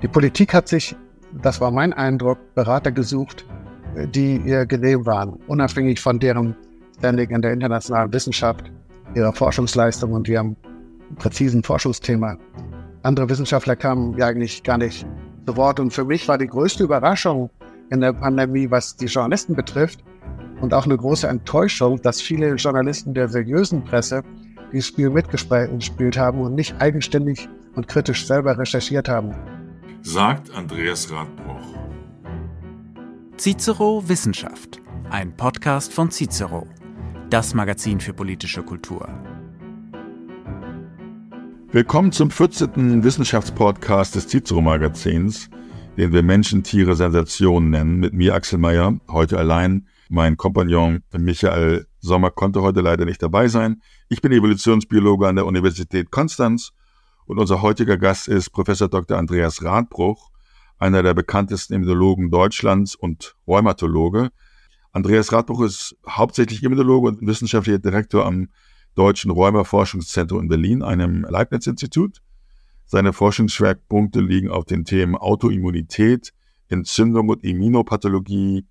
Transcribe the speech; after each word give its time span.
Die 0.00 0.08
Politik 0.08 0.54
hat 0.54 0.68
sich, 0.68 0.94
das 1.42 1.60
war 1.60 1.72
mein 1.72 1.92
Eindruck, 1.92 2.38
Berater 2.54 2.92
gesucht, 2.92 3.44
die 4.14 4.36
ihr 4.36 4.64
genehm 4.64 5.04
waren, 5.06 5.40
unabhängig 5.48 6.00
von 6.00 6.20
deren 6.20 6.54
Standing 6.98 7.30
in 7.30 7.42
der 7.42 7.52
internationalen 7.52 8.12
Wissenschaft, 8.12 8.70
ihrer 9.16 9.32
Forschungsleistung 9.32 10.12
und 10.12 10.28
ihrem 10.28 10.54
präzisen 11.16 11.64
Forschungsthema. 11.64 12.36
Andere 13.02 13.28
Wissenschaftler 13.28 13.74
kamen 13.74 14.16
ja 14.16 14.28
eigentlich 14.28 14.62
gar 14.62 14.78
nicht 14.78 15.04
zu 15.46 15.56
Wort. 15.56 15.80
Und 15.80 15.92
für 15.92 16.04
mich 16.04 16.28
war 16.28 16.38
die 16.38 16.46
größte 16.46 16.84
Überraschung 16.84 17.50
in 17.90 18.00
der 18.00 18.12
Pandemie, 18.12 18.70
was 18.70 18.94
die 18.94 19.06
Journalisten 19.06 19.56
betrifft, 19.56 20.04
und 20.60 20.74
auch 20.74 20.84
eine 20.84 20.96
große 20.96 21.26
Enttäuschung, 21.26 22.02
dass 22.02 22.20
viele 22.20 22.54
Journalisten 22.54 23.14
der 23.14 23.28
seriösen 23.28 23.82
Presse 23.84 24.22
dieses 24.72 24.88
Spiel 24.88 25.10
mitgespielt 25.10 26.18
haben 26.18 26.40
und 26.40 26.54
nicht 26.54 26.80
eigenständig 26.80 27.48
und 27.74 27.88
kritisch 27.88 28.26
selber 28.26 28.58
recherchiert 28.58 29.08
haben 29.08 29.34
sagt 30.08 30.50
Andreas 30.52 31.12
Radbruch. 31.12 31.76
Cicero 33.36 34.02
Wissenschaft, 34.08 34.80
ein 35.10 35.36
Podcast 35.36 35.92
von 35.92 36.10
Cicero, 36.10 36.66
das 37.28 37.52
Magazin 37.52 38.00
für 38.00 38.14
politische 38.14 38.62
Kultur. 38.62 39.06
Willkommen 41.72 42.10
zum 42.12 42.30
14. 42.30 43.04
Wissenschaftspodcast 43.04 44.14
des 44.14 44.28
Cicero 44.28 44.62
Magazins, 44.62 45.50
den 45.98 46.10
wir 46.10 46.22
Menschen, 46.22 46.62
Tiere, 46.62 46.96
Sensationen 46.96 47.68
nennen, 47.68 48.00
mit 48.00 48.14
mir 48.14 48.34
Axel 48.34 48.58
Mayer, 48.58 48.98
heute 49.08 49.36
allein. 49.36 49.88
Mein 50.08 50.38
Kompagnon 50.38 51.02
Michael 51.12 51.86
Sommer 52.00 52.30
konnte 52.30 52.62
heute 52.62 52.80
leider 52.80 53.04
nicht 53.04 53.22
dabei 53.22 53.48
sein. 53.48 53.82
Ich 54.08 54.22
bin 54.22 54.32
Evolutionsbiologe 54.32 55.28
an 55.28 55.36
der 55.36 55.44
Universität 55.44 56.10
Konstanz 56.10 56.72
und 57.28 57.38
unser 57.38 57.60
heutiger 57.60 57.98
Gast 57.98 58.26
ist 58.26 58.50
Professor 58.50 58.88
Dr. 58.88 59.18
Andreas 59.18 59.62
Radbruch, 59.62 60.30
einer 60.78 61.02
der 61.02 61.12
bekanntesten 61.12 61.74
Immunologen 61.74 62.30
Deutschlands 62.30 62.94
und 62.94 63.36
Rheumatologe. 63.46 64.30
Andreas 64.92 65.30
Radbruch 65.30 65.62
ist 65.62 65.94
hauptsächlich 66.08 66.62
Immunologe 66.62 67.08
und 67.08 67.26
wissenschaftlicher 67.26 67.80
Direktor 67.80 68.24
am 68.24 68.48
Deutschen 68.94 69.30
Rheumaforschungszentrum 69.30 70.40
in 70.40 70.48
Berlin, 70.48 70.82
einem 70.82 71.26
Leibniz-Institut. 71.28 72.22
Seine 72.86 73.12
Forschungsschwerpunkte 73.12 74.20
liegen 74.20 74.48
auf 74.48 74.64
den 74.64 74.86
Themen 74.86 75.14
Autoimmunität, 75.14 76.32
Entzündung 76.68 77.28
und 77.28 77.44
Immunopathologie, 77.44 78.66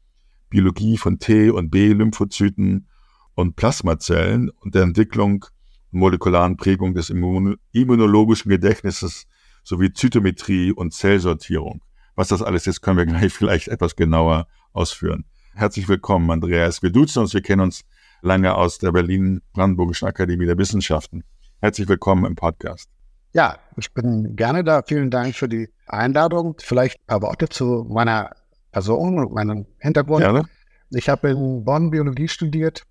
Biologie 0.49 0.97
von 0.97 1.19
T- 1.19 1.51
und 1.51 1.69
B-Lymphozyten 1.69 2.87
und 3.35 3.55
Plasmazellen 3.55 4.49
und 4.49 4.73
der 4.73 4.81
Entwicklung 4.81 5.45
molekularen 5.91 6.57
Prägung 6.57 6.93
des 6.93 7.09
immunologischen 7.09 8.49
Gedächtnisses 8.49 9.25
sowie 9.63 9.93
Zytometrie 9.93 10.71
und 10.71 10.93
Zellsortierung. 10.93 11.81
Was 12.15 12.29
das 12.29 12.41
alles 12.41 12.67
ist, 12.67 12.81
können 12.81 12.97
wir 12.97 13.05
gleich 13.17 13.33
vielleicht 13.33 13.67
etwas 13.67 13.95
genauer 13.95 14.47
ausführen. 14.73 15.25
Herzlich 15.53 15.87
willkommen, 15.87 16.29
Andreas. 16.31 16.83
Wir 16.83 16.91
duzen 16.91 17.19
uns, 17.19 17.33
wir 17.33 17.41
kennen 17.41 17.61
uns 17.61 17.83
lange 18.21 18.55
aus 18.55 18.77
der 18.77 18.91
Berlin-Brandenburgischen 18.91 20.07
Akademie 20.07 20.45
der 20.45 20.57
Wissenschaften. 20.57 21.23
Herzlich 21.59 21.87
willkommen 21.87 22.25
im 22.25 22.35
Podcast. 22.35 22.89
Ja, 23.33 23.57
ich 23.75 23.93
bin 23.93 24.35
gerne 24.35 24.63
da. 24.63 24.83
Vielen 24.83 25.11
Dank 25.11 25.35
für 25.35 25.49
die 25.49 25.69
Einladung. 25.85 26.55
Vielleicht 26.59 26.97
ein 26.99 27.05
paar 27.07 27.21
Worte 27.21 27.49
zu 27.49 27.85
meiner 27.89 28.31
Person 28.71 29.19
und 29.19 29.33
meinem 29.33 29.65
Hintergrund. 29.79 30.21
Gerne. 30.21 30.45
Ich 30.89 31.09
habe 31.09 31.29
in 31.29 31.65
Bonn 31.65 31.91
Biologie 31.91 32.27
studiert, 32.27 32.83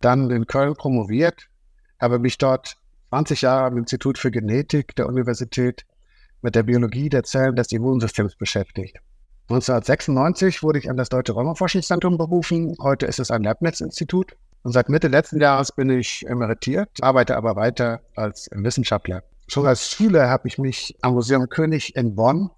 dann 0.00 0.30
in 0.30 0.46
Köln 0.46 0.74
promoviert 0.74 1.49
habe 2.00 2.18
mich 2.18 2.38
dort 2.38 2.76
20 3.10 3.42
Jahre 3.42 3.66
am 3.66 3.76
Institut 3.76 4.18
für 4.18 4.30
Genetik 4.30 4.94
der 4.96 5.06
Universität 5.06 5.84
mit 6.42 6.54
der 6.54 6.62
Biologie 6.62 7.08
der 7.08 7.24
Zellen 7.24 7.56
des 7.56 7.72
Immunsystems 7.72 8.36
beschäftigt. 8.36 8.98
1996 9.48 10.62
wurde 10.62 10.78
ich 10.78 10.88
an 10.88 10.96
das 10.96 11.08
Deutsche 11.08 11.32
Rheumaforschungszentrum 11.32 12.16
berufen. 12.16 12.76
Heute 12.80 13.06
ist 13.06 13.18
es 13.18 13.30
ein 13.30 13.42
Leibniz-Institut. 13.42 14.36
Und 14.62 14.72
seit 14.72 14.88
Mitte 14.88 15.08
letzten 15.08 15.40
Jahres 15.40 15.72
bin 15.72 15.90
ich 15.90 16.26
emeritiert, 16.26 16.90
arbeite 17.00 17.36
aber 17.36 17.56
weiter 17.56 18.00
als 18.14 18.48
Wissenschaftler. 18.52 19.24
Schon 19.48 19.66
als 19.66 19.90
Schüler 19.90 20.28
habe 20.28 20.46
ich 20.46 20.58
mich 20.58 20.96
am 21.00 21.14
Museum 21.14 21.48
König 21.48 21.96
in 21.96 22.14
Bonn 22.14 22.50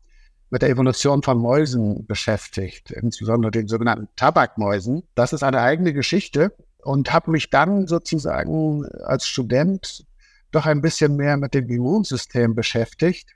mit 0.51 0.61
der 0.61 0.69
Evolution 0.69 1.23
von 1.23 1.39
Mäusen 1.39 2.05
beschäftigt, 2.07 2.91
insbesondere 2.91 3.53
den 3.53 3.69
sogenannten 3.69 4.09
Tabakmäusen. 4.17 5.03
Das 5.15 5.33
ist 5.33 5.43
eine 5.43 5.63
eigene 5.63 5.95
Geschichte 5.95 6.53
und 6.83 7.13
habe 7.13 7.31
mich 7.31 7.51
dann 7.51 7.87
sozusagen 7.87 8.85
als 9.05 9.27
Student 9.27 10.05
doch 10.51 10.67
ein 10.67 10.83
bisschen 10.83 11.17
mehr 11.17 11.37
mit 11.37 11.55
dem 11.55 11.69
Immunsystem 11.69 12.55
beschäftigt, 12.55 13.31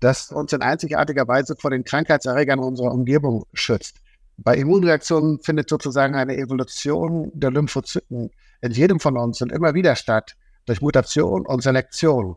das 0.00 0.30
uns 0.30 0.52
in 0.52 0.62
einzigartiger 0.62 1.26
Weise 1.26 1.56
vor 1.56 1.70
den 1.70 1.84
Krankheitserregern 1.84 2.60
unserer 2.60 2.92
Umgebung 2.92 3.44
schützt. 3.52 3.96
Bei 4.36 4.54
Immunreaktionen 4.56 5.40
findet 5.40 5.68
sozusagen 5.68 6.14
eine 6.14 6.36
Evolution 6.36 7.30
der 7.34 7.50
Lymphozyten 7.50 8.30
in 8.60 8.72
jedem 8.72 9.00
von 9.00 9.16
uns 9.16 9.40
und 9.40 9.50
immer 9.50 9.74
wieder 9.74 9.96
statt, 9.96 10.36
durch 10.66 10.82
Mutation 10.82 11.46
und 11.46 11.62
Selektion. 11.62 12.36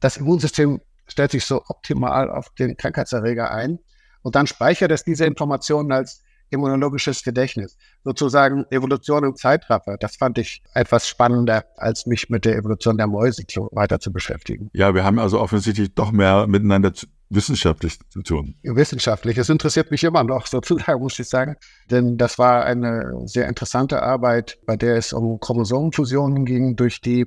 Das 0.00 0.16
Immunsystem 0.16 0.80
stellt 1.06 1.30
sich 1.30 1.44
so 1.44 1.62
optimal 1.68 2.30
auf 2.30 2.50
den 2.50 2.76
Krankheitserreger 2.76 3.50
ein 3.50 3.78
und 4.22 4.34
dann 4.34 4.46
speichert 4.46 4.90
es 4.90 5.04
diese 5.04 5.24
Informationen 5.24 5.92
als 5.92 6.22
immunologisches 6.50 7.22
Gedächtnis. 7.22 7.76
Sozusagen 8.04 8.64
Evolution 8.70 9.24
im 9.24 9.36
Zeitraffer. 9.36 9.96
Das 9.98 10.16
fand 10.16 10.38
ich 10.38 10.62
etwas 10.74 11.08
spannender, 11.08 11.64
als 11.76 12.06
mich 12.06 12.28
mit 12.28 12.44
der 12.44 12.56
Evolution 12.56 12.96
der 12.96 13.06
Mäuse 13.06 13.44
weiter 13.72 14.00
zu 14.00 14.12
beschäftigen. 14.12 14.70
Ja, 14.72 14.94
wir 14.94 15.04
haben 15.04 15.18
also 15.18 15.40
offensichtlich 15.40 15.94
doch 15.94 16.12
mehr 16.12 16.46
miteinander 16.46 16.92
zu, 16.92 17.06
wissenschaftlich 17.30 17.98
zu 18.10 18.22
tun. 18.22 18.56
Wissenschaftlich. 18.62 19.38
Es 19.38 19.48
interessiert 19.48 19.90
mich 19.90 20.04
immer 20.04 20.24
noch, 20.24 20.46
sozusagen, 20.48 21.00
muss 21.00 21.18
ich 21.18 21.28
sagen. 21.28 21.56
Denn 21.90 22.18
das 22.18 22.38
war 22.38 22.64
eine 22.64 23.12
sehr 23.24 23.48
interessante 23.48 24.02
Arbeit, 24.02 24.58
bei 24.66 24.76
der 24.76 24.96
es 24.96 25.12
um 25.12 25.38
Chromosomenfusionen 25.40 26.44
ging, 26.44 26.76
durch 26.76 27.00
die 27.00 27.26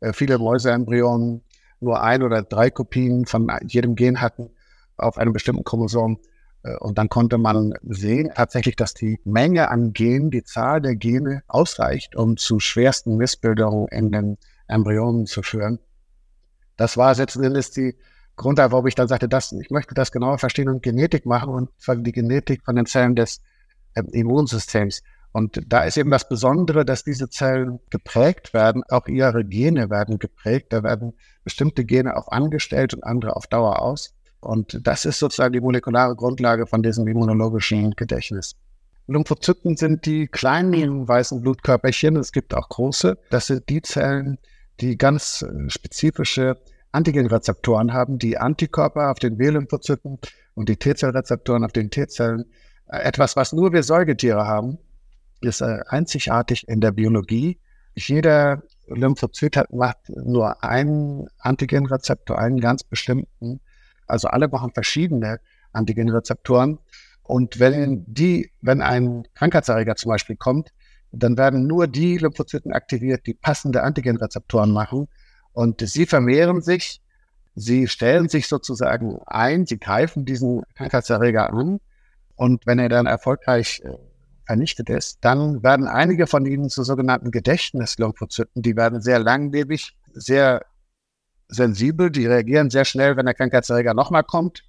äh, 0.00 0.12
viele 0.12 0.38
Mäuseembryonen 0.38 1.42
nur 1.80 2.02
ein 2.02 2.22
oder 2.22 2.42
drei 2.42 2.70
Kopien 2.70 3.26
von 3.26 3.50
jedem 3.66 3.94
Gen 3.94 4.20
hatten 4.20 4.50
auf 4.96 5.18
einem 5.18 5.32
bestimmten 5.32 5.64
Chromosom 5.64 6.18
und 6.78 6.98
dann 6.98 7.08
konnte 7.08 7.38
man 7.38 7.74
sehen 7.82 8.30
tatsächlich, 8.34 8.76
dass 8.76 8.94
die 8.94 9.20
Menge 9.24 9.68
an 9.70 9.92
Genen, 9.92 10.30
die 10.30 10.44
Zahl 10.44 10.80
der 10.80 10.94
Gene 10.94 11.42
ausreicht, 11.48 12.14
um 12.14 12.36
zu 12.36 12.60
schwersten 12.60 13.16
Missbildungen 13.16 13.88
in 13.88 14.12
den 14.12 14.38
Embryonen 14.68 15.26
zu 15.26 15.42
führen. 15.42 15.80
Das 16.76 16.96
war 16.96 17.14
letzten 17.14 17.82
die 17.82 17.96
Grundlage, 18.36 18.72
warum 18.72 18.86
ich 18.86 18.94
dann 18.94 19.08
sagte, 19.08 19.28
dass 19.28 19.52
ich 19.52 19.70
möchte 19.70 19.94
das 19.94 20.10
genauer 20.10 20.38
verstehen 20.38 20.68
und 20.68 20.82
Genetik 20.82 21.26
machen 21.26 21.52
und 21.52 21.70
die 22.04 22.12
Genetik 22.12 22.64
von 22.64 22.76
den 22.76 22.86
Zellen 22.86 23.14
des 23.14 23.40
äh, 23.94 24.02
Immunsystems. 24.12 25.02
Und 25.32 25.62
da 25.66 25.84
ist 25.84 25.96
eben 25.96 26.10
das 26.10 26.28
Besondere, 26.28 26.84
dass 26.84 27.04
diese 27.04 27.28
Zellen 27.28 27.80
geprägt 27.90 28.52
werden, 28.52 28.82
auch 28.88 29.06
ihre 29.06 29.44
Gene 29.44 29.90
werden 29.90 30.18
geprägt, 30.18 30.72
da 30.72 30.82
werden 30.82 31.14
bestimmte 31.42 31.84
Gene 31.84 32.16
auch 32.16 32.28
angestellt 32.28 32.94
und 32.94 33.02
andere 33.02 33.36
auf 33.36 33.46
Dauer 33.46 33.80
aus. 33.80 34.14
Und 34.42 34.80
das 34.82 35.04
ist 35.04 35.20
sozusagen 35.20 35.52
die 35.52 35.60
molekulare 35.60 36.16
Grundlage 36.16 36.66
von 36.66 36.82
diesem 36.82 37.06
immunologischen 37.06 37.92
Gedächtnis. 37.92 38.56
Lymphozyten 39.06 39.76
sind 39.76 40.04
die 40.04 40.26
kleinen 40.26 41.06
weißen 41.06 41.40
Blutkörperchen, 41.40 42.16
es 42.16 42.32
gibt 42.32 42.52
auch 42.54 42.68
große. 42.68 43.18
Das 43.30 43.46
sind 43.46 43.68
die 43.68 43.82
Zellen, 43.82 44.38
die 44.80 44.98
ganz 44.98 45.42
äh, 45.42 45.70
spezifische 45.70 46.58
Antigenrezeptoren 46.90 47.92
haben, 47.92 48.18
die 48.18 48.36
Antikörper 48.36 49.10
auf 49.10 49.18
den 49.18 49.38
B-Lymphozyten 49.38 50.18
und 50.54 50.68
die 50.68 50.76
T-Zellrezeptoren 50.76 51.64
auf 51.64 51.72
den 51.72 51.90
T-Zellen. 51.90 52.44
Äh, 52.88 53.02
etwas, 53.02 53.36
was 53.36 53.52
nur 53.52 53.72
wir 53.72 53.82
Säugetiere 53.82 54.46
haben, 54.46 54.78
ist 55.40 55.60
äh, 55.60 55.80
einzigartig 55.86 56.66
in 56.68 56.80
der 56.80 56.90
Biologie. 56.90 57.60
Jeder 57.94 58.62
Lymphozyt 58.88 59.56
hat 59.56 59.72
macht 59.72 60.08
nur 60.08 60.64
einen 60.64 61.28
Antigenrezeptor, 61.38 62.38
einen 62.38 62.60
ganz 62.60 62.82
bestimmten 62.82 63.60
also 64.12 64.28
alle 64.28 64.48
machen 64.48 64.72
verschiedene 64.72 65.40
Antigenrezeptoren. 65.72 66.78
Und 67.22 67.58
wenn 67.58 68.04
die, 68.06 68.50
wenn 68.60 68.82
ein 68.82 69.26
Krankheitserreger 69.34 69.96
zum 69.96 70.10
Beispiel 70.10 70.36
kommt, 70.36 70.70
dann 71.12 71.36
werden 71.38 71.66
nur 71.66 71.86
die 71.86 72.18
Lymphozyten 72.18 72.72
aktiviert, 72.72 73.26
die 73.26 73.34
passende 73.34 73.82
Antigenrezeptoren 73.82 74.70
machen. 74.70 75.08
Und 75.52 75.80
sie 75.80 76.06
vermehren 76.06 76.60
sich, 76.60 77.00
sie 77.54 77.88
stellen 77.88 78.28
sich 78.28 78.48
sozusagen 78.48 79.18
ein, 79.26 79.66
sie 79.66 79.78
greifen 79.78 80.24
diesen 80.24 80.62
Krankheitserreger 80.74 81.50
an. 81.50 81.80
Und 82.36 82.66
wenn 82.66 82.78
er 82.78 82.88
dann 82.88 83.06
erfolgreich 83.06 83.82
äh, 83.84 83.96
vernichtet 84.46 84.90
ist, 84.90 85.18
dann 85.22 85.62
werden 85.62 85.86
einige 85.86 86.26
von 86.26 86.44
ihnen 86.44 86.68
zu 86.68 86.82
sogenannten 86.82 87.30
Gedächtnislymphozyten. 87.30 88.62
Die 88.62 88.76
werden 88.76 89.00
sehr 89.00 89.18
langlebig, 89.18 89.96
sehr 90.12 90.66
sensibel, 91.52 92.10
die 92.10 92.26
reagieren 92.26 92.70
sehr 92.70 92.84
schnell, 92.84 93.16
wenn 93.16 93.26
der 93.26 93.34
Krankheitserreger 93.34 93.94
nochmal 93.94 94.24
kommt. 94.24 94.64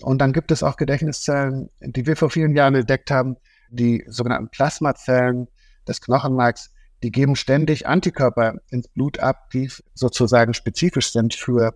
Und 0.00 0.18
dann 0.18 0.32
gibt 0.32 0.50
es 0.50 0.62
auch 0.62 0.76
Gedächtniszellen, 0.76 1.68
die 1.80 2.06
wir 2.06 2.16
vor 2.16 2.30
vielen 2.30 2.54
Jahren 2.54 2.74
entdeckt 2.74 3.10
haben, 3.10 3.36
die 3.70 4.04
sogenannten 4.06 4.50
Plasmazellen 4.50 5.48
des 5.88 6.00
Knochenmarks, 6.00 6.70
die 7.02 7.10
geben 7.10 7.36
ständig 7.36 7.86
Antikörper 7.86 8.54
ins 8.70 8.88
Blut 8.88 9.18
ab, 9.18 9.50
die 9.50 9.70
sozusagen 9.94 10.54
spezifisch 10.54 11.12
sind 11.12 11.34
für 11.34 11.74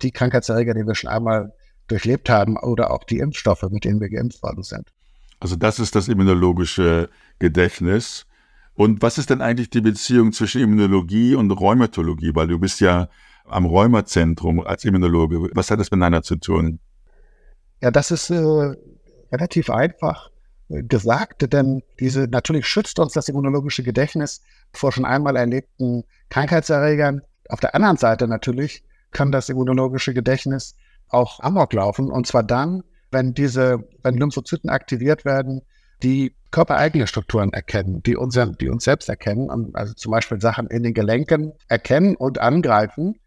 die 0.00 0.12
Krankheitserreger, 0.12 0.74
die 0.74 0.86
wir 0.86 0.94
schon 0.94 1.10
einmal 1.10 1.52
durchlebt 1.88 2.30
haben 2.30 2.56
oder 2.56 2.90
auch 2.90 3.04
die 3.04 3.18
Impfstoffe, 3.18 3.62
mit 3.70 3.84
denen 3.84 4.00
wir 4.00 4.08
geimpft 4.08 4.42
worden 4.42 4.62
sind. 4.62 4.92
Also 5.40 5.56
das 5.56 5.78
ist 5.78 5.94
das 5.94 6.08
immunologische 6.08 7.10
Gedächtnis. 7.38 8.26
Und 8.74 9.02
was 9.02 9.18
ist 9.18 9.28
denn 9.28 9.42
eigentlich 9.42 9.70
die 9.70 9.80
Beziehung 9.80 10.32
zwischen 10.32 10.62
Immunologie 10.62 11.34
und 11.34 11.50
Rheumatologie? 11.50 12.34
Weil 12.34 12.48
du 12.48 12.58
bist 12.58 12.80
ja 12.80 13.08
am 13.44 13.66
Rheumazentrum 13.66 14.60
als 14.60 14.84
Immunologe. 14.84 15.50
Was 15.54 15.70
hat 15.70 15.80
das 15.80 15.90
miteinander 15.90 16.22
zu 16.22 16.36
tun? 16.36 16.80
Ja, 17.80 17.90
das 17.90 18.10
ist 18.10 18.30
äh, 18.30 18.74
relativ 19.32 19.70
einfach 19.70 20.30
äh, 20.68 20.82
gesagt, 20.82 21.52
denn 21.52 21.82
diese 21.98 22.28
natürlich 22.28 22.66
schützt 22.66 22.98
uns 22.98 23.12
das 23.12 23.28
immunologische 23.28 23.82
Gedächtnis 23.82 24.42
vor 24.72 24.92
schon 24.92 25.04
einmal 25.04 25.36
erlebten 25.36 26.04
Krankheitserregern. 26.30 27.22
Auf 27.48 27.60
der 27.60 27.74
anderen 27.74 27.96
Seite 27.96 28.28
natürlich 28.28 28.84
kann 29.10 29.32
das 29.32 29.48
immunologische 29.48 30.14
Gedächtnis 30.14 30.76
auch 31.08 31.40
amok 31.40 31.72
laufen 31.72 32.10
und 32.10 32.26
zwar 32.26 32.42
dann, 32.42 32.82
wenn 33.10 33.34
diese, 33.34 33.84
wenn 34.02 34.16
Lymphozyten 34.16 34.70
aktiviert 34.70 35.24
werden, 35.24 35.60
die 36.02 36.34
körpereigene 36.50 37.06
Strukturen 37.06 37.52
erkennen, 37.52 38.02
die, 38.02 38.16
unser, 38.16 38.46
die 38.46 38.68
uns 38.68 38.84
selbst 38.84 39.08
erkennen, 39.08 39.74
also 39.74 39.94
zum 39.94 40.12
Beispiel 40.12 40.40
Sachen 40.40 40.66
in 40.68 40.82
den 40.82 40.94
Gelenken 40.94 41.52
erkennen 41.68 42.16
und 42.16 42.38
angreifen. 42.38 43.18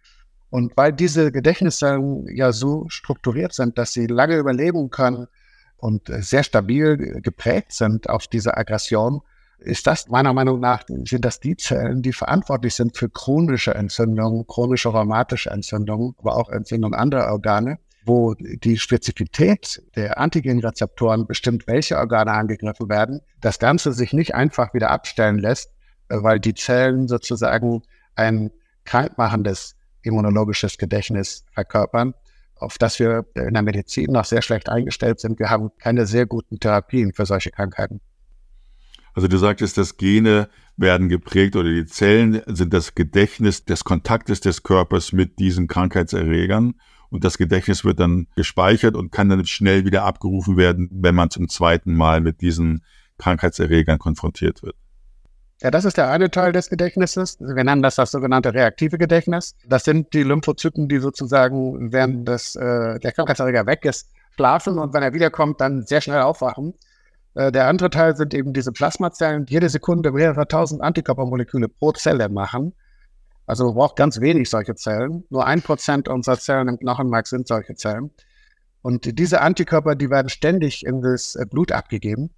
Und 0.55 0.77
weil 0.77 0.93
diese 0.93 1.33
Gedächtniszellen 1.33 2.33
ja 2.33 2.53
so 2.53 2.85
strukturiert 2.87 3.53
sind, 3.53 3.77
dass 3.77 3.91
sie 3.91 4.07
lange 4.07 4.37
überleben 4.37 4.89
können 4.89 5.27
und 5.75 6.03
sehr 6.07 6.43
stabil 6.43 7.19
geprägt 7.21 7.73
sind 7.73 8.09
auf 8.09 8.27
diese 8.27 8.55
Aggression, 8.55 9.19
ist 9.57 9.85
das 9.85 10.07
meiner 10.07 10.31
Meinung 10.31 10.61
nach, 10.61 10.85
sind 10.87 11.25
das 11.25 11.41
die 11.41 11.57
Zellen, 11.57 12.01
die 12.01 12.13
verantwortlich 12.13 12.73
sind 12.73 12.95
für 12.95 13.09
chronische 13.09 13.73
Entzündungen, 13.73 14.47
chronische 14.47 14.87
rheumatische 14.87 15.49
Entzündungen, 15.49 16.15
aber 16.19 16.37
auch 16.37 16.47
Entzündungen 16.47 16.97
anderer 16.97 17.33
Organe 17.33 17.77
wo 18.05 18.33
die 18.35 18.77
Spezifität 18.77 19.83
der 19.97 20.19
Antigenrezeptoren 20.19 21.27
bestimmt, 21.27 21.67
welche 21.67 21.97
Organe 21.97 22.31
angegriffen 22.31 22.87
werden, 22.87 23.19
das 23.41 23.59
Ganze 23.59 23.91
sich 23.91 24.13
nicht 24.13 24.33
einfach 24.35 24.73
wieder 24.73 24.91
abstellen 24.91 25.39
lässt, 25.39 25.71
weil 26.07 26.39
die 26.39 26.53
Zellen 26.53 27.09
sozusagen 27.09 27.81
ein 28.15 28.51
krankmachendes 28.85 29.75
immunologisches 30.05 30.77
Gedächtnis 30.77 31.45
verkörpern, 31.51 32.13
auf 32.55 32.77
das 32.77 32.99
wir 32.99 33.25
in 33.35 33.53
der 33.53 33.63
Medizin 33.63 34.11
noch 34.11 34.25
sehr 34.25 34.41
schlecht 34.41 34.69
eingestellt 34.69 35.19
sind. 35.19 35.39
Wir 35.39 35.49
haben 35.49 35.71
keine 35.79 36.05
sehr 36.05 36.25
guten 36.25 36.59
Therapien 36.59 37.13
für 37.13 37.25
solche 37.25 37.51
Krankheiten. 37.51 38.01
Also 39.13 39.29
du 39.29 39.37
sagtest, 39.37 39.77
dass 39.77 39.97
Gene 39.97 40.49
werden 40.75 41.07
geprägt 41.07 41.55
oder 41.55 41.69
die 41.69 41.85
Zellen 41.85 42.41
sind 42.47 42.73
das 42.73 42.95
Gedächtnis 42.95 43.63
des 43.63 43.85
Kontaktes 43.85 44.41
des 44.41 44.63
Körpers 44.63 45.13
mit 45.13 45.39
diesen 45.39 45.67
Krankheitserregern 45.67 46.73
und 47.09 47.23
das 47.23 47.37
Gedächtnis 47.37 47.85
wird 47.85 48.01
dann 48.01 48.27
gespeichert 48.35 48.95
und 48.95 49.11
kann 49.11 49.29
dann 49.29 49.45
schnell 49.45 49.85
wieder 49.85 50.03
abgerufen 50.03 50.57
werden, 50.57 50.89
wenn 50.91 51.15
man 51.15 51.29
zum 51.29 51.47
zweiten 51.47 51.93
Mal 51.93 52.19
mit 52.19 52.41
diesen 52.41 52.83
Krankheitserregern 53.17 53.99
konfrontiert 53.99 54.63
wird. 54.63 54.75
Ja, 55.61 55.71
das 55.71 55.85
ist 55.85 55.95
der 55.95 56.09
eine 56.09 56.29
Teil 56.29 56.51
des 56.51 56.69
Gedächtnisses. 56.69 57.37
Wir 57.39 57.63
nennen 57.63 57.81
das 57.81 57.95
das 57.95 58.11
sogenannte 58.11 58.53
reaktive 58.53 58.97
Gedächtnis. 58.97 59.55
Das 59.65 59.85
sind 59.85 60.13
die 60.13 60.23
Lymphozyten, 60.23 60.89
die 60.89 60.99
sozusagen, 60.99 61.93
während 61.93 62.27
das, 62.27 62.55
äh, 62.55 62.99
der 62.99 63.11
Krankheitserreger 63.13 63.65
weg 63.65 63.85
ist, 63.85 64.09
schlafen 64.35 64.77
und 64.77 64.93
wenn 64.93 65.01
er 65.01 65.13
wiederkommt, 65.13 65.61
dann 65.61 65.85
sehr 65.85 66.01
schnell 66.01 66.21
aufwachen. 66.21 66.73
Äh, 67.35 67.53
der 67.53 67.67
andere 67.67 67.89
Teil 67.89 68.17
sind 68.17 68.33
eben 68.33 68.51
diese 68.51 68.73
Plasmazellen, 68.73 69.45
die 69.45 69.53
jede 69.53 69.69
Sekunde 69.69 70.11
mehrere 70.11 70.45
tausend 70.47 70.81
Antikörpermoleküle 70.81 71.69
pro 71.69 71.93
Zelle 71.93 72.27
machen. 72.27 72.73
Also 73.45 73.65
man 73.65 73.75
braucht 73.75 73.95
ganz 73.95 74.19
wenig 74.19 74.49
solche 74.49 74.75
Zellen. 74.75 75.23
Nur 75.29 75.45
ein 75.45 75.61
Prozent 75.61 76.09
unserer 76.09 76.37
Zellen 76.37 76.67
im 76.67 76.79
Knochenmark 76.79 77.27
sind 77.27 77.47
solche 77.47 77.75
Zellen. 77.75 78.11
Und 78.81 79.17
diese 79.17 79.41
Antikörper, 79.41 79.95
die 79.95 80.09
werden 80.09 80.29
ständig 80.29 80.85
in 80.85 81.01
das 81.01 81.35
äh, 81.35 81.45
Blut 81.49 81.71
abgegeben. 81.71 82.31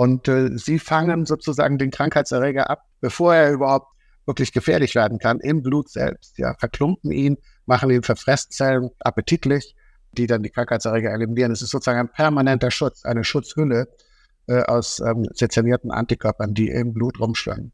Und 0.00 0.28
äh, 0.28 0.56
sie 0.56 0.78
fangen 0.78 1.26
sozusagen 1.26 1.76
den 1.76 1.90
Krankheitserreger 1.90 2.70
ab, 2.70 2.86
bevor 3.02 3.34
er 3.34 3.52
überhaupt 3.52 3.92
wirklich 4.24 4.50
gefährlich 4.50 4.94
werden 4.94 5.18
kann, 5.18 5.40
im 5.40 5.62
Blut 5.62 5.90
selbst. 5.90 6.38
Ja, 6.38 6.54
verklumpen 6.54 7.12
ihn, 7.12 7.36
machen 7.66 7.90
ihn 7.90 8.02
für 8.02 8.16
Fresszellen 8.16 8.88
appetitlich, 9.00 9.76
die 10.12 10.26
dann 10.26 10.42
die 10.42 10.48
Krankheitserreger 10.48 11.10
eliminieren. 11.10 11.52
Es 11.52 11.60
ist 11.60 11.68
sozusagen 11.68 11.98
ein 11.98 12.08
permanenter 12.08 12.70
Schutz, 12.70 13.04
eine 13.04 13.24
Schutzhülle 13.24 13.88
äh, 14.46 14.62
aus 14.62 15.00
ähm, 15.00 15.28
sezernierten 15.34 15.90
Antikörpern, 15.90 16.54
die 16.54 16.70
im 16.70 16.94
Blut 16.94 17.20
rumschwimmen. 17.20 17.70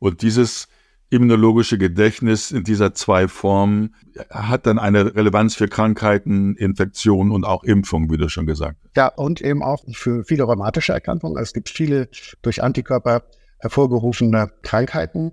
Und 0.00 0.22
dieses 0.22 0.66
immunologische 1.10 1.78
Gedächtnis 1.78 2.50
in 2.50 2.64
dieser 2.64 2.94
zwei 2.94 3.28
Formen 3.28 3.94
hat 4.30 4.66
dann 4.66 4.78
eine 4.78 5.14
Relevanz 5.14 5.54
für 5.54 5.68
Krankheiten, 5.68 6.56
Infektionen 6.56 7.30
und 7.30 7.44
auch 7.44 7.62
Impfungen, 7.64 8.10
wie 8.10 8.16
du 8.16 8.28
schon 8.28 8.46
gesagt 8.46 8.78
hast. 8.82 8.96
Ja, 8.96 9.08
und 9.08 9.40
eben 9.40 9.62
auch 9.62 9.84
für 9.92 10.24
viele 10.24 10.44
rheumatische 10.44 10.92
Erkrankungen. 10.92 11.40
Es 11.40 11.52
gibt 11.52 11.68
viele 11.68 12.08
durch 12.42 12.62
Antikörper 12.62 13.22
hervorgerufene 13.58 14.50
Krankheiten. 14.62 15.32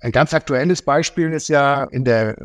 Ein 0.00 0.12
ganz 0.12 0.34
aktuelles 0.34 0.82
Beispiel 0.82 1.32
ist 1.32 1.48
ja 1.48 1.84
in 1.84 2.04
der 2.04 2.36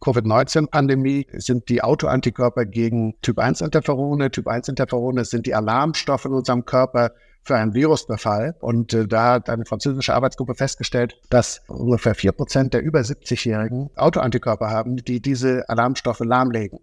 Covid-19-Pandemie 0.00 1.26
sind 1.32 1.68
die 1.68 1.82
Autoantikörper 1.82 2.66
gegen 2.66 3.14
Typ-1-Interferone. 3.22 4.30
Typ-1-Interferone 4.30 5.24
sind 5.24 5.46
die 5.46 5.54
Alarmstoffe 5.54 6.26
in 6.26 6.32
unserem 6.32 6.64
Körper, 6.64 7.12
für 7.46 7.56
einen 7.56 7.74
Virusbefall. 7.74 8.56
Und 8.60 8.92
äh, 8.92 9.06
da 9.06 9.34
hat 9.34 9.48
eine 9.48 9.64
französische 9.64 10.14
Arbeitsgruppe 10.14 10.54
festgestellt, 10.54 11.20
dass 11.30 11.62
ungefähr 11.68 12.14
vier 12.14 12.32
Prozent 12.32 12.74
der 12.74 12.82
über 12.82 13.00
70-Jährigen 13.00 13.90
Autoantikörper 13.96 14.68
haben, 14.68 14.96
die 14.96 15.20
diese 15.20 15.68
Alarmstoffe 15.68 16.20
lahmlegen. 16.20 16.80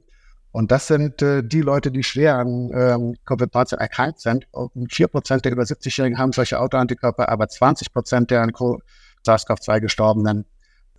Und 0.51 0.71
das 0.71 0.87
sind 0.87 1.21
äh, 1.21 1.43
die 1.43 1.61
Leute, 1.61 1.91
die 1.91 2.03
schwer 2.03 2.35
an 2.35 2.71
ähm, 2.73 3.15
Covid-19 3.25 3.77
erkrankt 3.77 4.21
sind. 4.21 4.47
Und 4.51 4.93
vier 4.93 5.07
Prozent 5.07 5.45
der 5.45 5.51
über 5.51 5.63
70-Jährigen 5.63 6.17
haben 6.17 6.31
solche 6.31 6.59
Autoantikörper, 6.59 7.27
aber 7.27 7.49
20 7.49 7.91
Prozent 7.91 8.31
der 8.31 8.41
an 8.43 8.51
SARS-CoV-2 8.51 9.81
Gestorbenen 9.81 10.45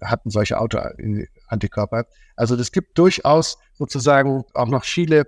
hatten 0.03 0.31
solche 0.31 0.59
Autoantikörper. 0.59 2.07
Also 2.37 2.57
es 2.57 2.73
gibt 2.73 2.99
durchaus 2.99 3.59
sozusagen 3.75 4.45
auch 4.55 4.69
noch 4.69 4.85
viele 4.85 5.27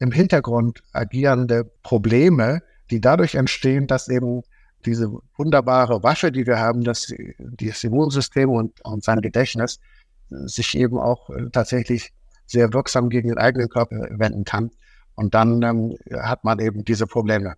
im 0.00 0.12
Hintergrund 0.12 0.82
agierende 0.92 1.64
Probleme, 1.82 2.62
die 2.90 3.00
dadurch 3.00 3.34
entstehen, 3.34 3.86
dass 3.86 4.08
eben 4.08 4.42
diese 4.84 5.12
wunderbare 5.36 6.02
Waffe, 6.02 6.30
die 6.32 6.46
wir 6.46 6.58
haben, 6.58 6.84
dass 6.84 7.12
das 7.38 7.84
Immunsystem 7.84 8.48
und, 8.48 8.80
und 8.84 9.04
sein 9.04 9.20
Gedächtnis 9.20 9.80
sich 10.28 10.76
eben 10.76 10.98
auch 10.98 11.30
äh, 11.30 11.48
tatsächlich 11.50 12.12
sehr 12.46 12.72
wirksam 12.72 13.08
gegen 13.08 13.28
den 13.28 13.38
eigenen 13.38 13.68
Körper 13.68 14.06
wenden 14.10 14.44
kann. 14.44 14.70
Und 15.14 15.34
dann 15.34 15.62
ähm, 15.62 15.96
hat 16.12 16.44
man 16.44 16.58
eben 16.60 16.84
diese 16.84 17.06
Probleme. 17.06 17.54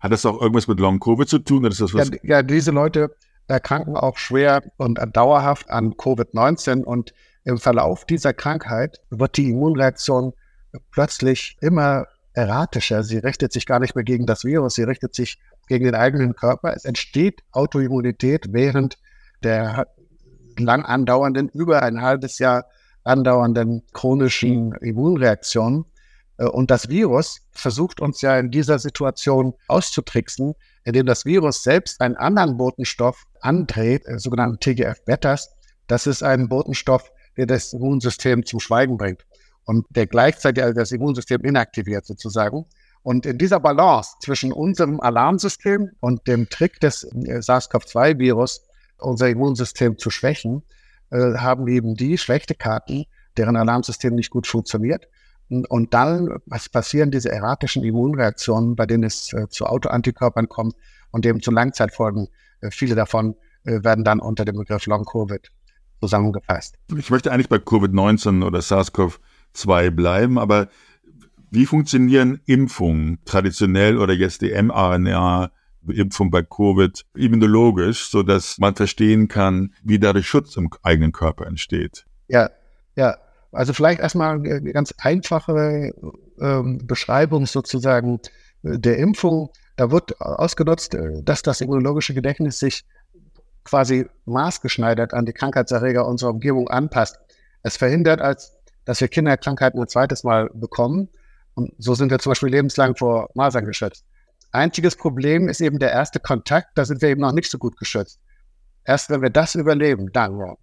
Hat 0.00 0.12
das 0.12 0.26
auch 0.26 0.40
irgendwas 0.40 0.68
mit 0.68 0.80
Long-Covid 0.80 1.28
zu 1.28 1.38
tun? 1.38 1.64
Oder 1.64 1.74
ja, 1.74 2.04
ja, 2.22 2.42
diese 2.42 2.70
Leute 2.70 3.14
erkranken 3.46 3.96
auch 3.96 4.16
schwer 4.18 4.62
und 4.76 4.98
dauerhaft 5.12 5.70
an 5.70 5.94
Covid-19 5.94 6.82
und 6.82 7.14
im 7.44 7.58
Verlauf 7.58 8.04
dieser 8.06 8.32
Krankheit 8.32 9.00
wird 9.10 9.36
die 9.36 9.50
Immunreaktion 9.50 10.32
plötzlich 10.90 11.56
immer 11.60 12.06
erratischer. 12.34 13.02
Sie 13.02 13.18
richtet 13.18 13.52
sich 13.52 13.64
gar 13.64 13.78
nicht 13.78 13.94
mehr 13.94 14.04
gegen 14.04 14.26
das 14.26 14.44
Virus, 14.44 14.74
sie 14.74 14.82
richtet 14.82 15.14
sich 15.14 15.38
gegen 15.68 15.84
den 15.84 15.94
eigenen 15.94 16.34
Körper. 16.34 16.74
Es 16.74 16.84
entsteht 16.84 17.42
Autoimmunität 17.52 18.52
während 18.52 18.98
der 19.42 19.86
lang 20.58 20.84
andauernden, 20.84 21.48
über 21.48 21.82
ein 21.82 22.02
halbes 22.02 22.38
Jahr 22.38 22.66
andauernden 23.04 23.82
chronischen 23.92 24.72
Immunreaktion. 24.74 25.86
Äh, 26.36 26.46
und 26.46 26.70
das 26.70 26.88
Virus 26.88 27.40
versucht 27.52 28.00
uns 28.00 28.20
ja 28.20 28.38
in 28.38 28.50
dieser 28.50 28.78
Situation 28.78 29.54
auszutricksen, 29.68 30.54
indem 30.84 31.06
das 31.06 31.24
Virus 31.24 31.62
selbst 31.62 32.00
einen 32.00 32.16
anderen 32.16 32.56
Botenstoff 32.56 33.24
andreht, 33.40 34.06
äh, 34.06 34.18
sogenannten 34.18 34.60
TGF-Betas. 34.60 35.54
Das 35.86 36.06
ist 36.06 36.22
ein 36.22 36.48
Botenstoff, 36.48 37.10
der 37.36 37.46
das 37.46 37.72
Immunsystem 37.72 38.46
zum 38.46 38.60
Schweigen 38.60 38.96
bringt 38.96 39.24
und 39.64 39.86
der 39.90 40.06
gleichzeitig 40.06 40.62
also 40.62 40.74
das 40.74 40.92
Immunsystem 40.92 41.42
inaktiviert 41.44 42.06
sozusagen. 42.06 42.66
Und 43.02 43.26
in 43.26 43.36
dieser 43.36 43.60
Balance 43.60 44.16
zwischen 44.20 44.52
unserem 44.52 45.00
Alarmsystem 45.00 45.90
und 46.00 46.26
dem 46.26 46.48
Trick 46.48 46.80
des 46.80 47.04
äh, 47.04 47.40
SARS-CoV-2-Virus, 47.40 48.66
unser 48.98 49.28
Immunsystem 49.28 49.98
zu 49.98 50.10
schwächen, 50.10 50.62
äh, 51.10 51.34
haben 51.36 51.68
eben 51.68 51.94
die 51.96 52.16
schlechte 52.16 52.54
Karten, 52.54 53.04
deren 53.36 53.56
Alarmsystem 53.56 54.14
nicht 54.14 54.30
gut 54.30 54.46
funktioniert. 54.46 55.08
Und, 55.50 55.70
und 55.70 55.92
dann 55.92 56.40
passieren 56.72 57.10
diese 57.10 57.30
erratischen 57.30 57.84
Immunreaktionen, 57.84 58.76
bei 58.76 58.86
denen 58.86 59.04
es 59.04 59.32
äh, 59.32 59.48
zu 59.48 59.66
Autoantikörpern 59.66 60.48
kommt 60.48 60.74
und 61.10 61.26
eben 61.26 61.42
zu 61.42 61.50
Langzeitfolgen. 61.50 62.28
Äh, 62.60 62.70
viele 62.70 62.94
davon 62.94 63.36
äh, 63.64 63.84
werden 63.84 64.04
dann 64.04 64.20
unter 64.20 64.44
dem 64.44 64.56
Begriff 64.56 64.86
Long-Covid 64.86 65.50
zusammengefasst. 66.00 66.76
Ich 66.96 67.10
möchte 67.10 67.32
eigentlich 67.32 67.48
bei 67.48 67.56
Covid-19 67.56 68.44
oder 68.44 68.60
SARS-CoV 68.60 69.18
zwei 69.54 69.90
bleiben. 69.90 70.38
Aber 70.38 70.68
wie 71.50 71.66
funktionieren 71.66 72.40
Impfungen 72.46 73.18
traditionell 73.24 73.98
oder 73.98 74.12
jetzt 74.12 74.42
die 74.42 74.50
mRNA? 74.50 75.50
Impfung 75.86 76.30
bei 76.30 76.42
Covid 76.42 77.04
immunologisch, 77.14 78.08
so 78.08 78.22
dass 78.22 78.56
man 78.58 78.74
verstehen 78.74 79.28
kann, 79.28 79.74
wie 79.82 79.98
dadurch 79.98 80.26
Schutz 80.26 80.56
im 80.56 80.70
eigenen 80.82 81.12
Körper 81.12 81.46
entsteht. 81.46 82.06
Ja, 82.28 82.50
ja. 82.96 83.18
Also 83.52 83.72
vielleicht 83.72 84.00
erstmal 84.00 84.36
eine 84.36 84.72
ganz 84.72 84.94
einfache 84.98 85.92
ähm, 86.40 86.80
Beschreibung 86.86 87.46
sozusagen 87.46 88.18
äh, 88.62 88.78
der 88.78 88.96
Impfung, 88.96 89.50
da 89.76 89.90
wird 89.90 90.20
ausgenutzt, 90.20 90.94
äh, 90.94 91.22
dass 91.22 91.42
das 91.42 91.60
immunologische 91.60 92.14
Gedächtnis 92.14 92.58
sich 92.58 92.84
quasi 93.62 94.06
maßgeschneidert 94.26 95.14
an 95.14 95.24
die 95.24 95.32
Krankheitserreger 95.32 96.06
unserer 96.06 96.30
Umgebung 96.30 96.68
anpasst. 96.68 97.18
Es 97.62 97.76
verhindert, 97.76 98.20
als, 98.20 98.52
dass 98.84 99.00
wir 99.00 99.08
Kinderkrankheiten 99.08 99.80
ein 99.80 99.88
zweites 99.88 100.24
Mal 100.24 100.50
bekommen. 100.54 101.08
Und 101.54 101.72
so 101.78 101.94
sind 101.94 102.10
wir 102.10 102.18
zum 102.18 102.30
Beispiel 102.30 102.50
lebenslang 102.50 102.96
vor 102.96 103.30
Masern 103.34 103.64
geschützt. 103.64 104.04
Einziges 104.52 104.96
Problem 104.96 105.48
ist 105.48 105.60
eben 105.60 105.78
der 105.78 105.92
erste 105.92 106.20
Kontakt. 106.20 106.76
Da 106.76 106.84
sind 106.84 107.02
wir 107.02 107.08
eben 107.08 107.20
noch 107.20 107.32
nicht 107.32 107.50
so 107.50 107.58
gut 107.58 107.76
geschützt. 107.76 108.20
Erst 108.84 109.10
wenn 109.10 109.22
wir 109.22 109.30
das 109.30 109.54
überleben, 109.54 110.12
dann. 110.12 110.56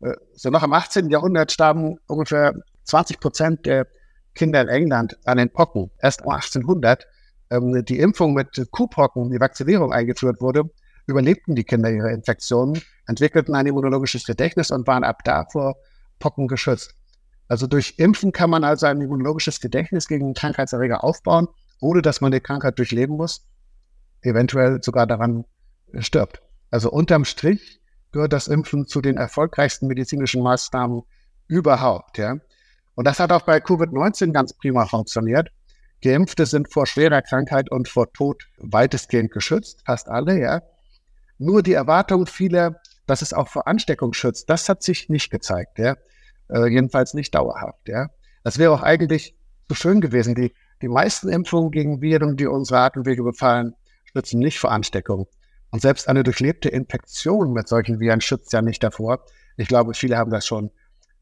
Äh, 0.00 0.14
so 0.34 0.50
noch 0.50 0.62
im 0.62 0.72
18. 0.72 1.10
Jahrhundert 1.10 1.52
starben 1.52 1.98
ungefähr 2.06 2.54
20 2.84 3.20
Prozent 3.20 3.66
der 3.66 3.86
Kinder 4.34 4.60
in 4.60 4.68
England 4.68 5.18
an 5.24 5.38
den 5.38 5.50
Pocken. 5.50 5.90
Erst 6.00 6.22
um 6.22 6.32
1800 6.32 7.06
ähm, 7.50 7.84
die 7.84 7.98
Impfung 7.98 8.34
mit 8.34 8.66
Kuhpocken, 8.70 9.30
die 9.30 9.40
Vaccinierung 9.40 9.92
eingeführt 9.92 10.40
wurde, 10.40 10.64
überlebten 11.06 11.54
die 11.54 11.64
Kinder 11.64 11.90
ihre 11.90 12.12
Infektionen, 12.12 12.80
entwickelten 13.06 13.54
ein 13.54 13.66
immunologisches 13.66 14.24
Gedächtnis 14.24 14.70
und 14.70 14.86
waren 14.86 15.04
ab 15.04 15.22
da 15.24 15.44
vor 15.50 15.76
Pocken 16.18 16.48
geschützt. 16.48 16.94
Also 17.54 17.68
durch 17.68 17.94
Impfen 17.98 18.32
kann 18.32 18.50
man 18.50 18.64
also 18.64 18.86
ein 18.86 19.00
immunologisches 19.00 19.60
Gedächtnis 19.60 20.08
gegen 20.08 20.34
Krankheitserreger 20.34 21.04
aufbauen, 21.04 21.46
ohne 21.80 22.02
dass 22.02 22.20
man 22.20 22.32
die 22.32 22.40
Krankheit 22.40 22.80
durchleben 22.80 23.16
muss, 23.16 23.46
eventuell 24.22 24.82
sogar 24.82 25.06
daran 25.06 25.44
stirbt. 26.00 26.42
Also 26.72 26.90
unterm 26.90 27.24
Strich 27.24 27.80
gehört 28.10 28.32
das 28.32 28.48
Impfen 28.48 28.88
zu 28.88 29.00
den 29.00 29.18
erfolgreichsten 29.18 29.86
medizinischen 29.86 30.42
Maßnahmen 30.42 31.02
überhaupt. 31.46 32.18
Ja. 32.18 32.38
Und 32.96 33.04
das 33.06 33.20
hat 33.20 33.30
auch 33.30 33.42
bei 33.42 33.58
Covid-19 33.58 34.32
ganz 34.32 34.54
prima 34.54 34.86
funktioniert. 34.86 35.52
Geimpfte 36.02 36.46
sind 36.46 36.72
vor 36.72 36.88
schwerer 36.88 37.22
Krankheit 37.22 37.70
und 37.70 37.88
vor 37.88 38.12
Tod 38.12 38.48
weitestgehend 38.58 39.30
geschützt, 39.30 39.80
fast 39.86 40.08
alle, 40.08 40.40
ja. 40.40 40.60
Nur 41.38 41.62
die 41.62 41.74
Erwartung 41.74 42.26
vieler, 42.26 42.80
dass 43.06 43.22
es 43.22 43.32
auch 43.32 43.46
vor 43.46 43.68
Ansteckung 43.68 44.12
schützt, 44.12 44.50
das 44.50 44.68
hat 44.68 44.82
sich 44.82 45.08
nicht 45.08 45.30
gezeigt, 45.30 45.78
ja. 45.78 45.94
Äh, 46.48 46.68
jedenfalls 46.68 47.14
nicht 47.14 47.34
dauerhaft, 47.34 47.88
ja. 47.88 48.08
Das 48.42 48.58
wäre 48.58 48.72
auch 48.72 48.82
eigentlich 48.82 49.34
zu 49.68 49.74
schön 49.74 50.00
gewesen. 50.00 50.34
Die, 50.34 50.52
die 50.82 50.88
meisten 50.88 51.28
Impfungen 51.28 51.70
gegen 51.70 52.00
Viren, 52.02 52.36
die 52.36 52.46
unsere 52.46 52.80
Atemwege 52.80 53.22
befallen, 53.22 53.74
schützen 54.04 54.38
nicht 54.38 54.58
vor 54.58 54.70
Ansteckung. 54.70 55.26
Und 55.70 55.80
selbst 55.80 56.08
eine 56.08 56.22
durchlebte 56.22 56.68
Infektion 56.68 57.52
mit 57.52 57.68
solchen 57.68 57.98
Viren 57.98 58.20
schützt 58.20 58.52
ja 58.52 58.62
nicht 58.62 58.82
davor. 58.82 59.24
Ich 59.56 59.68
glaube, 59.68 59.94
viele 59.94 60.16
haben 60.16 60.30
das 60.30 60.46
schon 60.46 60.70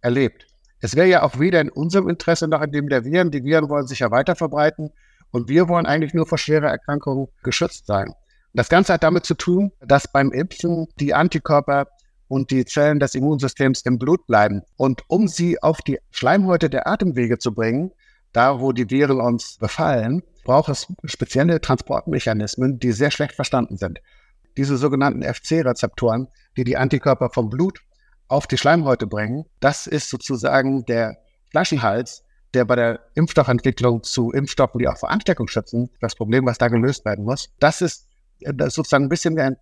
erlebt. 0.01 0.47
Es 0.81 0.97
wäre 0.97 1.07
ja 1.07 1.23
auch 1.23 1.39
weder 1.39 1.61
in 1.61 1.71
unserem 1.71 2.09
Interesse 2.09 2.49
noch 2.49 2.61
in 2.61 2.73
dem 2.73 2.89
der 2.89 3.05
Viren. 3.05 3.31
Die 3.31 3.45
Viren 3.45 3.69
wollen 3.69 3.87
sich 3.87 4.01
ja 4.01 4.11
weiter 4.11 4.35
verbreiten 4.35 4.91
und 5.31 5.49
wir 5.49 5.69
wollen 5.69 5.87
eigentlich 5.87 6.13
nur 6.13 6.27
vor 6.27 6.39
schwerer 6.39 6.69
Erkrankung 6.69 7.29
geschützt 7.43 7.87
sein. 7.87 8.13
Das 8.53 8.69
Ganze 8.69 8.93
hat 8.93 9.03
damit 9.03 9.25
zu 9.25 9.35
tun, 9.35 9.73
dass 9.81 10.11
beim 10.11 10.33
Impfen 10.33 10.89
die 11.01 11.15
Antikörper 11.15 11.87
und 12.33 12.51
die 12.51 12.65
Zellen 12.65 12.99
des 12.99 13.15
Immunsystems 13.15 13.83
im 13.83 13.99
Blut 13.99 14.27
bleiben. 14.27 14.63
Und 14.79 15.03
um 15.09 15.29
sie 15.29 15.63
auf 15.63 15.83
die 15.83 15.99
Schleimhäute 16.13 16.71
der 16.71 16.87
Atemwege 16.87 17.37
zu 17.37 17.53
bringen, 17.53 17.93
da 18.33 18.59
wo 18.59 18.73
die 18.73 18.89
Viren 18.89 19.21
uns 19.21 19.59
befallen, 19.59 20.23
braucht 20.43 20.71
es 20.71 20.87
spezielle 21.05 21.61
Transportmechanismen, 21.61 22.79
die 22.79 22.93
sehr 22.93 23.11
schlecht 23.11 23.35
verstanden 23.35 23.77
sind. 23.77 24.01
Diese 24.57 24.79
sogenannten 24.79 25.23
FC-Rezeptoren, 25.23 26.29
die 26.57 26.65
die 26.65 26.79
Antikörper 26.79 27.29
vom 27.29 27.51
Blut 27.51 27.81
auf 28.29 28.47
die 28.47 28.57
Schleimhäute 28.57 29.07
bringen. 29.07 29.45
Das 29.61 29.87
ist 29.87 30.09
sozusagen 30.09 30.87
der 30.87 31.19
Flaschenhals, 31.51 32.25
der 32.55 32.65
bei 32.65 32.77
der 32.77 33.01
Impfstoffentwicklung 33.15 34.05
zu 34.05 34.33
Impfstoffen, 34.33 34.79
die 34.79 34.89
auch 34.89 34.97
vor 34.97 35.11
Ansteckung 35.11 35.49
schützen, 35.49 35.91
das 36.01 36.15
Problem, 36.15 36.47
was 36.47 36.57
da 36.57 36.69
gelöst 36.69 37.05
werden 37.05 37.27
muss. 37.27 37.51
Das 37.61 37.83
ist, 37.83 38.09
das 38.41 38.69
ist 38.69 38.75
sozusagen 38.75 39.05
ein 39.05 39.11
bisschen 39.11 39.59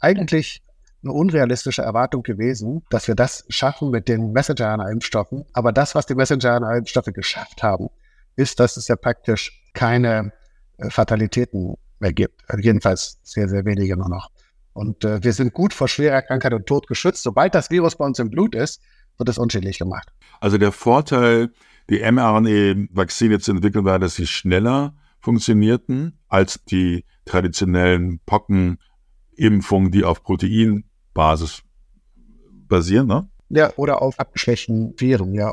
eigentlich 0.00 0.64
eine 1.02 1.12
unrealistische 1.12 1.82
Erwartung 1.82 2.22
gewesen, 2.22 2.82
dass 2.90 3.08
wir 3.08 3.14
das 3.14 3.44
schaffen 3.48 3.90
mit 3.90 4.08
den 4.08 4.32
Messenger-RNA-Impfstoffen. 4.32 5.44
Aber 5.52 5.72
das, 5.72 5.94
was 5.94 6.06
die 6.06 6.14
Messenger-RNA-Impfstoffe 6.14 7.12
geschafft 7.14 7.62
haben, 7.62 7.88
ist, 8.36 8.60
dass 8.60 8.76
es 8.76 8.88
ja 8.88 8.96
praktisch 8.96 9.62
keine 9.74 10.32
äh, 10.78 10.90
Fatalitäten 10.90 11.76
mehr 12.00 12.12
gibt. 12.12 12.42
Also 12.48 12.62
jedenfalls 12.62 13.18
sehr, 13.22 13.48
sehr 13.48 13.64
wenige 13.64 13.96
nur 13.96 14.08
noch. 14.08 14.30
Und 14.72 15.04
äh, 15.04 15.22
wir 15.22 15.32
sind 15.32 15.52
gut 15.52 15.74
vor 15.74 15.88
schwerer 15.88 16.22
Krankheit 16.22 16.54
und 16.54 16.66
Tod 16.66 16.86
geschützt. 16.86 17.22
Sobald 17.22 17.54
das 17.54 17.70
Virus 17.70 17.96
bei 17.96 18.04
uns 18.04 18.18
im 18.18 18.30
Blut 18.30 18.54
ist, 18.54 18.80
wird 19.16 19.28
es 19.28 19.38
unschädlich 19.38 19.78
gemacht. 19.78 20.08
Also 20.40 20.58
der 20.58 20.72
Vorteil, 20.72 21.50
die 21.90 22.00
mRNA-Vakzine 22.00 23.40
zu 23.40 23.52
entwickeln, 23.52 23.84
war, 23.84 23.98
dass 23.98 24.14
sie 24.14 24.26
schneller 24.26 24.94
funktionierten 25.20 26.18
als 26.28 26.62
die 26.64 27.04
traditionellen 27.24 28.20
Pockenimpfungen, 28.24 29.90
die 29.90 30.04
auf 30.04 30.22
Proteinbasis 31.18 31.62
basieren, 32.68 33.06
ne? 33.06 33.28
Ja, 33.50 33.72
oder 33.76 34.02
auf 34.02 34.18
abgeschwächten 34.18 34.94
Viren, 34.98 35.34
ja. 35.34 35.52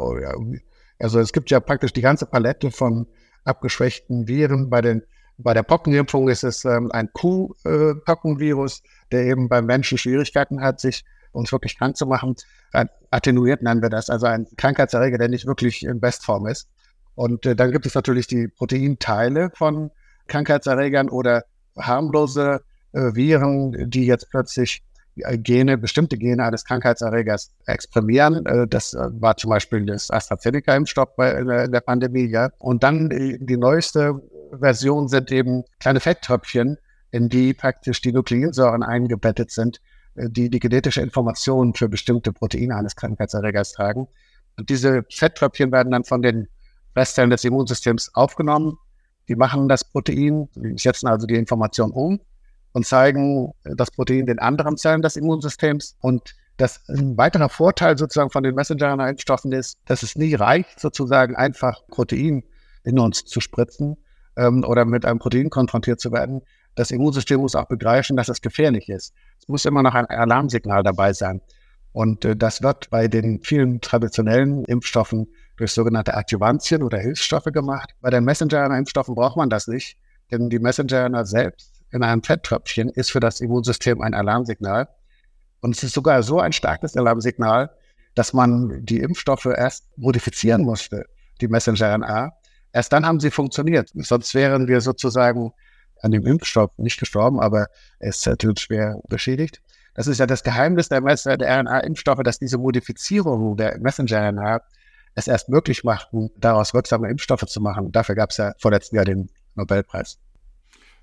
Also 1.00 1.20
es 1.20 1.34
gibt 1.34 1.50
ja 1.50 1.60
praktisch 1.60 1.94
die 1.94 2.02
ganze 2.02 2.26
Palette 2.26 2.72
von 2.72 3.08
abgeschwächten 3.46 4.28
Viren. 4.28 4.70
Bei 4.70 4.82
den 4.82 5.04
bei 5.38 5.54
der 5.54 5.64
Pockenimpfung 5.64 6.30
ist 6.30 6.44
es 6.44 6.64
ähm, 6.64 6.92
ein 6.94 7.10
Kuh-Pockenvirus, 7.12 8.82
der 9.12 9.26
eben 9.26 9.50
beim 9.50 9.66
Menschen 9.66 9.98
Schwierigkeiten 9.98 10.62
hat, 10.62 10.80
sich 10.80 11.04
uns 11.34 11.52
wirklich 11.52 11.78
krank 11.78 11.98
zu 11.98 12.06
machen. 12.06 12.36
Ein 12.72 12.90
attenuiert 13.12 13.62
nennen 13.62 13.82
wir 13.82 13.90
das, 13.90 14.10
also 14.10 14.28
ein 14.28 14.48
Krankheitserreger, 14.56 15.18
der 15.18 15.28
nicht 15.28 15.46
wirklich 15.46 15.84
in 15.84 16.00
Bestform 16.00 16.48
ist. 16.48 16.70
Und 17.16 17.46
äh, 17.46 17.56
dann 17.56 17.72
gibt 17.72 17.86
es 17.86 17.96
natürlich 17.96 18.28
die 18.28 18.48
Proteinteile 18.48 19.52
von 19.56 19.92
Krankheitserregern 20.28 21.10
oder 21.10 21.44
harmlose 21.78 22.62
äh, 22.94 23.14
Viren, 23.14 23.90
die 23.90 24.06
jetzt 24.06 24.30
plötzlich 24.30 24.78
äh, 24.78 24.95
Gene, 25.16 25.78
bestimmte 25.78 26.18
Gene 26.18 26.44
eines 26.44 26.66
Krankheitserregers 26.66 27.52
exprimieren. 27.66 28.46
Äh, 28.46 28.68
das 28.68 28.94
äh, 28.94 29.08
war 29.22 29.38
zum 29.38 29.50
Beispiel 29.50 29.86
das 29.86 30.12
AstraZeneca-Impfstoff 30.12 31.10
in 31.18 31.72
der 31.72 31.82
Pandemie. 31.82 32.28
Ja. 32.28 32.50
Und 32.60 32.84
dann 32.84 33.10
die 33.10 33.58
neueste 33.58 34.22
Version 34.60 35.08
sind 35.08 35.32
eben 35.32 35.64
kleine 35.80 36.00
Fetttröpfchen, 36.00 36.78
in 37.12 37.30
die 37.30 37.54
praktisch 37.54 38.02
die 38.02 38.12
Nukleinsäuren 38.12 38.84
eingebettet 38.84 39.52
sind, 39.52 39.80
äh, 40.16 40.30
die 40.30 40.50
die 40.50 40.60
genetische 40.60 41.02
Information 41.02 41.74
für 41.74 41.88
bestimmte 41.88 42.34
Proteine 42.34 42.76
eines 42.76 42.96
Krankheitserregers 42.96 43.72
tragen. 43.74 44.08
Und 44.58 44.70
diese 44.70 45.04
Fetttröpfchen 45.10 45.72
werden 45.72 45.92
dann 45.92 46.04
von 46.04 46.22
den 46.22 46.48
Restzellen 46.96 47.30
des 47.30 47.44
Immunsystems 47.44 48.12
aufgenommen. 48.14 48.78
Die 49.28 49.36
machen 49.36 49.68
das 49.68 49.84
Protein, 49.84 50.50
setzen 50.76 51.08
also 51.08 51.26
die 51.26 51.36
Information 51.36 51.92
um 51.92 52.20
und 52.76 52.86
zeigen 52.86 53.54
das 53.64 53.90
Protein 53.90 54.26
den 54.26 54.40
anderen 54.40 54.76
Zellen 54.76 55.02
des 55.02 55.16
Immunsystems. 55.16 55.96
Und 56.02 56.36
das 56.58 56.82
ein 56.90 57.16
weiterer 57.16 57.48
Vorteil 57.48 57.98
sozusagen 57.98 58.32
von 58.32 58.44
den 58.44 58.54
Messenger-RNA-Impfstoffen 58.54 59.54
ist, 59.54 59.78
dass 59.86 60.04
es 60.04 60.18
nie 60.18 60.36
reicht, 60.36 60.82
sozusagen 60.82 61.38
einfach 61.38 61.88
Protein 61.88 62.44
in 62.84 63.00
uns 63.00 63.24
zu 63.24 63.40
spritzen, 63.40 63.96
ähm, 64.36 64.66
oder 64.66 64.84
mit 64.84 65.06
einem 65.06 65.20
Protein 65.20 65.50
konfrontiert 65.50 66.02
zu 66.02 66.12
werden, 66.12 66.42
das 66.76 66.92
Immunsystem 66.92 67.40
muss 67.40 67.56
auch 67.56 67.68
begreifen, 67.68 68.18
dass 68.18 68.28
es 68.28 68.42
gefährlich 68.42 68.90
ist. 68.90 69.14
Es 69.40 69.48
muss 69.48 69.64
immer 69.64 69.82
noch 69.82 69.96
ein 69.96 70.08
Alarmsignal 70.08 70.84
dabei 70.84 71.14
sein. 71.14 71.40
Und 71.94 72.26
äh, 72.26 72.36
das 72.36 72.62
wird 72.62 72.90
bei 72.90 73.08
den 73.08 73.42
vielen 73.42 73.80
traditionellen 73.80 74.66
Impfstoffen 74.66 75.28
durch 75.56 75.72
sogenannte 75.72 76.14
Adjuvantien 76.14 76.84
oder 76.84 76.98
Hilfsstoffe 76.98 77.46
gemacht. 77.54 77.96
Bei 78.02 78.10
den 78.10 78.26
Messenger-Impfstoffen 78.26 79.16
braucht 79.16 79.38
man 79.38 79.50
das 79.50 79.70
nicht, 79.70 79.98
denn 80.30 80.50
die 80.50 80.60
Messenger 80.60 81.26
selbst 81.26 81.75
in 81.96 82.04
einem 82.04 82.22
Fetttröpfchen 82.22 82.90
ist 82.90 83.12
für 83.12 83.20
das 83.20 83.42
Immunsystem 83.42 84.02
ein 84.02 84.14
Alarmsignal. 84.14 84.88
Und 85.62 85.76
es 85.76 85.84
ist 85.84 85.94
sogar 85.94 86.22
so 86.22 86.40
ein 86.40 86.52
starkes 86.52 86.96
Alarmsignal, 86.96 87.72
dass 88.14 88.34
man 88.34 88.86
die 88.86 89.00
Impfstoffe 89.00 89.46
erst 89.46 89.98
modifizieren 89.98 90.62
musste, 90.64 91.06
die 91.42 91.48
Messenger-RNA, 91.48 92.34
Erst 92.76 92.92
dann 92.92 93.06
haben 93.06 93.22
sie 93.22 93.32
funktioniert. 93.32 93.90
Sonst 93.94 94.36
wären 94.36 94.68
wir 94.68 94.82
sozusagen 94.82 95.54
an 96.02 96.12
dem 96.12 96.26
Impfstoff 96.26 96.72
nicht 96.76 97.00
gestorben, 97.00 97.40
aber 97.40 97.68
es 98.00 98.28
ist 98.28 98.60
schwer 98.60 99.00
beschädigt. 99.08 99.62
Das 99.94 100.08
ist 100.08 100.20
ja 100.20 100.26
das 100.26 100.44
Geheimnis 100.44 100.90
der, 100.90 101.02
RNA-Impfstoffe, 101.02 102.22
dass 102.24 102.38
diese 102.38 102.58
Modifizierungen 102.58 103.56
der 103.56 103.80
Messenger-RNA 103.80 104.60
es 105.16 105.30
erst 105.30 105.48
möglich 105.48 105.86
machten, 105.86 106.32
daraus 106.38 106.74
wirksame 106.74 107.10
Impfstoffe 107.10 107.46
zu 107.46 107.62
machen. 107.62 107.94
Dafür 107.94 108.16
gab 108.16 108.32
es 108.32 108.38
ja 108.38 108.54
vorletzten 108.60 108.98
Jahr 108.98 109.06
den 109.06 109.30
Nobelpreis. 109.56 110.20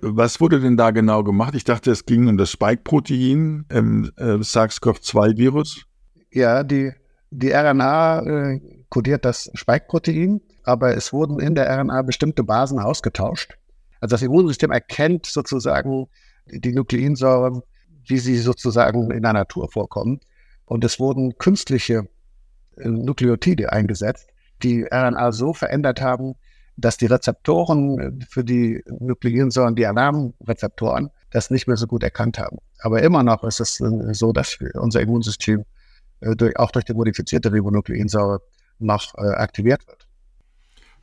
Was 0.02 0.40
wurde 0.40 0.60
denn 0.60 0.76
da 0.76 0.90
genau 0.90 1.22
gemacht? 1.22 1.54
Ich 1.54 1.64
dachte, 1.64 1.90
es 1.90 2.04
ging 2.06 2.28
um 2.28 2.36
das 2.36 2.50
Spike-Protein 2.50 3.66
im 3.68 4.12
äh, 4.16 4.42
SARS-CoV-2-Virus. 4.42 5.84
Ja, 6.30 6.64
die, 6.64 6.92
die 7.30 7.52
RNA 7.52 8.20
äh, 8.20 8.60
kodiert 8.88 9.24
das 9.24 9.50
Spike-Protein 9.54 10.40
aber 10.64 10.96
es 10.96 11.12
wurden 11.12 11.40
in 11.40 11.54
der 11.54 11.68
RNA 11.68 12.02
bestimmte 12.02 12.44
Basen 12.44 12.78
ausgetauscht. 12.78 13.58
Also 14.00 14.14
das 14.14 14.22
Immunsystem 14.22 14.70
erkennt 14.70 15.26
sozusagen 15.26 16.08
die 16.46 16.72
Nukleinsäuren, 16.72 17.62
wie 18.06 18.18
sie 18.18 18.36
sozusagen 18.38 19.10
in 19.10 19.22
der 19.22 19.32
Natur 19.32 19.70
vorkommen. 19.70 20.20
Und 20.64 20.84
es 20.84 20.98
wurden 20.98 21.36
künstliche 21.38 22.08
äh, 22.76 22.88
Nukleotide 22.88 23.72
eingesetzt, 23.72 24.28
die 24.62 24.84
RNA 24.84 25.32
so 25.32 25.52
verändert 25.52 26.00
haben, 26.00 26.34
dass 26.76 26.96
die 26.96 27.06
Rezeptoren 27.06 28.24
für 28.28 28.44
die 28.44 28.82
Nukleinsäuren, 28.98 29.74
die 29.74 29.86
Alarmrezeptoren, 29.86 31.10
das 31.30 31.50
nicht 31.50 31.66
mehr 31.66 31.76
so 31.76 31.86
gut 31.86 32.02
erkannt 32.02 32.38
haben. 32.38 32.58
Aber 32.80 33.02
immer 33.02 33.22
noch 33.22 33.44
ist 33.44 33.60
es 33.60 33.76
so, 34.12 34.32
dass 34.32 34.58
unser 34.74 35.00
Immunsystem 35.00 35.64
durch, 36.20 36.58
auch 36.58 36.70
durch 36.70 36.84
die 36.84 36.94
modifizierte 36.94 37.52
Ribonukleinsäure 37.52 38.40
noch 38.78 39.14
aktiviert 39.14 39.86
wird. 39.86 40.08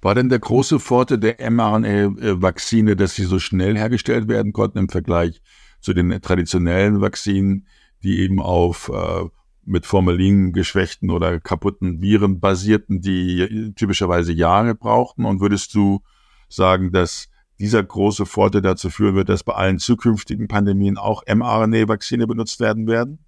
War 0.02 0.16
denn 0.16 0.30
der 0.30 0.40
große 0.40 0.80
Vorteil 0.80 1.18
der 1.18 1.40
mRNA-Vakzine, 1.52 2.96
dass 2.96 3.16
sie 3.16 3.26
so 3.26 3.38
schnell 3.38 3.78
hergestellt 3.78 4.28
werden 4.28 4.54
konnten 4.54 4.78
im 4.78 4.90
Vergleich 4.90 5.42
zu 5.82 5.94
den 5.94 6.22
traditionellen 6.22 7.02
Vakzinen, 7.02 7.68
die 8.02 8.20
eben 8.20 8.42
auf 8.42 8.90
äh, 8.94 9.26
mit 9.70 9.86
Formalin 9.86 10.52
geschwächten 10.52 11.12
oder 11.12 11.40
kaputten 11.40 12.02
Viren 12.02 12.40
basierten, 12.40 13.02
die 13.02 13.74
typischerweise 13.76 14.34
Jahre 14.34 14.76
brauchten? 14.76 15.26
Und 15.26 15.40
würdest 15.40 15.74
du 15.76 16.02
sagen, 16.50 16.92
dass 16.92 17.30
dieser 17.60 17.84
große 17.84 18.26
Vorteil 18.26 18.62
dazu 18.62 18.90
führen 18.90 19.16
wird, 19.16 19.30
dass 19.30 19.44
bei 19.44 19.54
allen 19.54 19.80
zukünftigen 19.80 20.48
Pandemien 20.48 20.98
auch 20.98 21.24
mRNA-Vakzine 21.28 22.26
benutzt 22.26 22.60
werden 22.60 22.88
werden? 22.88 23.20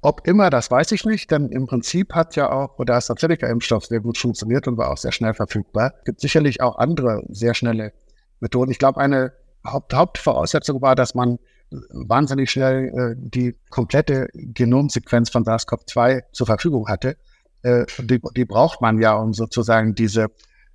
Ob 0.00 0.26
immer, 0.28 0.50
das 0.50 0.70
weiß 0.70 0.92
ich 0.92 1.04
nicht, 1.04 1.30
denn 1.30 1.48
im 1.50 1.66
Prinzip 1.66 2.14
hat 2.14 2.36
ja 2.36 2.52
auch 2.52 2.76
der 2.84 2.96
AstraZeneca-Impfstoff 2.96 3.86
sehr 3.86 4.00
gut 4.00 4.16
funktioniert 4.16 4.68
und 4.68 4.76
war 4.76 4.92
auch 4.92 4.96
sehr 4.96 5.12
schnell 5.12 5.34
verfügbar. 5.34 5.94
Es 5.98 6.04
gibt 6.04 6.20
sicherlich 6.20 6.60
auch 6.60 6.78
andere 6.78 7.24
sehr 7.30 7.54
schnelle 7.54 7.92
Methoden. 8.38 8.70
Ich 8.70 8.78
glaube, 8.78 9.00
eine 9.00 9.32
Haupt 9.66 9.92
Hauptvoraussetzung 9.92 10.80
war, 10.82 10.94
dass 10.94 11.14
man 11.14 11.38
wahnsinnig 11.70 12.50
schnell 12.50 12.88
äh, 12.88 13.14
die 13.16 13.54
komplette 13.70 14.28
Genomsequenz 14.32 15.30
von 15.30 15.44
SARS-CoV-2 15.44 16.22
zur 16.32 16.46
Verfügung 16.46 16.88
hatte. 16.88 17.16
Äh, 17.62 17.84
die, 17.98 18.20
die, 18.36 18.44
braucht 18.44 18.80
man 18.80 18.98
ja, 19.00 19.14
um 19.14 19.34
sozusagen 19.34 19.94
diese 19.94 20.28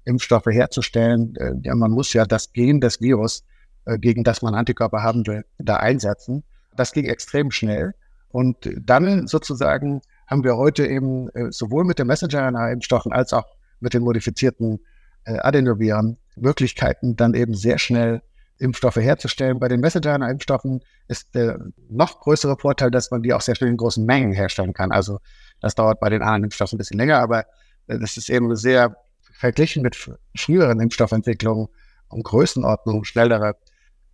Impfstoffe 0.05 0.47
herzustellen. 0.47 1.35
Äh, 1.35 1.53
ja, 1.63 1.75
man 1.75 1.91
muss 1.91 2.13
ja 2.13 2.25
das 2.25 2.51
Gen 2.53 2.81
des 2.81 3.01
Virus, 3.01 3.43
äh, 3.85 3.97
gegen 3.97 4.23
das 4.23 4.41
man 4.41 4.55
Antikörper 4.55 5.01
haben 5.01 5.25
will, 5.25 5.45
da 5.57 5.77
einsetzen. 5.77 6.43
Das 6.75 6.91
ging 6.91 7.05
extrem 7.05 7.51
schnell. 7.51 7.93
Und 8.29 8.57
dann 8.81 9.27
sozusagen 9.27 10.01
haben 10.27 10.43
wir 10.43 10.57
heute 10.57 10.87
eben 10.87 11.29
äh, 11.29 11.51
sowohl 11.51 11.85
mit 11.85 11.99
den 11.99 12.07
Messenger-RNA-Impfstoffen 12.07 13.11
als 13.11 13.33
auch 13.33 13.45
mit 13.79 13.93
den 13.93 14.03
modifizierten 14.03 14.79
äh, 15.25 15.37
Adenoviren 15.37 16.17
Möglichkeiten, 16.35 17.15
dann 17.15 17.33
eben 17.33 17.53
sehr 17.53 17.77
schnell 17.77 18.21
Impfstoffe 18.63 18.95
herzustellen. 18.95 19.59
Bei 19.59 19.67
den 19.67 19.81
Messenger-Impfstoffen 19.81 20.81
ist 21.07 21.35
der 21.35 21.59
noch 21.89 22.21
größere 22.21 22.57
Vorteil, 22.57 22.91
dass 22.91 23.11
man 23.11 23.21
die 23.21 23.33
auch 23.33 23.41
sehr 23.41 23.55
schnell 23.55 23.69
in 23.69 23.77
großen 23.77 24.05
Mengen 24.05 24.31
herstellen 24.31 24.73
kann. 24.73 24.91
Also 24.91 25.19
das 25.59 25.75
dauert 25.75 25.99
bei 25.99 26.09
den 26.09 26.21
anderen 26.21 26.45
Impfstoffen 26.45 26.75
ein 26.75 26.79
bisschen 26.79 26.97
länger, 26.97 27.19
aber 27.19 27.45
äh, 27.87 27.99
das 27.99 28.17
ist 28.17 28.29
eben 28.29 28.55
sehr 28.55 28.95
verglichen 29.33 29.83
mit 29.83 29.97
früheren 30.35 30.79
Impfstoffentwicklungen 30.79 31.67
um 32.07 32.23
Größenordnung, 32.23 33.03
schnellere 33.03 33.55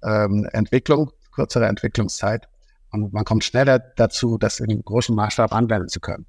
ähm, 0.04 0.48
Entwicklung, 0.52 1.12
kürzere 1.32 1.68
Entwicklungszeit. 1.68 2.48
Und 2.92 3.14
man 3.14 3.26
kommt 3.26 3.44
schneller 3.44 3.80
dazu, 3.80 4.38
das 4.38 4.60
in 4.60 4.82
großem 4.82 5.16
Maßstab 5.16 5.54
anwenden 5.54 5.90
zu 5.90 6.00
können. 6.00 6.26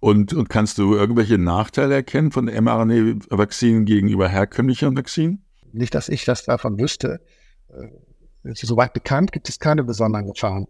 Und, 0.00 0.34
und 0.34 0.50
kannst 0.50 0.76
du 0.76 0.94
irgendwelche 0.94 1.38
Nachteile 1.38 1.94
erkennen 1.94 2.30
von 2.30 2.44
mRNA-Vakzinen 2.44 3.86
gegenüber 3.86 4.28
herkömmlichen 4.28 4.94
Vakzinen? 4.96 5.43
Nicht, 5.74 5.94
dass 5.94 6.08
ich 6.08 6.24
das 6.24 6.44
davon 6.44 6.78
wüsste. 6.78 7.20
Äh, 7.68 8.54
soweit 8.54 8.92
bekannt 8.92 9.32
gibt 9.32 9.48
es 9.48 9.58
keine 9.58 9.84
besonderen 9.84 10.26
Gefahren. 10.26 10.66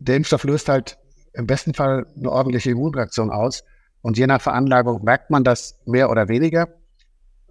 Der 0.00 0.16
Impfstoff 0.16 0.44
löst 0.44 0.68
halt 0.68 0.98
im 1.32 1.46
besten 1.46 1.74
Fall 1.74 2.06
eine 2.16 2.30
ordentliche 2.30 2.70
Immunreaktion 2.70 3.30
aus. 3.30 3.64
Und 4.02 4.18
je 4.18 4.26
nach 4.26 4.40
Veranlagung 4.40 5.02
merkt 5.04 5.30
man 5.30 5.44
das 5.44 5.78
mehr 5.86 6.10
oder 6.10 6.28
weniger. 6.28 6.68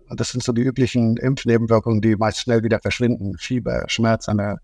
Und 0.09 0.19
das 0.19 0.31
sind 0.31 0.43
so 0.43 0.51
die 0.51 0.61
üblichen 0.61 1.17
Impfnebenwirkungen, 1.17 2.01
die 2.01 2.15
meist 2.15 2.39
schnell 2.39 2.63
wieder 2.63 2.79
verschwinden. 2.79 3.37
Fieber, 3.37 3.85
Schmerz 3.87 4.29
an 4.29 4.37
der 4.37 4.59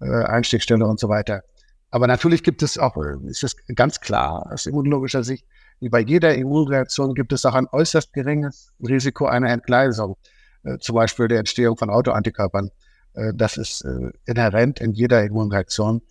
äh, 0.00 0.82
und 0.82 1.00
so 1.00 1.08
weiter. 1.08 1.42
Aber 1.90 2.06
natürlich 2.06 2.42
gibt 2.42 2.62
es 2.62 2.78
auch, 2.78 2.96
ist 3.26 3.44
es 3.44 3.56
ganz 3.74 4.00
klar 4.00 4.50
aus 4.52 4.66
immunologischer 4.66 5.24
Sicht, 5.24 5.46
wie 5.80 5.88
bei 5.88 6.00
jeder 6.00 6.34
Immunreaktion 6.34 7.14
gibt 7.14 7.32
es 7.32 7.44
auch 7.44 7.54
ein 7.54 7.68
äußerst 7.70 8.12
geringes 8.12 8.72
Risiko 8.80 9.26
einer 9.26 9.50
Entgleisung. 9.50 10.16
Äh, 10.66 10.78
zum 10.78 10.96
Beispiel 10.96 11.28
der 11.28 11.38
Entstehung 11.38 11.76
von 11.76 11.90
Autoantikörpern. 11.90 12.70
Äh, 13.14 13.32
das 13.34 13.56
ist 13.56 13.82
äh, 13.82 14.10
inhärent 14.26 14.80
in 14.80 14.92
jeder 14.92 15.24
Immunreaktion 15.24 16.02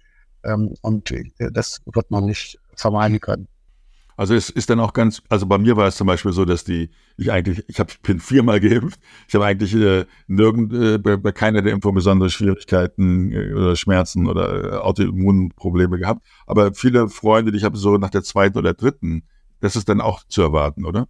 ähm, 0.43 0.73
und 0.81 1.13
das 1.39 1.81
wird 1.85 2.11
man 2.11 2.25
nicht 2.25 2.59
vermeiden 2.75 3.19
können. 3.19 3.47
Also 4.17 4.33
es 4.33 4.49
ist 4.49 4.69
dann 4.69 4.79
auch 4.79 4.93
ganz, 4.93 5.21
also 5.27 5.45
bei 5.45 5.57
mir 5.57 5.75
war 5.75 5.87
es 5.87 5.97
zum 5.97 6.07
Beispiel 6.07 6.31
so, 6.31 6.45
dass 6.45 6.63
die, 6.63 6.89
ich 7.17 7.33
eigentlich, 7.33 7.65
ich 7.67 7.79
habe 7.79 7.91
bin 8.01 8.21
viermal 8.21 8.61
geimpft, 8.61 8.99
ich 9.27 9.35
habe 9.35 9.45
eigentlich 9.45 9.75
äh, 9.75 10.05
nirgend 10.27 10.71
äh, 10.73 10.97
bei, 10.97 11.17
bei, 11.17 11.33
keiner 11.33 11.61
der 11.61 11.73
Impfungen 11.73 11.95
besondere 11.95 12.29
Schwierigkeiten 12.29 13.33
äh, 13.33 13.53
oder 13.53 13.75
Schmerzen 13.75 14.27
oder 14.27 14.85
Autoimmunprobleme 14.85 15.99
gehabt. 15.99 16.25
Aber 16.47 16.73
viele 16.73 17.09
Freunde, 17.09 17.51
die 17.51 17.57
ich 17.57 17.65
habe 17.65 17.77
so 17.77 17.97
nach 17.97 18.09
der 18.09 18.23
zweiten 18.23 18.57
oder 18.57 18.73
dritten, 18.73 19.23
das 19.59 19.75
ist 19.75 19.89
dann 19.89 19.99
auch 19.99 20.23
zu 20.29 20.41
erwarten, 20.41 20.85
oder? 20.85 21.09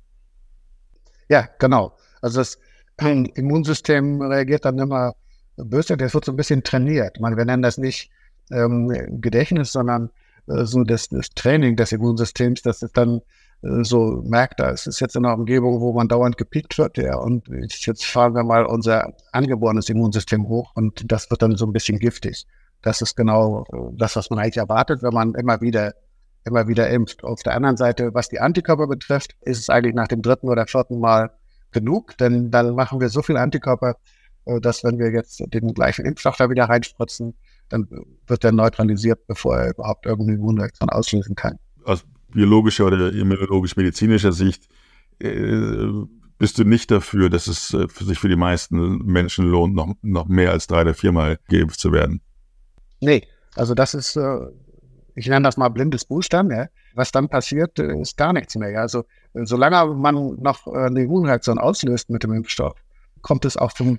Ja, 1.29 1.47
genau. 1.59 1.95
Also 2.21 2.39
das 2.39 2.57
Immunsystem 2.99 4.21
reagiert 4.21 4.65
dann 4.65 4.79
immer 4.79 5.15
böse, 5.57 5.97
das 5.97 6.13
wird 6.13 6.25
so 6.25 6.31
ein 6.31 6.37
bisschen 6.37 6.63
trainiert. 6.63 7.19
Man, 7.19 7.37
wir 7.37 7.45
nennen 7.45 7.63
das 7.63 7.77
nicht 7.77 8.09
ähm, 8.51 9.21
Gedächtnis, 9.21 9.71
sondern 9.71 10.09
äh, 10.47 10.65
so 10.65 10.83
das, 10.83 11.09
das, 11.09 11.29
Training 11.31 11.75
des 11.75 11.91
Immunsystems, 11.91 12.61
dass 12.61 12.81
es 12.81 12.91
dann 12.91 13.21
äh, 13.63 13.83
so 13.83 14.21
merkt, 14.25 14.59
ist 14.59 14.87
es 14.87 14.99
jetzt 14.99 15.15
in 15.15 15.25
einer 15.25 15.35
Umgebung, 15.35 15.81
wo 15.81 15.93
man 15.93 16.07
dauernd 16.07 16.37
gepickt 16.37 16.77
wird, 16.77 16.97
ja, 16.97 17.17
und 17.17 17.47
jetzt 17.47 18.05
fahren 18.05 18.35
wir 18.35 18.43
mal 18.43 18.65
unser 18.65 19.13
angeborenes 19.31 19.89
Immunsystem 19.89 20.47
hoch 20.47 20.71
und 20.75 21.11
das 21.11 21.29
wird 21.29 21.41
dann 21.41 21.55
so 21.55 21.65
ein 21.65 21.73
bisschen 21.73 21.99
giftig. 21.99 22.45
Das 22.81 23.01
ist 23.01 23.15
genau 23.15 23.65
äh, 23.71 23.95
das, 23.97 24.15
was 24.15 24.29
man 24.29 24.39
eigentlich 24.39 24.57
erwartet, 24.57 25.01
wenn 25.01 25.13
man 25.13 25.33
immer 25.35 25.61
wieder 25.61 25.93
immer 26.45 26.67
wieder 26.67 26.87
impft. 26.89 27.23
Auf 27.23 27.41
der 27.41 27.55
anderen 27.55 27.75
Seite, 27.75 28.13
was 28.13 28.29
die 28.29 28.39
Antikörper 28.39 28.87
betrifft, 28.87 29.35
ist 29.41 29.59
es 29.59 29.69
eigentlich 29.69 29.95
nach 29.95 30.07
dem 30.07 30.21
dritten 30.21 30.47
oder 30.47 30.67
vierten 30.67 30.99
Mal 30.99 31.31
genug, 31.71 32.17
denn 32.17 32.51
dann 32.51 32.75
machen 32.75 32.99
wir 32.99 33.09
so 33.09 33.21
viel 33.21 33.37
Antikörper, 33.37 33.95
äh, 34.45 34.59
dass 34.61 34.83
wenn 34.83 34.97
wir 34.99 35.11
jetzt 35.11 35.43
den 35.53 35.73
gleichen 35.73 36.05
Impfstoff 36.05 36.37
da 36.37 36.49
wieder 36.49 36.65
reinspritzen, 36.65 37.35
dann 37.69 37.87
wird 38.27 38.43
er 38.43 38.51
neutralisiert, 38.51 39.25
bevor 39.27 39.57
er 39.57 39.71
überhaupt 39.71 40.05
irgendeine 40.05 40.37
Immunreaktion 40.37 40.89
auslösen 40.89 41.35
kann. 41.35 41.57
Aus 41.83 42.05
biologischer 42.31 42.85
oder 42.85 43.11
immunologisch-medizinischer 43.11 44.31
Sicht 44.31 44.67
äh, 45.19 45.87
bist 46.37 46.57
du 46.57 46.63
nicht 46.63 46.91
dafür, 46.91 47.29
dass 47.29 47.47
es 47.47 47.73
äh, 47.73 47.87
für 47.87 48.03
sich 48.03 48.19
für 48.19 48.29
die 48.29 48.35
meisten 48.35 48.97
Menschen 49.05 49.45
lohnt, 49.45 49.73
noch, 49.73 49.93
noch 50.01 50.27
mehr 50.27 50.51
als 50.51 50.67
drei 50.67 50.81
oder 50.81 50.93
viermal 50.93 51.39
geimpft 51.47 51.79
zu 51.79 51.91
werden? 51.91 52.21
Nee, 52.99 53.27
also 53.55 53.73
das 53.73 53.93
ist, 53.93 54.15
äh, 54.15 54.37
ich 55.15 55.27
nenne 55.27 55.43
das 55.43 55.57
mal 55.57 55.69
blindes 55.69 56.05
Boostern. 56.05 56.51
Ja. 56.51 56.67
Was 56.93 57.11
dann 57.11 57.29
passiert, 57.29 57.79
äh, 57.79 57.99
ist 57.99 58.17
gar 58.17 58.33
nichts 58.33 58.55
mehr. 58.55 58.79
Also 58.79 59.05
solange 59.33 59.93
man 59.95 60.35
noch 60.35 60.67
äh, 60.67 60.87
eine 60.87 61.03
Immunreaktion 61.03 61.57
auslöst 61.57 62.09
mit 62.09 62.23
dem 62.23 62.33
Impfstoff, 62.33 62.75
kommt 63.21 63.45
es 63.45 63.57
auch 63.57 63.73
zum, 63.73 63.97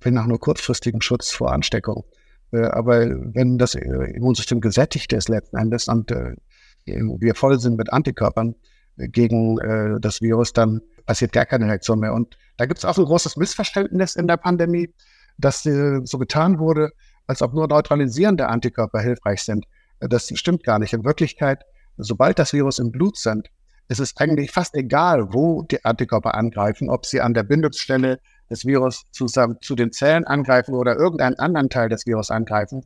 wenn 0.00 0.14
nach 0.14 0.26
nur 0.26 0.40
kurzfristigen 0.40 1.00
Schutz 1.00 1.30
vor 1.30 1.52
Ansteckung. 1.52 2.04
Äh, 2.52 2.66
aber 2.66 3.06
wenn 3.34 3.58
das 3.58 3.74
Immunsystem 3.74 4.60
gesättigt 4.60 5.12
ist 5.12 5.28
letzten 5.28 5.56
Endes 5.56 5.88
und 5.88 6.10
wir 6.88 7.34
voll 7.34 7.58
sind 7.58 7.76
mit 7.76 7.92
Antikörpern 7.92 8.54
gegen 8.96 9.98
das 10.00 10.20
Virus, 10.22 10.52
dann 10.52 10.80
passiert 11.04 11.32
gar 11.32 11.44
keine 11.44 11.66
Reaktion 11.66 11.98
mehr. 11.98 12.14
Und 12.14 12.38
da 12.58 12.66
gibt 12.66 12.78
es 12.78 12.84
auch 12.84 12.96
ein 12.96 13.04
großes 13.04 13.36
Missverständnis 13.36 14.14
in 14.14 14.28
der 14.28 14.36
Pandemie, 14.36 14.94
dass 15.36 15.64
so 15.64 16.18
getan 16.18 16.60
wurde, 16.60 16.92
als 17.26 17.42
ob 17.42 17.54
nur 17.54 17.66
neutralisierende 17.66 18.46
Antikörper 18.46 19.00
hilfreich 19.00 19.42
sind. 19.42 19.66
Das 20.00 20.30
stimmt 20.34 20.64
gar 20.64 20.78
nicht. 20.78 20.92
In 20.92 21.04
Wirklichkeit, 21.04 21.64
sobald 21.96 22.38
das 22.38 22.52
Virus 22.52 22.78
im 22.78 22.92
Blut 22.92 23.16
sind, 23.16 23.50
ist 23.88 24.00
es 24.00 24.16
eigentlich 24.16 24.50
fast 24.50 24.74
egal, 24.74 25.32
wo 25.32 25.62
die 25.62 25.84
Antikörper 25.84 26.34
angreifen, 26.34 26.90
ob 26.90 27.06
sie 27.06 27.20
an 27.20 27.34
der 27.34 27.44
Bindungsstelle 27.44 28.20
des 28.50 28.64
Virus 28.64 29.04
zusammen 29.10 29.58
zu 29.60 29.74
den 29.74 29.92
Zellen 29.92 30.24
angreifen 30.24 30.74
oder 30.74 30.96
irgendeinen 30.96 31.38
anderen 31.38 31.70
Teil 31.70 31.88
des 31.88 32.06
Virus 32.06 32.30
angreifen. 32.30 32.84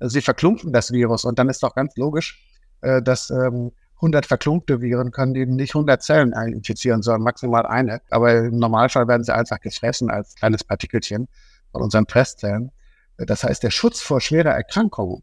Sie 0.00 0.20
verklumpen 0.20 0.72
das 0.72 0.92
Virus 0.92 1.24
und 1.24 1.38
dann 1.38 1.48
ist 1.48 1.62
doch 1.62 1.74
ganz 1.74 1.96
logisch, 1.96 2.42
äh, 2.82 3.02
dass 3.02 3.30
100 3.30 3.72
ähm, 4.02 4.28
verklumpte 4.28 4.80
Viren 4.80 5.10
können 5.10 5.34
eben 5.34 5.56
nicht 5.56 5.74
100 5.74 6.02
Zellen 6.02 6.32
infizieren, 6.32 7.02
sondern 7.02 7.22
maximal 7.22 7.66
eine. 7.66 8.00
Aber 8.10 8.34
im 8.34 8.58
Normalfall 8.58 9.08
werden 9.08 9.24
sie 9.24 9.34
einfach 9.34 9.60
gefressen 9.60 10.10
als 10.10 10.34
kleines 10.34 10.64
Partikelchen 10.64 11.28
von 11.72 11.82
unseren 11.82 12.06
Fresszellen. 12.06 12.70
Das 13.16 13.44
heißt, 13.44 13.62
der 13.62 13.70
Schutz 13.70 14.00
vor 14.00 14.20
schwerer 14.20 14.50
Erkrankung 14.50 15.22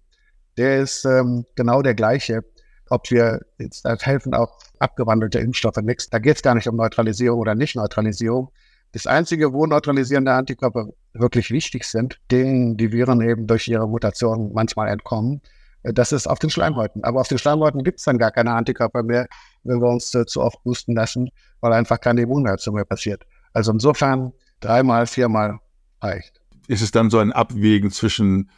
der 0.57 0.81
ist 0.81 1.05
ähm, 1.05 1.45
genau 1.55 1.81
der 1.81 1.95
gleiche. 1.95 2.43
Ob 2.89 3.09
wir 3.09 3.39
jetzt 3.57 3.85
da 3.85 3.95
helfen 3.97 4.33
auch 4.33 4.59
abgewandelte 4.79 5.39
Impfstoffe 5.39 5.77
nichts. 5.77 6.09
Da 6.09 6.19
geht 6.19 6.35
es 6.37 6.41
gar 6.41 6.55
nicht 6.55 6.67
um 6.67 6.75
Neutralisierung 6.75 7.39
oder 7.39 7.55
Nicht-Neutralisierung. 7.55 8.51
Das 8.91 9.07
Einzige, 9.07 9.53
wo 9.53 9.65
neutralisierende 9.65 10.33
Antikörper 10.33 10.87
wirklich 11.13 11.51
wichtig 11.51 11.85
sind, 11.85 12.19
denen 12.29 12.75
die 12.75 12.91
Viren 12.91 13.21
eben 13.21 13.47
durch 13.47 13.67
ihre 13.67 13.87
Mutation 13.87 14.51
manchmal 14.53 14.89
entkommen, 14.89 15.41
äh, 15.83 15.93
das 15.93 16.11
ist 16.11 16.27
auf 16.27 16.39
den 16.39 16.49
Schleimhäuten. 16.49 17.03
Aber 17.03 17.21
auf 17.21 17.27
den 17.27 17.37
Schleimhäuten 17.37 17.83
gibt 17.83 17.99
es 17.99 18.05
dann 18.05 18.17
gar 18.17 18.31
keine 18.31 18.53
Antikörper 18.53 19.03
mehr, 19.03 19.27
wenn 19.63 19.81
wir 19.81 19.89
uns 19.89 20.13
äh, 20.15 20.25
zu 20.25 20.41
oft 20.41 20.61
boosten 20.63 20.95
lassen, 20.95 21.29
weil 21.61 21.73
einfach 21.73 21.99
keine 21.99 22.21
Immunreaktion 22.21 22.75
mehr 22.75 22.85
passiert. 22.85 23.23
Also 23.53 23.71
insofern 23.71 24.33
dreimal, 24.59 25.07
viermal 25.07 25.59
reicht. 26.01 26.41
Ist 26.67 26.81
es 26.81 26.91
dann 26.91 27.09
so 27.09 27.19
ein 27.19 27.31
Abwägen 27.31 27.91
zwischen, 27.91 28.49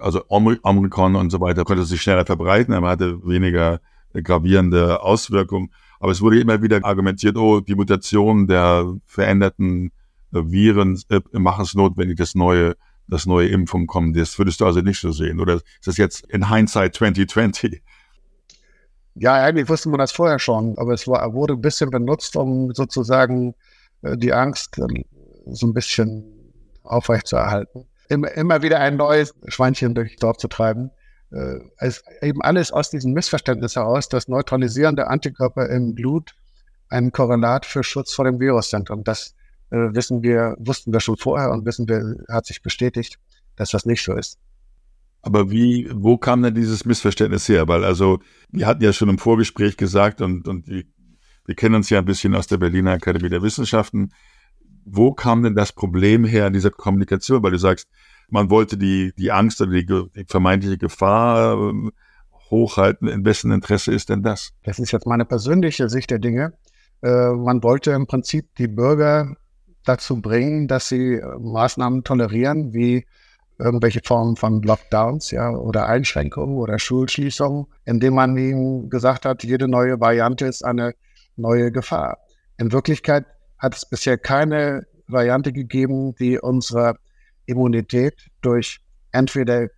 also 0.00 0.24
Omikron 0.28 1.16
und 1.16 1.30
so 1.30 1.40
weiter, 1.40 1.64
konnte 1.64 1.84
sich 1.84 2.02
schneller 2.02 2.26
verbreiten, 2.26 2.74
aber 2.74 2.90
hatte 2.90 3.24
weniger 3.26 3.80
gravierende 4.14 5.02
Auswirkungen. 5.02 5.70
Aber 6.00 6.12
es 6.12 6.20
wurde 6.20 6.40
immer 6.40 6.60
wieder 6.62 6.84
argumentiert, 6.84 7.36
oh, 7.36 7.60
die 7.60 7.74
Mutation 7.74 8.46
der 8.46 8.92
veränderten 9.06 9.92
äh, 10.32 10.42
Viren 10.44 11.00
äh, 11.08 11.20
machen 11.32 11.64
es 11.64 11.74
notwendig, 11.74 12.18
das 12.18 12.34
neue, 12.34 12.76
das 13.06 13.26
neue 13.26 13.48
Impfung 13.48 13.86
kommen. 13.86 14.12
Das 14.12 14.38
würdest 14.38 14.60
du 14.60 14.66
also 14.66 14.80
nicht 14.80 15.00
so 15.00 15.12
sehen. 15.12 15.40
Oder 15.40 15.54
ist 15.54 15.86
das 15.86 15.96
jetzt 15.96 16.26
in 16.28 16.48
Hindsight 16.48 16.94
2020? 16.94 17.82
Ja, 19.14 19.34
eigentlich 19.34 19.68
wusste 19.68 19.90
man 19.90 19.98
das 19.98 20.12
vorher 20.12 20.38
schon, 20.38 20.76
aber 20.78 20.94
es 20.94 21.06
war, 21.06 21.32
wurde 21.34 21.54
ein 21.54 21.60
bisschen 21.60 21.90
benutzt, 21.90 22.34
um 22.36 22.72
sozusagen 22.74 23.54
äh, 24.02 24.16
die 24.16 24.32
Angst 24.32 24.78
äh, 24.78 25.04
so 25.46 25.66
ein 25.66 25.74
bisschen 25.74 26.24
aufrechtzuerhalten. 26.82 27.86
Immer, 28.12 28.30
immer 28.32 28.60
wieder 28.60 28.78
ein 28.78 28.96
neues 28.96 29.34
Schweinchen 29.48 29.94
durchs 29.94 30.16
Dorf 30.16 30.36
zu 30.36 30.46
treiben. 30.46 30.90
Äh, 31.30 31.60
es, 31.78 32.04
eben 32.20 32.42
alles 32.42 32.70
aus 32.70 32.90
diesem 32.90 33.14
Missverständnis 33.14 33.74
heraus, 33.76 34.10
dass 34.10 34.28
neutralisierende 34.28 35.06
Antikörper 35.06 35.70
im 35.70 35.94
Blut 35.94 36.34
ein 36.90 37.10
Korrelat 37.10 37.64
für 37.64 37.82
Schutz 37.82 38.12
vor 38.12 38.26
dem 38.26 38.38
Virus 38.38 38.68
sind. 38.68 38.90
Und 38.90 39.08
das 39.08 39.34
äh, 39.70 39.94
wissen 39.94 40.22
wir, 40.22 40.56
wussten 40.58 40.92
wir 40.92 41.00
schon 41.00 41.16
vorher 41.16 41.50
und 41.50 41.64
wissen 41.64 41.88
wir, 41.88 42.16
hat 42.28 42.44
sich 42.44 42.60
bestätigt, 42.60 43.18
dass 43.56 43.70
das 43.70 43.86
nicht 43.86 44.04
so 44.04 44.12
ist. 44.12 44.38
Aber 45.22 45.50
wie, 45.50 45.88
wo 45.94 46.18
kam 46.18 46.42
denn 46.42 46.54
dieses 46.54 46.84
Missverständnis 46.84 47.48
her? 47.48 47.66
Weil 47.66 47.82
also, 47.82 48.18
wir 48.50 48.66
hatten 48.66 48.82
ja 48.82 48.92
schon 48.92 49.08
im 49.08 49.18
Vorgespräch 49.18 49.78
gesagt 49.78 50.20
und, 50.20 50.46
und 50.46 50.66
die, 50.66 50.86
wir 51.46 51.54
kennen 51.54 51.76
uns 51.76 51.88
ja 51.88 51.98
ein 51.98 52.04
bisschen 52.04 52.34
aus 52.34 52.46
der 52.46 52.58
Berliner 52.58 52.92
Akademie 52.92 53.30
der 53.30 53.42
Wissenschaften. 53.42 54.10
Wo 54.84 55.12
kam 55.12 55.42
denn 55.42 55.54
das 55.54 55.72
Problem 55.72 56.24
her 56.24 56.50
dieser 56.50 56.70
Kommunikation? 56.70 57.42
Weil 57.42 57.52
du 57.52 57.58
sagst, 57.58 57.88
man 58.28 58.50
wollte 58.50 58.76
die, 58.76 59.12
die 59.16 59.30
Angst 59.30 59.60
oder 59.60 59.72
die, 59.72 59.86
die 59.86 60.24
vermeintliche 60.26 60.78
Gefahr 60.78 61.56
äh, 61.56 61.90
hochhalten. 62.50 63.08
In 63.08 63.24
wessen 63.24 63.52
Interesse 63.52 63.92
ist 63.92 64.08
denn 64.08 64.22
das? 64.22 64.52
Das 64.62 64.78
ist 64.78 64.92
jetzt 64.92 65.06
meine 65.06 65.24
persönliche 65.24 65.88
Sicht 65.88 66.10
der 66.10 66.18
Dinge. 66.18 66.54
Äh, 67.02 67.30
man 67.30 67.62
wollte 67.62 67.90
im 67.92 68.06
Prinzip 68.06 68.54
die 68.56 68.68
Bürger 68.68 69.36
dazu 69.84 70.20
bringen, 70.20 70.68
dass 70.68 70.88
sie 70.88 71.14
äh, 71.14 71.38
Maßnahmen 71.38 72.04
tolerieren, 72.04 72.72
wie 72.72 73.04
irgendwelche 73.58 74.00
Formen 74.04 74.36
von 74.36 74.62
Lockdowns, 74.62 75.30
ja, 75.30 75.50
oder 75.50 75.86
Einschränkungen 75.86 76.56
oder 76.56 76.78
Schulschließungen, 76.78 77.66
indem 77.84 78.14
man 78.14 78.36
ihnen 78.36 78.90
gesagt 78.90 79.24
hat, 79.24 79.44
jede 79.44 79.68
neue 79.68 80.00
Variante 80.00 80.46
ist 80.46 80.64
eine 80.64 80.94
neue 81.36 81.70
Gefahr. 81.70 82.18
In 82.56 82.72
Wirklichkeit 82.72 83.26
hat 83.62 83.76
es 83.76 83.86
bisher 83.86 84.18
keine 84.18 84.86
Variante 85.06 85.52
gegeben, 85.52 86.14
die 86.16 86.38
unsere 86.38 86.96
Immunität 87.46 88.28
durch 88.40 88.80
entweder 89.12 89.68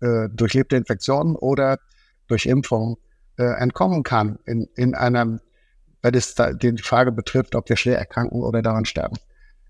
äh, 0.00 0.28
durchlebte 0.30 0.76
Infektionen 0.76 1.34
oder 1.36 1.78
durch 2.28 2.46
Impfung 2.46 2.98
äh, 3.38 3.44
entkommen 3.60 4.02
kann 4.02 4.38
in, 4.44 4.68
in 4.76 4.94
einem, 4.94 5.40
wenn 6.02 6.14
es 6.14 6.34
da, 6.34 6.52
die 6.52 6.76
Frage 6.78 7.10
betrifft, 7.10 7.54
ob 7.54 7.68
wir 7.68 7.76
schwer 7.76 7.98
erkranken 7.98 8.42
oder 8.42 8.60
daran 8.60 8.84
sterben. 8.84 9.16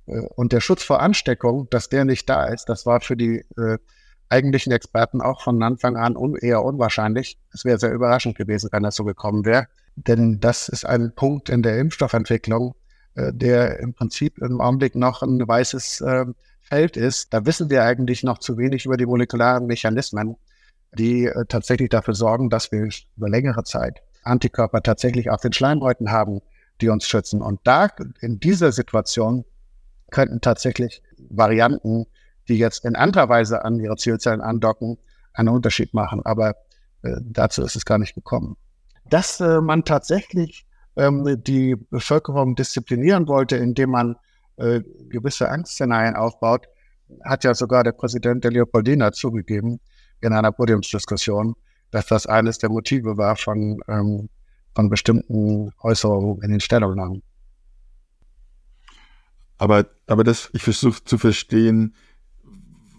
Äh, 0.06 0.20
und 0.34 0.52
der 0.52 0.60
Schutz 0.60 0.82
vor 0.82 1.00
Ansteckung, 1.00 1.68
dass 1.70 1.88
der 1.88 2.04
nicht 2.04 2.28
da 2.28 2.46
ist, 2.46 2.68
das 2.68 2.84
war 2.84 3.00
für 3.00 3.16
die 3.16 3.44
äh, 3.56 3.78
eigentlichen 4.28 4.72
Experten 4.72 5.20
auch 5.20 5.42
von 5.42 5.62
Anfang 5.62 5.96
an 5.96 6.16
un 6.16 6.34
eher 6.36 6.64
unwahrscheinlich. 6.64 7.38
Es 7.52 7.64
wäre 7.64 7.78
sehr 7.78 7.92
überraschend 7.92 8.36
gewesen, 8.36 8.70
wenn 8.72 8.82
das 8.82 8.96
so 8.96 9.04
gekommen 9.04 9.44
wäre. 9.44 9.66
Denn 9.94 10.40
das 10.40 10.68
ist 10.68 10.86
ein 10.86 11.14
Punkt 11.14 11.50
in 11.50 11.62
der 11.62 11.78
Impfstoffentwicklung, 11.78 12.74
äh, 13.14 13.32
der 13.32 13.80
im 13.80 13.94
Prinzip 13.94 14.38
im 14.38 14.60
Augenblick 14.60 14.94
noch 14.94 15.22
ein 15.22 15.46
weißes 15.46 16.00
äh, 16.00 16.26
Feld 16.60 16.96
ist. 16.96 17.34
Da 17.34 17.44
wissen 17.44 17.68
wir 17.68 17.84
eigentlich 17.84 18.22
noch 18.22 18.38
zu 18.38 18.56
wenig 18.56 18.86
über 18.86 18.96
die 18.96 19.06
molekularen 19.06 19.66
Mechanismen, 19.66 20.36
die 20.96 21.26
äh, 21.26 21.44
tatsächlich 21.46 21.90
dafür 21.90 22.14
sorgen, 22.14 22.50
dass 22.50 22.72
wir 22.72 22.88
über 23.16 23.28
längere 23.28 23.64
Zeit 23.64 24.02
Antikörper 24.22 24.82
tatsächlich 24.82 25.30
auf 25.30 25.40
den 25.40 25.52
Schleimhäuten 25.52 26.10
haben, 26.10 26.40
die 26.80 26.88
uns 26.88 27.06
schützen. 27.06 27.42
Und 27.42 27.60
da 27.64 27.88
in 28.20 28.40
dieser 28.40 28.72
Situation 28.72 29.44
könnten 30.10 30.40
tatsächlich 30.40 31.02
Varianten, 31.18 32.06
die 32.48 32.58
jetzt 32.58 32.84
in 32.84 32.96
anderer 32.96 33.28
Weise 33.28 33.64
an 33.64 33.78
ihre 33.78 33.96
Zielzellen 33.96 34.40
andocken, 34.40 34.98
einen 35.32 35.48
Unterschied 35.48 35.94
machen. 35.94 36.24
Aber 36.24 36.56
äh, 37.02 37.16
dazu 37.20 37.62
ist 37.62 37.76
es 37.76 37.84
gar 37.84 37.98
nicht 37.98 38.14
gekommen. 38.14 38.56
Dass 39.08 39.40
äh, 39.40 39.60
man 39.60 39.84
tatsächlich 39.84 40.66
ähm, 40.96 41.42
die 41.42 41.76
Bevölkerung 41.76 42.54
disziplinieren 42.54 43.28
wollte, 43.28 43.56
indem 43.56 43.90
man 43.90 44.16
äh, 44.56 44.80
gewisse 45.08 45.48
Angstszenarien 45.48 46.14
aufbaut, 46.14 46.66
hat 47.24 47.44
ja 47.44 47.54
sogar 47.54 47.84
der 47.84 47.92
Präsident 47.92 48.44
der 48.44 48.50
Leopoldina 48.50 49.12
zugegeben 49.12 49.80
in 50.20 50.32
einer 50.32 50.52
Podiumsdiskussion, 50.52 51.54
dass 51.90 52.06
das 52.06 52.26
eines 52.26 52.58
der 52.58 52.70
Motive 52.70 53.16
war 53.16 53.36
von, 53.36 53.80
ähm, 53.88 54.28
von 54.74 54.88
bestimmten 54.88 55.72
Äußerungen 55.80 56.42
in 56.42 56.50
den 56.52 56.60
Stellungnahmen. 56.60 57.22
Aber, 59.58 59.86
aber 60.06 60.24
das, 60.24 60.50
ich 60.54 60.62
versuche 60.62 61.04
zu 61.04 61.18
verstehen, 61.18 61.94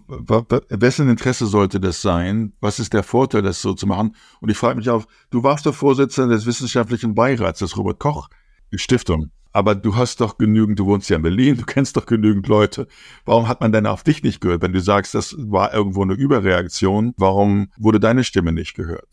wessen 0.06 1.08
Interesse 1.08 1.46
sollte 1.46 1.80
das 1.80 2.02
sein? 2.02 2.52
Was 2.60 2.78
ist 2.78 2.92
der 2.92 3.02
Vorteil, 3.02 3.42
das 3.42 3.62
so 3.62 3.74
zu 3.74 3.86
machen? 3.86 4.14
Und 4.40 4.50
ich 4.50 4.56
frage 4.56 4.76
mich 4.76 4.90
auch, 4.90 5.06
du 5.30 5.42
warst 5.42 5.66
doch 5.66 5.74
Vorsitzender 5.74 6.34
des 6.34 6.46
wissenschaftlichen 6.46 7.14
Beirats 7.14 7.60
des 7.60 7.76
Robert 7.76 7.98
Koch 7.98 8.28
Stiftung. 8.76 9.30
Aber 9.52 9.76
du 9.76 9.94
hast 9.94 10.20
doch 10.20 10.36
genügend, 10.36 10.80
du 10.80 10.86
wohnst 10.86 11.08
ja 11.08 11.16
in 11.16 11.22
Berlin, 11.22 11.56
du 11.56 11.64
kennst 11.64 11.96
doch 11.96 12.06
genügend 12.06 12.48
Leute. 12.48 12.88
Warum 13.24 13.46
hat 13.46 13.60
man 13.60 13.70
denn 13.70 13.86
auf 13.86 14.02
dich 14.02 14.22
nicht 14.24 14.40
gehört? 14.40 14.62
Wenn 14.62 14.72
du 14.72 14.80
sagst, 14.80 15.14
das 15.14 15.36
war 15.38 15.72
irgendwo 15.72 16.02
eine 16.02 16.14
Überreaktion, 16.14 17.14
warum 17.16 17.68
wurde 17.78 18.00
deine 18.00 18.24
Stimme 18.24 18.52
nicht 18.52 18.74
gehört? 18.74 19.06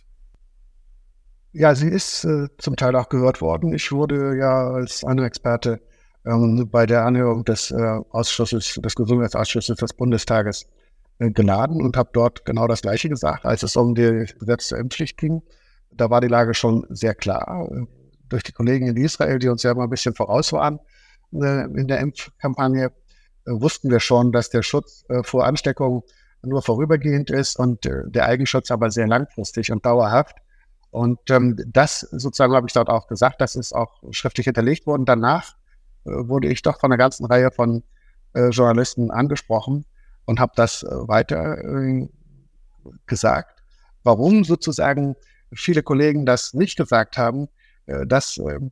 Ja, 1.53 1.75
sie 1.75 1.89
ist 1.89 2.23
äh, 2.23 2.47
zum 2.57 2.75
Teil 2.75 2.95
auch 2.95 3.09
gehört 3.09 3.41
worden. 3.41 3.73
Ich 3.73 3.91
wurde 3.91 4.35
ja 4.37 4.71
als 4.71 5.03
andere 5.03 5.27
Experte 5.27 5.79
ähm, 6.25 6.69
bei 6.71 6.87
der 6.87 7.05
Anhörung 7.05 7.43
des 7.45 7.69
äh, 7.71 7.99
Ausschusses, 8.09 8.79
des 8.83 8.95
Gesundheitsausschusses 8.95 9.77
des 9.77 9.93
Bundestages 9.93 10.65
geladen 11.29 11.81
und 11.81 11.97
habe 11.97 12.09
dort 12.13 12.45
genau 12.45 12.67
das 12.67 12.81
Gleiche 12.81 13.09
gesagt, 13.09 13.45
als 13.45 13.63
es 13.63 13.75
um 13.75 13.93
die 13.93 14.25
Gesetz 14.39 14.67
zur 14.67 14.79
Impfpflicht 14.79 15.17
ging. 15.17 15.43
Da 15.91 16.09
war 16.09 16.21
die 16.21 16.27
Lage 16.27 16.53
schon 16.53 16.85
sehr 16.89 17.13
klar. 17.13 17.69
Äh, 17.71 17.85
durch 18.27 18.43
die 18.43 18.53
Kollegen 18.53 18.87
in 18.87 18.97
Israel, 18.97 19.39
die 19.39 19.49
uns 19.49 19.61
ja 19.63 19.73
mal 19.73 19.83
ein 19.83 19.89
bisschen 19.89 20.15
voraus 20.15 20.53
waren 20.53 20.79
äh, 21.33 21.65
in 21.65 21.87
der 21.87 21.99
Impfkampagne, 21.99 22.85
äh, 22.85 22.91
wussten 23.45 23.89
wir 23.91 23.99
schon, 23.99 24.31
dass 24.31 24.49
der 24.49 24.63
Schutz 24.63 25.03
äh, 25.09 25.21
vor 25.23 25.45
Ansteckung 25.45 26.03
nur 26.43 26.63
vorübergehend 26.63 27.29
ist 27.29 27.59
und 27.59 27.85
der 27.85 28.25
Eigenschutz 28.25 28.71
aber 28.71 28.89
sehr 28.89 29.05
langfristig 29.05 29.71
und 29.71 29.85
dauerhaft. 29.85 30.37
Und 30.89 31.19
ähm, 31.29 31.55
das 31.67 31.99
sozusagen 31.99 32.53
habe 32.53 32.65
ich 32.67 32.73
dort 32.73 32.89
auch 32.89 33.07
gesagt, 33.07 33.41
das 33.41 33.55
ist 33.55 33.73
auch 33.73 34.01
schriftlich 34.09 34.45
hinterlegt 34.45 34.87
worden. 34.87 35.05
Danach 35.05 35.55
äh, 36.03 36.09
wurde 36.09 36.47
ich 36.47 36.63
doch 36.63 36.79
von 36.79 36.91
einer 36.91 36.97
ganzen 36.97 37.25
Reihe 37.25 37.51
von 37.51 37.83
äh, 38.33 38.49
Journalisten 38.49 39.11
angesprochen 39.11 39.85
und 40.25 40.39
habe 40.39 40.53
das 40.55 40.83
äh, 40.83 40.87
weiter 41.07 41.57
äh, 41.57 42.07
gesagt. 43.05 43.61
Warum 44.03 44.43
sozusagen 44.43 45.15
viele 45.53 45.83
Kollegen 45.83 46.25
das 46.25 46.53
nicht 46.53 46.77
gesagt 46.77 47.17
haben, 47.17 47.47
äh, 47.85 48.05
das 48.07 48.37
ähm, 48.37 48.71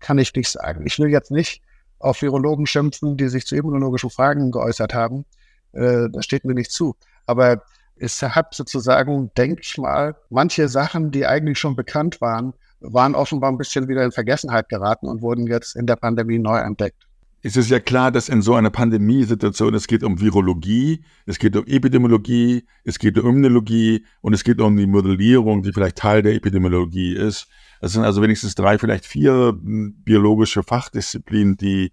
kann 0.00 0.18
ich 0.18 0.34
nicht 0.34 0.50
sagen. 0.50 0.86
Ich 0.86 0.98
will 0.98 1.08
jetzt 1.08 1.30
nicht 1.30 1.62
auf 1.98 2.22
Virologen 2.22 2.66
schimpfen, 2.66 3.16
die 3.16 3.28
sich 3.28 3.46
zu 3.46 3.54
immunologischen 3.54 4.10
Fragen 4.10 4.50
geäußert 4.50 4.92
haben. 4.92 5.24
Das 5.70 6.24
steht 6.24 6.44
mir 6.44 6.54
nicht 6.54 6.72
zu. 6.72 6.96
Aber 7.26 7.62
es 7.94 8.20
hat 8.20 8.52
sozusagen, 8.52 9.30
denke 9.36 9.62
ich 9.62 9.78
mal, 9.78 10.16
manche 10.28 10.66
Sachen, 10.68 11.12
die 11.12 11.24
eigentlich 11.24 11.60
schon 11.60 11.76
bekannt 11.76 12.20
waren, 12.20 12.54
waren 12.80 13.14
offenbar 13.14 13.52
ein 13.52 13.58
bisschen 13.58 13.86
wieder 13.86 14.04
in 14.04 14.10
Vergessenheit 14.10 14.68
geraten 14.68 15.06
und 15.06 15.22
wurden 15.22 15.46
jetzt 15.46 15.76
in 15.76 15.86
der 15.86 15.94
Pandemie 15.94 16.40
neu 16.40 16.58
entdeckt. 16.58 17.06
Es 17.44 17.56
ist 17.56 17.70
ja 17.70 17.80
klar, 17.80 18.12
dass 18.12 18.28
in 18.28 18.40
so 18.40 18.54
einer 18.54 18.70
Pandemiesituation 18.70 19.74
es 19.74 19.88
geht 19.88 20.04
um 20.04 20.20
Virologie, 20.20 21.04
es 21.26 21.40
geht 21.40 21.56
um 21.56 21.66
Epidemiologie, 21.66 22.64
es 22.84 23.00
geht 23.00 23.18
um 23.18 23.30
Immunologie 23.30 24.06
und 24.20 24.32
es 24.32 24.44
geht 24.44 24.60
um 24.60 24.76
die 24.76 24.86
Modellierung, 24.86 25.62
die 25.62 25.72
vielleicht 25.72 25.98
Teil 25.98 26.22
der 26.22 26.34
Epidemiologie 26.34 27.14
ist. 27.14 27.48
Das 27.80 27.92
sind 27.92 28.04
also 28.04 28.22
wenigstens 28.22 28.54
drei, 28.54 28.78
vielleicht 28.78 29.06
vier 29.06 29.58
hm, 29.60 29.96
biologische 30.04 30.62
Fachdisziplinen, 30.62 31.56
die 31.56 31.92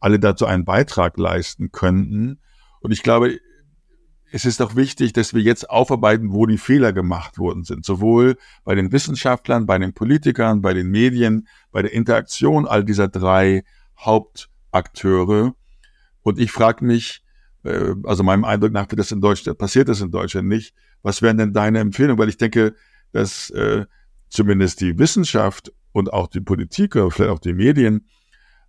alle 0.00 0.18
dazu 0.18 0.46
einen 0.46 0.64
Beitrag 0.64 1.18
leisten 1.18 1.72
könnten. 1.72 2.40
Und 2.80 2.90
ich 2.90 3.02
glaube, 3.02 3.38
es 4.32 4.46
ist 4.46 4.62
auch 4.62 4.76
wichtig, 4.76 5.12
dass 5.12 5.34
wir 5.34 5.42
jetzt 5.42 5.68
aufarbeiten, 5.68 6.32
wo 6.32 6.46
die 6.46 6.56
Fehler 6.56 6.94
gemacht 6.94 7.36
worden 7.36 7.64
sind. 7.64 7.84
Sowohl 7.84 8.36
bei 8.64 8.74
den 8.74 8.92
Wissenschaftlern, 8.92 9.66
bei 9.66 9.78
den 9.78 9.92
Politikern, 9.92 10.62
bei 10.62 10.72
den 10.72 10.90
Medien, 10.90 11.46
bei 11.70 11.82
der 11.82 11.92
Interaktion 11.92 12.66
all 12.66 12.82
dieser 12.82 13.08
drei 13.08 13.62
Hauptakteure. 14.76 15.54
Und 16.22 16.38
ich 16.38 16.52
frage 16.52 16.84
mich, 16.84 17.22
äh, 17.64 17.94
also 18.04 18.22
meinem 18.22 18.44
Eindruck 18.44 18.72
nach 18.72 18.86
das 18.86 19.12
in 19.12 19.20
Deutschland, 19.20 19.58
passiert 19.58 19.88
das 19.88 20.00
in 20.00 20.10
Deutschland 20.10 20.48
nicht. 20.48 20.74
Was 21.02 21.22
wären 21.22 21.38
denn 21.38 21.52
deine 21.52 21.80
Empfehlungen? 21.80 22.18
Weil 22.18 22.28
ich 22.28 22.36
denke, 22.36 22.74
dass 23.12 23.50
äh, 23.50 23.86
zumindest 24.28 24.80
die 24.80 24.98
Wissenschaft 24.98 25.72
und 25.92 26.12
auch 26.12 26.26
die 26.26 26.40
Politiker, 26.40 27.10
vielleicht 27.10 27.30
auch 27.30 27.38
die 27.38 27.54
Medien, 27.54 28.06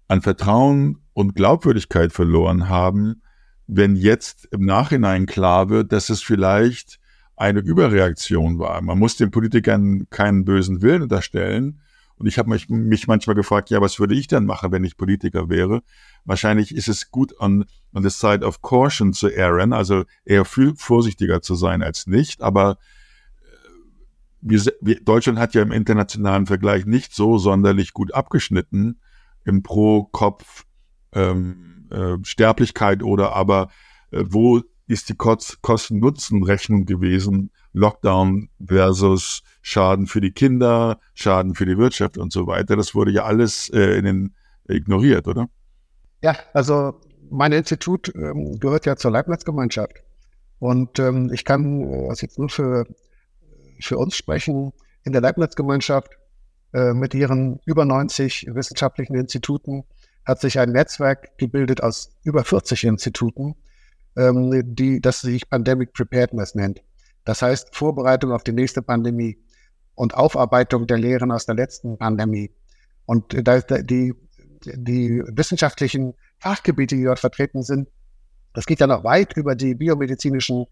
an 0.08 0.22
Vertrauen 0.22 1.00
und 1.14 1.36
Glaubwürdigkeit 1.36 2.14
verloren 2.14 2.70
haben, 2.70 3.22
wenn 3.66 3.98
jetzt 3.98 4.48
im 4.52 4.66
Nachhinein 4.66 5.26
klar 5.26 5.70
wird, 5.70 5.92
dass 5.92 6.10
es 6.10 6.24
vielleicht 6.24 7.00
eine 7.36 7.60
Überreaktion 7.60 8.58
war. 8.58 8.82
Man 8.82 8.98
muss 8.98 9.18
den 9.18 9.32
Politikern 9.32 10.08
keinen 10.10 10.46
bösen 10.46 10.82
Willen 10.82 11.02
unterstellen. 11.04 11.82
Und 12.18 12.26
ich 12.28 12.40
habe 12.40 12.50
mich, 12.50 12.68
mich 12.70 13.08
manchmal 13.08 13.36
gefragt, 13.36 13.70
ja, 13.70 13.80
was 13.80 14.00
würde 14.00 14.16
ich 14.16 14.28
denn 14.28 14.46
machen, 14.46 14.72
wenn 14.72 14.84
ich 14.84 14.98
Politiker 14.98 15.50
wäre? 15.50 15.84
Wahrscheinlich 16.26 16.74
ist 16.74 16.88
es 16.88 17.12
gut, 17.12 17.40
on, 17.40 17.66
on 17.94 18.04
the 18.04 18.10
side 18.10 18.46
of 18.46 18.62
caution 18.62 19.14
zu 19.14 19.30
erren, 19.30 19.72
also 19.72 20.04
eher 20.26 20.46
viel 20.46 20.74
vorsichtiger 20.76 21.42
zu 21.42 21.56
sein 21.56 21.84
als 21.84 22.08
nicht. 22.08 22.42
Aber 22.42 22.78
wir, 24.42 24.62
wir, 24.82 25.04
Deutschland 25.04 25.40
hat 25.40 25.54
ja 25.54 25.62
im 25.62 25.72
internationalen 25.72 26.46
Vergleich 26.46 26.86
nicht 26.86 27.14
so 27.14 27.38
sonderlich 27.38 27.94
gut 27.94 28.14
abgeschnitten 28.14 29.00
im 29.46 29.64
Pro-Kopf 29.64 30.66
ähm, 31.14 31.88
äh, 31.90 32.18
Sterblichkeit 32.24 33.04
oder 33.04 33.34
aber 33.34 33.70
äh, 34.12 34.24
wo 34.26 34.62
ist 34.88 35.10
die 35.10 35.16
Kosten-Nutzen-Rechnung 35.16 36.86
gewesen? 36.86 37.52
Lockdown 37.78 38.50
versus 38.66 39.44
Schaden 39.62 40.08
für 40.08 40.22
die 40.22 40.32
Kinder, 40.32 41.00
Schaden 41.14 41.56
für 41.56 41.66
die 41.66 41.78
Wirtschaft 41.78 42.18
und 42.18 42.32
so 42.32 42.48
weiter. 42.48 42.76
Das 42.76 42.96
wurde 42.96 43.12
ja 43.12 43.24
alles 43.24 43.70
äh, 43.70 43.98
in 43.98 44.06
den, 44.06 44.36
ignoriert, 44.68 45.28
oder? 45.28 45.48
Ja, 46.22 46.36
also 46.54 47.00
mein 47.30 47.52
Institut 47.52 48.14
ähm, 48.16 48.60
gehört 48.60 48.86
ja 48.86 48.96
zur 48.96 49.12
Leibniz-Gemeinschaft. 49.12 50.04
Und 50.60 51.00
ähm, 51.00 51.32
ich 51.32 51.46
kann 51.46 51.84
also 52.10 52.26
jetzt 52.26 52.40
nur 52.40 52.50
für, 52.50 52.86
für 53.80 53.98
uns 53.98 54.16
sprechen. 54.16 54.74
In 55.04 55.12
der 55.12 55.22
Leibniz-Gemeinschaft 55.22 56.18
äh, 56.74 56.94
mit 56.94 57.14
ihren 57.14 57.60
über 57.66 57.86
90 57.86 58.48
wissenschaftlichen 58.54 59.16
Instituten 59.16 59.84
hat 60.26 60.42
sich 60.42 60.60
ein 60.60 60.72
Netzwerk 60.72 61.38
gebildet 61.38 61.82
aus 61.82 62.12
über 62.24 62.44
40 62.44 62.84
Instituten, 62.84 63.56
ähm, 64.18 64.64
die, 64.76 65.00
das 65.00 65.22
sich 65.22 65.50
Pandemic 65.50 65.94
Preparedness 65.94 66.56
nennt. 66.56 66.82
Das 67.28 67.42
heißt 67.42 67.76
Vorbereitung 67.76 68.32
auf 68.32 68.46
die 68.46 68.54
nächste 68.54 68.82
Pandemie 68.82 69.38
und 69.96 70.14
Aufarbeitung 70.14 70.88
der 70.88 70.98
Lehren 70.98 71.30
aus 71.30 71.46
der 71.46 71.56
letzten 71.56 71.98
Pandemie. 71.98 72.52
Und 73.06 73.34
die, 73.34 74.14
die 74.64 75.24
wissenschaftlichen 75.28 76.14
Fachgebiete, 76.40 76.96
die 76.96 77.04
dort 77.04 77.20
vertreten 77.20 77.64
sind, 77.64 77.90
das 78.54 78.66
geht 78.66 78.80
ja 78.80 78.88
noch 78.88 79.04
weit 79.04 79.36
über 79.36 79.56
die 79.56 79.76
biomedizinischen 79.76 80.68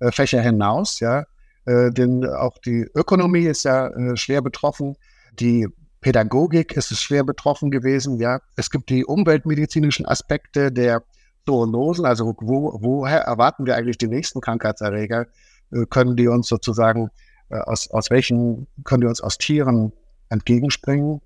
äh, 0.00 0.10
Fächer 0.10 0.40
hinaus, 0.40 0.98
ja. 0.98 1.26
Äh, 1.64 1.92
denn 1.92 2.26
auch 2.26 2.58
die 2.58 2.90
Ökonomie 2.92 3.44
ist 3.44 3.62
ja 3.62 3.86
äh, 3.86 4.16
schwer 4.16 4.42
betroffen. 4.42 4.96
Die 5.38 5.68
Pädagogik 6.00 6.72
ist 6.72 6.92
schwer 7.00 7.22
betroffen 7.22 7.70
gewesen, 7.70 8.18
ja. 8.18 8.40
Es 8.56 8.70
gibt 8.70 8.90
die 8.90 9.04
umweltmedizinischen 9.04 10.06
Aspekte 10.06 10.72
der 10.72 11.04
Zoonosen, 11.46 12.04
also 12.04 12.34
wo, 12.40 12.76
woher 12.80 13.20
erwarten 13.20 13.64
wir 13.64 13.76
eigentlich 13.76 13.98
die 13.98 14.08
nächsten 14.08 14.40
Krankheitserreger? 14.40 15.28
Äh, 15.72 15.86
können 15.86 16.16
die 16.16 16.28
uns 16.28 16.48
sozusagen 16.48 17.10
äh, 17.48 17.58
aus, 17.58 17.90
aus 17.90 18.10
welchen, 18.10 18.66
können 18.84 19.02
die 19.02 19.06
uns 19.06 19.20
aus 19.20 19.38
Tieren 19.38 19.92
entgegenspringen? 20.28 21.20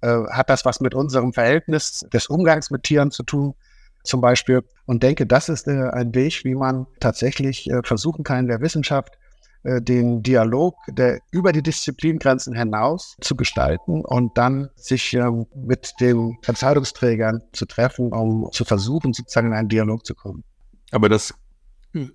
Äh, 0.00 0.24
hat 0.30 0.50
das 0.50 0.64
was 0.64 0.80
mit 0.80 0.94
unserem 0.94 1.32
Verhältnis 1.32 2.06
des 2.12 2.26
Umgangs 2.26 2.70
mit 2.70 2.82
Tieren 2.82 3.10
zu 3.10 3.22
tun? 3.22 3.54
Zum 4.02 4.20
Beispiel. 4.20 4.62
Und 4.84 5.02
denke, 5.02 5.26
das 5.26 5.48
ist 5.48 5.66
ein 5.66 6.14
Weg, 6.14 6.44
wie 6.44 6.54
man 6.54 6.86
tatsächlich 7.00 7.70
versuchen 7.84 8.22
kann, 8.22 8.40
in 8.40 8.48
der 8.48 8.60
Wissenschaft 8.60 9.16
den 9.62 10.22
Dialog 10.22 10.74
der 10.88 11.20
über 11.30 11.52
die 11.52 11.62
Disziplingrenzen 11.62 12.54
hinaus 12.54 13.16
zu 13.22 13.34
gestalten 13.34 14.04
und 14.04 14.36
dann 14.36 14.68
sich 14.76 15.18
mit 15.54 15.94
den 16.00 16.36
Entscheidungsträgern 16.46 17.44
zu 17.54 17.64
treffen, 17.64 18.12
um 18.12 18.50
zu 18.52 18.66
versuchen, 18.66 19.14
sozusagen 19.14 19.46
in 19.46 19.54
einen 19.54 19.70
Dialog 19.70 20.04
zu 20.04 20.14
kommen. 20.14 20.44
Aber 20.90 21.08
das 21.08 21.32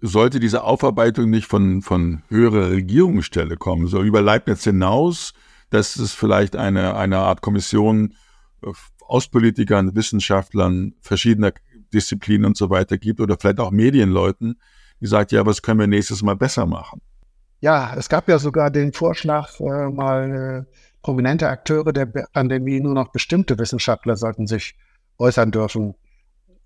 sollte 0.02 0.40
diese 0.40 0.64
Aufarbeitung 0.64 1.30
nicht 1.30 1.48
von, 1.48 1.82
von 1.82 2.24
höherer 2.30 2.72
Regierungsstelle 2.72 3.56
kommen, 3.56 3.88
so 3.88 4.02
über 4.02 4.22
Leibniz 4.22 4.64
hinaus, 4.64 5.34
dass 5.70 5.96
es 5.98 6.14
vielleicht 6.14 6.56
eine, 6.56 6.96
eine 6.96 7.20
Art 7.20 7.42
Kommission 7.42 8.16
äh, 8.64 8.72
aus 9.08 9.28
Politikern, 9.28 9.96
Wissenschaftlern 9.96 10.94
verschiedener 11.02 11.54
Disziplinen 11.94 12.46
und 12.46 12.58
so 12.58 12.70
weiter 12.70 12.98
gibt 12.98 13.20
oder 13.20 13.38
vielleicht 13.40 13.60
auch 13.60 13.72
Medienleuten, 13.72 14.60
die 15.02 15.08
sagt, 15.08 15.32
ja, 15.32 15.46
was 15.46 15.62
können 15.62 15.80
wir 15.80 15.88
nächstes 15.88 16.22
Mal 16.22 16.36
besser 16.36 16.66
machen? 16.66 17.02
Ja, 17.62 17.96
es 17.96 18.10
gab 18.10 18.30
ja 18.30 18.38
sogar 18.38 18.70
den 18.70 18.94
Vorschlag, 18.94 19.60
äh, 19.60 19.90
mal 19.90 20.66
äh, 20.70 20.76
prominente 21.02 21.50
Akteure 21.50 21.92
der 21.94 22.06
Pandemie, 22.06 22.80
nur 22.80 22.94
noch 22.94 23.12
bestimmte 23.12 23.58
Wissenschaftler 23.58 24.16
sollten 24.16 24.48
sich 24.48 24.76
äußern 25.18 25.52
dürfen. 25.52 25.96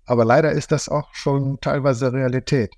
Aber 0.04 0.24
leider 0.24 0.52
ist 0.52 0.72
das 0.72 0.88
auch 0.88 1.14
schon 1.14 1.60
teilweise 1.60 2.12
Realität. 2.12 2.74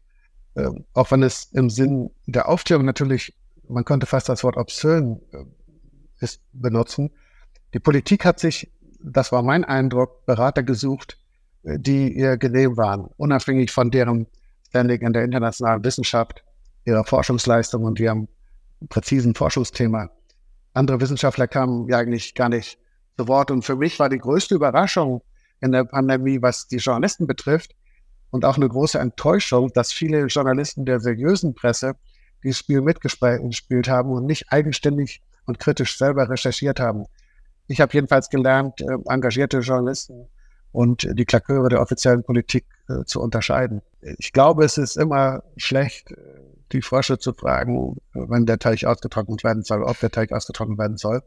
Äh, 0.57 0.71
auch 0.95 1.11
wenn 1.11 1.23
es 1.23 1.45
im 1.53 1.71
Sinn 1.71 2.11
der 2.27 2.49
Aufklärung 2.49 2.85
natürlich, 2.85 3.37
man 3.69 3.85
könnte 3.85 4.07
fast 4.07 4.29
das 4.29 4.42
Wort 4.42 4.57
obszön 4.57 5.21
äh, 5.33 5.45
ist, 6.21 6.40
benutzen. 6.53 7.11
Die 7.75 7.79
Politik 7.79 8.25
hat 8.25 8.40
sich, 8.40 8.73
das 9.01 9.33
war 9.33 9.42
mein 9.42 9.64
Eindruck, 9.64 10.25
Berater 10.25 10.62
gesucht, 10.62 11.19
äh, 11.62 11.79
die 11.79 12.12
ihr 12.12 12.38
genehm 12.38 12.77
waren, 12.77 13.09
unabhängig 13.16 13.71
von 13.71 13.90
deren 13.90 14.27
Standing 14.69 15.03
in 15.03 15.12
der 15.12 15.25
internationalen 15.25 15.85
Wissenschaft 15.85 16.42
ihrer 16.85 17.05
Forschungsleistung 17.05 17.85
und 17.85 18.01
ihrem 18.01 18.29
präzisen 18.88 19.35
Forschungsthema. 19.35 20.11
Andere 20.73 21.01
Wissenschaftler 21.01 21.49
kamen 21.49 21.88
ja 21.88 21.99
eigentlich 21.99 22.35
gar 22.35 22.49
nicht 22.49 22.79
zu 23.19 23.29
Wort. 23.29 23.51
Und 23.51 23.62
für 23.62 23.77
mich 23.77 23.99
war 23.99 24.09
die 24.09 24.19
größte 24.19 24.55
Überraschung 24.55 25.23
in 25.61 25.73
der 25.73 25.85
Pandemie, 25.85 26.40
was 26.42 26.69
die 26.69 26.77
Journalisten 26.77 27.27
betrifft, 27.27 27.75
und 28.31 28.45
auch 28.45 28.57
eine 28.57 28.69
große 28.69 28.99
Enttäuschung, 28.99 29.73
dass 29.73 29.93
viele 29.93 30.27
Journalisten 30.27 30.85
der 30.85 31.01
seriösen 31.01 31.55
Presse 31.55 31.95
dieses 32.43 32.59
Spiel 32.59 32.81
mitgespielt 32.81 33.89
haben 33.89 34.11
und 34.11 34.27
nicht 34.27 34.53
eigenständig 34.53 35.23
und 35.47 35.59
kritisch 35.59 35.97
selber 35.97 36.29
recherchiert 36.29 36.81
haben. 36.81 37.07
Ich 37.67 37.81
habe 37.81 37.93
jedenfalls 37.93 38.29
gelernt, 38.29 38.81
äh, 38.81 38.97
engagierte 39.07 39.59
Journalisten 39.59 40.29
und 40.73 41.09
die 41.11 41.25
Klaköre 41.25 41.69
der 41.69 41.81
offiziellen 41.81 42.23
Politik 42.23 42.67
äh, 42.89 43.05
zu 43.05 43.21
unterscheiden. 43.21 43.83
Ich 44.19 44.33
glaube, 44.33 44.65
es 44.65 44.79
ist 44.79 44.97
immer 44.97 45.43
schlecht, 45.57 46.12
äh, 46.12 46.17
die 46.73 46.83
Frösche 46.83 47.19
zu 47.19 47.33
fragen, 47.33 47.97
wenn 48.12 48.45
der 48.45 48.59
Teich 48.59 48.87
ausgetrocknet 48.87 49.45
werden 49.45 49.62
soll, 49.62 49.83
ob 49.83 49.99
der 50.01 50.11
Teig 50.11 50.33
ausgetrocknet 50.33 50.79
werden 50.79 50.97
soll. 50.97 51.23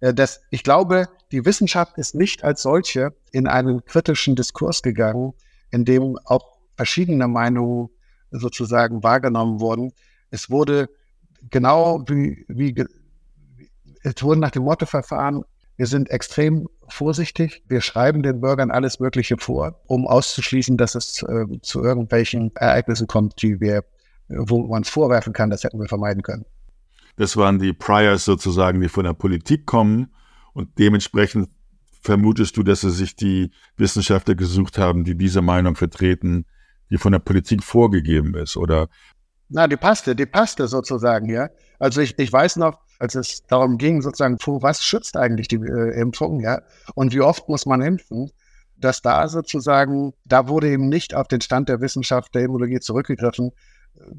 Das, 0.00 0.42
ich 0.50 0.64
glaube, 0.64 1.08
die 1.30 1.46
Wissenschaft 1.46 1.96
ist 1.96 2.14
nicht 2.16 2.42
als 2.42 2.62
solche 2.62 3.14
in 3.30 3.46
einen 3.46 3.84
kritischen 3.84 4.34
Diskurs 4.34 4.82
gegangen, 4.82 5.32
in 5.72 5.84
dem 5.84 6.16
auch 6.24 6.58
verschiedene 6.76 7.26
Meinungen 7.26 7.88
sozusagen 8.30 9.02
wahrgenommen 9.02 9.60
wurden. 9.60 9.92
Es 10.30 10.48
wurde 10.48 10.88
genau 11.50 12.04
wie, 12.08 12.44
wie 12.48 12.74
es 14.04 14.22
wurde 14.22 14.40
nach 14.40 14.50
dem 14.50 14.62
Motto 14.62 14.86
verfahren, 14.86 15.44
wir 15.76 15.86
sind 15.86 16.10
extrem 16.10 16.68
vorsichtig. 16.88 17.64
Wir 17.66 17.80
schreiben 17.80 18.22
den 18.22 18.40
Bürgern 18.40 18.70
alles 18.70 19.00
Mögliche 19.00 19.36
vor, 19.38 19.80
um 19.86 20.06
auszuschließen, 20.06 20.76
dass 20.76 20.94
es 20.94 21.22
äh, 21.22 21.46
zu 21.62 21.82
irgendwelchen 21.82 22.54
Ereignissen 22.54 23.06
kommt, 23.06 23.42
die 23.42 23.60
wir 23.60 23.82
wo 24.28 24.66
man 24.66 24.82
es 24.82 24.88
vorwerfen 24.88 25.32
kann, 25.32 25.50
das 25.50 25.64
hätten 25.64 25.78
wir 25.80 25.88
vermeiden 25.88 26.22
können. 26.22 26.44
Das 27.16 27.36
waren 27.36 27.58
die 27.58 27.72
Priors 27.72 28.24
sozusagen, 28.24 28.80
die 28.80 28.88
von 28.88 29.04
der 29.04 29.12
Politik 29.12 29.66
kommen 29.66 30.10
und 30.54 30.78
dementsprechend 30.78 31.50
vermutest 32.02 32.56
du, 32.56 32.62
dass 32.62 32.82
sie 32.82 32.90
sich 32.90 33.16
die 33.16 33.50
Wissenschaftler 33.76 34.34
gesucht 34.34 34.78
haben, 34.78 35.04
die 35.04 35.16
diese 35.16 35.40
Meinung 35.40 35.76
vertreten, 35.76 36.46
die 36.90 36.98
von 36.98 37.12
der 37.12 37.20
Politik 37.20 37.62
vorgegeben 37.62 38.34
ist, 38.34 38.56
oder? 38.56 38.88
Na, 39.48 39.66
die 39.66 39.76
passte, 39.76 40.14
die 40.14 40.26
passte 40.26 40.68
sozusagen, 40.68 41.30
ja. 41.30 41.48
Also 41.78 42.00
ich, 42.00 42.18
ich 42.18 42.32
weiß 42.32 42.56
noch, 42.56 42.80
als 42.98 43.14
es 43.14 43.44
darum 43.46 43.78
ging, 43.78 44.02
sozusagen, 44.02 44.38
vor 44.38 44.62
was 44.62 44.84
schützt 44.84 45.16
eigentlich 45.16 45.48
die 45.48 45.56
äh, 45.56 46.00
Impfung, 46.00 46.40
ja, 46.40 46.62
und 46.94 47.14
wie 47.14 47.20
oft 47.20 47.48
muss 47.48 47.66
man 47.66 47.80
impfen, 47.82 48.30
dass 48.76 49.00
da 49.00 49.28
sozusagen, 49.28 50.12
da 50.24 50.48
wurde 50.48 50.68
eben 50.68 50.88
nicht 50.88 51.14
auf 51.14 51.28
den 51.28 51.40
Stand 51.40 51.68
der 51.68 51.80
Wissenschaft 51.80 52.34
der 52.34 52.42
Immunologie 52.42 52.80
zurückgegriffen, 52.80 53.52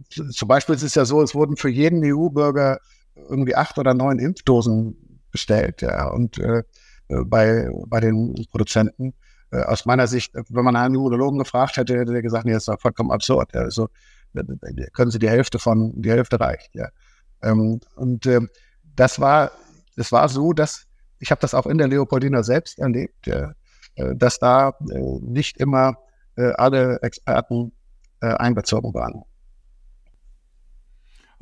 zum 0.10 0.48
Beispiel 0.48 0.76
ist 0.76 0.84
es 0.84 0.96
ja 0.96 1.06
so, 1.06 1.22
es 1.22 1.34
wurden 1.34 1.58
für 1.58 1.70
jeden 1.70 2.02
EU-Bürger 2.04 2.80
irgendwie 3.16 3.56
acht 3.56 3.78
oder 3.78 3.94
neun 3.94 4.20
Impfdosen 4.20 5.20
bestellt, 5.32 5.82
ja, 5.82 6.08
und 6.10 6.38
äh, 6.38 6.64
bei, 7.08 7.70
bei 7.88 8.00
den 8.00 8.34
Produzenten. 8.50 9.14
Äh, 9.52 9.62
aus 9.64 9.86
meiner 9.86 10.08
Sicht, 10.08 10.34
wenn 10.34 10.66
man 10.66 10.76
einen 10.76 10.96
Immunologen 10.96 11.40
gefragt 11.40 11.78
hätte, 11.78 11.98
hätte 11.98 12.14
er 12.14 12.22
gesagt, 12.22 12.46
nee, 12.46 12.54
das 12.54 12.68
ist 12.68 12.82
vollkommen 12.82 13.12
absurd. 13.12 13.56
Also 13.56 13.90
können 14.94 15.12
Sie 15.12 15.20
die 15.20 15.30
Hälfte 15.30 15.60
von, 15.60 16.02
die 16.02 16.10
Hälfte 16.10 16.40
reicht, 16.40 16.74
ja. 16.74 16.90
Ähm, 17.44 17.80
und 17.96 18.26
äh, 18.26 18.42
das 18.96 19.20
war, 19.20 19.52
es 19.96 20.12
war 20.12 20.28
so, 20.28 20.54
dass 20.54 20.88
ich 21.20 21.32
habe 21.32 21.40
das 21.40 21.54
auch 21.54 21.68
in 21.68 21.78
der 21.78 21.88
Leopoldina 21.88 22.44
selbst 22.44 22.80
erlebt, 22.80 23.28
äh, 23.28 23.48
dass 23.96 24.40
da 24.40 24.74
äh, 24.90 25.20
nicht 25.22 25.58
immer 25.58 25.98
äh, 26.36 26.52
alle 26.54 27.00
Experten 27.02 27.72
einbezogen 28.20 28.94
waren. 28.94 29.24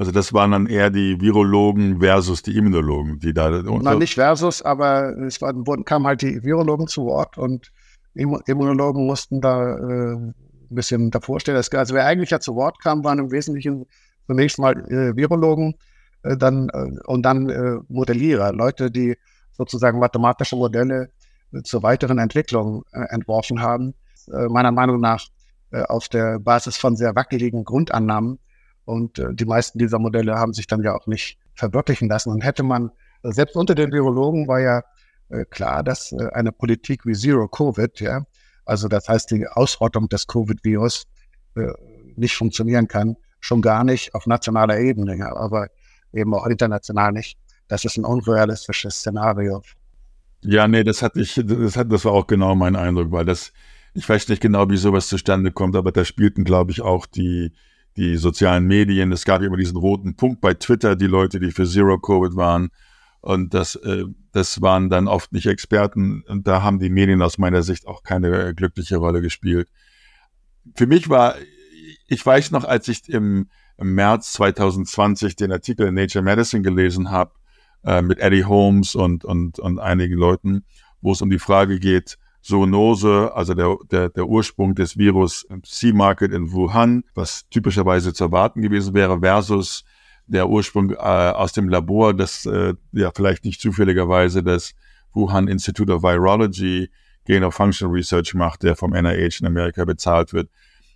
Also 0.02 0.12
das 0.12 0.34
waren 0.34 0.50
dann 0.50 0.66
eher 0.66 0.90
die 0.90 1.22
Virologen 1.22 2.00
versus 2.00 2.42
die 2.42 2.58
Immunologen, 2.58 3.20
die 3.20 3.36
da. 3.36 3.52
Nein, 3.52 4.00
nicht 4.00 4.16
versus, 4.16 4.64
aber 4.64 5.16
es 5.20 5.40
waren, 5.44 5.68
wurden, 5.68 5.86
kamen 5.86 6.08
halt 6.08 6.24
die 6.24 6.42
Virologen 6.42 6.88
zu 6.88 7.06
Wort 7.06 7.38
und 7.38 7.72
Immunologen 8.16 9.06
mussten 9.06 9.42
da 9.42 9.78
äh, 9.78 10.14
ein 10.16 10.34
bisschen 10.72 11.12
davor 11.12 11.40
stehen. 11.40 11.56
Also 11.56 11.94
wer 11.94 12.08
eigentlich 12.08 12.32
ja 12.32 12.40
zu 12.40 12.56
Wort 12.56 12.82
kam, 12.82 13.04
waren 13.04 13.20
im 13.20 13.30
Wesentlichen 13.30 13.86
zunächst 14.26 14.58
mal 14.58 14.76
äh, 14.92 15.16
Virologen 15.16 15.76
äh, 16.24 16.36
dann, 16.36 16.70
äh, 16.70 16.98
und 17.06 17.22
dann 17.22 17.50
äh, 17.50 17.78
Modellierer, 17.88 18.54
Leute, 18.54 18.90
die 18.90 19.16
sozusagen 19.52 20.00
mathematische 20.00 20.56
Modelle 20.56 21.12
äh, 21.54 21.62
zur 21.62 21.84
weiteren 21.84 22.18
Entwicklung 22.18 22.86
entworfen 22.92 23.62
haben. 23.62 23.94
Meiner 24.26 24.72
Meinung 24.72 25.00
nach 25.00 25.28
auf 25.72 26.10
der 26.10 26.40
Basis 26.40 26.76
von 26.76 26.96
sehr 26.96 27.16
wackeligen 27.16 27.64
Grundannahmen. 27.64 28.40
Und 28.92 29.20
äh, 29.20 29.34
die 29.34 29.46
meisten 29.46 29.80
dieser 29.80 30.00
Modelle 30.00 30.36
haben 30.36 30.54
sich 30.54 30.68
dann 30.68 30.84
ja 30.84 30.94
auch 30.94 31.08
nicht 31.08 31.38
verwirklichen 31.56 32.10
lassen. 32.10 32.30
Und 32.30 32.44
hätte 32.44 32.62
man, 32.62 32.92
selbst 33.24 33.56
unter 33.56 33.74
den 33.74 33.94
Virologen 33.94 34.50
war 34.50 34.60
ja 34.60 34.84
äh, 35.30 35.46
klar, 35.46 35.82
dass 35.82 36.12
äh, 36.12 36.28
eine 36.34 36.52
Politik 36.52 37.06
wie 37.06 37.14
Zero 37.14 37.48
Covid, 37.48 38.02
ja, 38.02 38.26
also 38.66 38.90
das 38.90 39.08
heißt 39.08 39.32
die 39.32 39.48
Ausrottung 39.48 40.10
des 40.10 40.28
Covid-Virus, 40.28 41.06
äh, 41.56 41.72
nicht 42.18 42.36
funktionieren 42.36 42.90
kann, 42.90 43.16
schon 43.40 43.62
gar 43.62 43.86
nicht 43.86 44.14
auf 44.14 44.28
nationaler 44.28 44.78
Ebene, 44.78 45.16
ja, 45.16 45.34
aber 45.38 45.70
eben 46.12 46.34
auch 46.34 46.46
international 46.46 47.14
nicht. 47.14 47.38
Das 47.70 47.86
ist 47.86 47.96
ein 47.96 48.04
unrealistisches 48.04 48.96
Szenario. 48.96 49.62
Ja, 50.42 50.68
nee, 50.68 50.84
das 50.84 51.02
hatte 51.02 51.22
ich, 51.22 51.42
das 51.42 51.78
hat, 51.78 51.90
das 51.94 52.04
war 52.04 52.12
auch 52.12 52.28
genau 52.28 52.56
mein 52.56 52.76
Eindruck, 52.76 53.14
weil 53.14 53.24
das, 53.24 53.54
ich 53.94 54.08
weiß 54.08 54.28
nicht 54.28 54.42
genau, 54.42 54.70
wie 54.70 54.76
sowas 54.76 55.08
zustande 55.08 55.54
kommt, 55.54 55.78
aber 55.78 55.94
da 55.94 56.04
spielten, 56.04 56.44
glaube 56.44 56.72
ich, 56.72 56.82
auch 56.82 57.06
die, 57.06 57.54
die 57.98 58.18
sozialen 58.18 58.66
Medien. 58.68 59.12
Es 59.12 59.26
gab 59.26 59.42
immer 59.42 59.58
diesen 59.58 59.78
roten 59.78 60.16
Punkt 60.16 60.42
bei 60.42 60.54
Twitter, 60.54 60.96
die 60.96 61.08
Leute, 61.08 61.40
die 61.40 61.52
für 61.52 61.66
Zero 61.66 62.00
Covid 62.00 62.36
waren. 62.36 62.70
Und 63.22 63.54
das, 63.54 63.76
äh, 63.76 64.06
das 64.32 64.62
waren 64.62 64.90
dann 64.90 65.08
oft 65.08 65.32
nicht 65.34 65.46
Experten. 65.46 66.24
Und 66.28 66.48
da 66.48 66.64
haben 66.64 66.80
die 66.80 66.90
Medien 66.90 67.22
aus 67.22 67.38
meiner 67.38 67.62
Sicht 67.62 67.88
auch 67.88 68.04
keine 68.04 68.56
glückliche 68.56 68.98
Rolle 68.98 69.22
gespielt. 69.22 69.70
Für 70.76 70.88
mich 70.88 71.10
war, 71.10 71.36
ich 72.08 72.26
weiß 72.26 72.52
noch, 72.52 72.64
als 72.64 72.88
ich 72.88 73.10
im, 73.10 73.50
im 73.78 73.96
März 73.96 74.34
2020 74.34 75.36
den 75.36 75.52
Artikel 75.52 75.88
in 75.88 75.96
Nature 75.96 76.24
Medicine 76.24 76.64
gelesen 76.64 77.12
habe, 77.12 77.34
äh, 77.84 78.02
mit 78.02 78.20
Eddie 78.20 78.46
Holmes 78.46 78.96
und, 78.96 79.26
und, 79.26 79.60
und 79.60 79.80
einigen 79.80 80.18
Leuten, 80.18 80.66
wo 81.02 81.12
es 81.12 81.22
um 81.22 81.30
die 81.30 81.40
Frage 81.40 81.80
geht, 81.80 82.18
Zoonose, 82.42 83.32
also 83.36 83.54
der, 83.54 83.78
der, 83.92 84.10
der 84.10 84.28
Ursprung 84.28 84.76
des 84.76 84.98
Virus 84.98 85.46
Sea 85.64 85.94
Market 85.94 86.34
in 86.34 86.52
Wuhan, 86.52 87.04
was 87.14 87.48
typischerweise 87.50 88.14
zu 88.14 88.26
erwarten 88.26 88.62
gewesen 88.62 88.94
wäre, 88.94 89.20
versus 89.20 89.84
der 90.28 90.50
Ursprung 90.50 90.92
äh, 90.92 90.96
aus 90.96 91.54
dem 91.54 91.70
Labor, 91.70 92.14
das 92.14 92.46
äh, 92.46 92.74
ja 92.94 93.12
vielleicht 93.14 93.46
nicht 93.46 93.62
zufälligerweise 93.62 94.44
das 94.44 94.74
Wuhan 95.14 95.48
Institute 95.48 95.92
of 95.92 96.04
Virology 96.04 96.90
Gain 97.26 97.44
of 97.44 97.54
Function 97.54 97.92
Research 97.92 98.34
macht, 98.34 98.64
der 98.64 98.76
vom 98.76 98.92
NIH 98.92 99.42
in 99.42 99.48
Amerika 99.48 99.86
bezahlt 99.86 100.34
wird. 100.34 100.50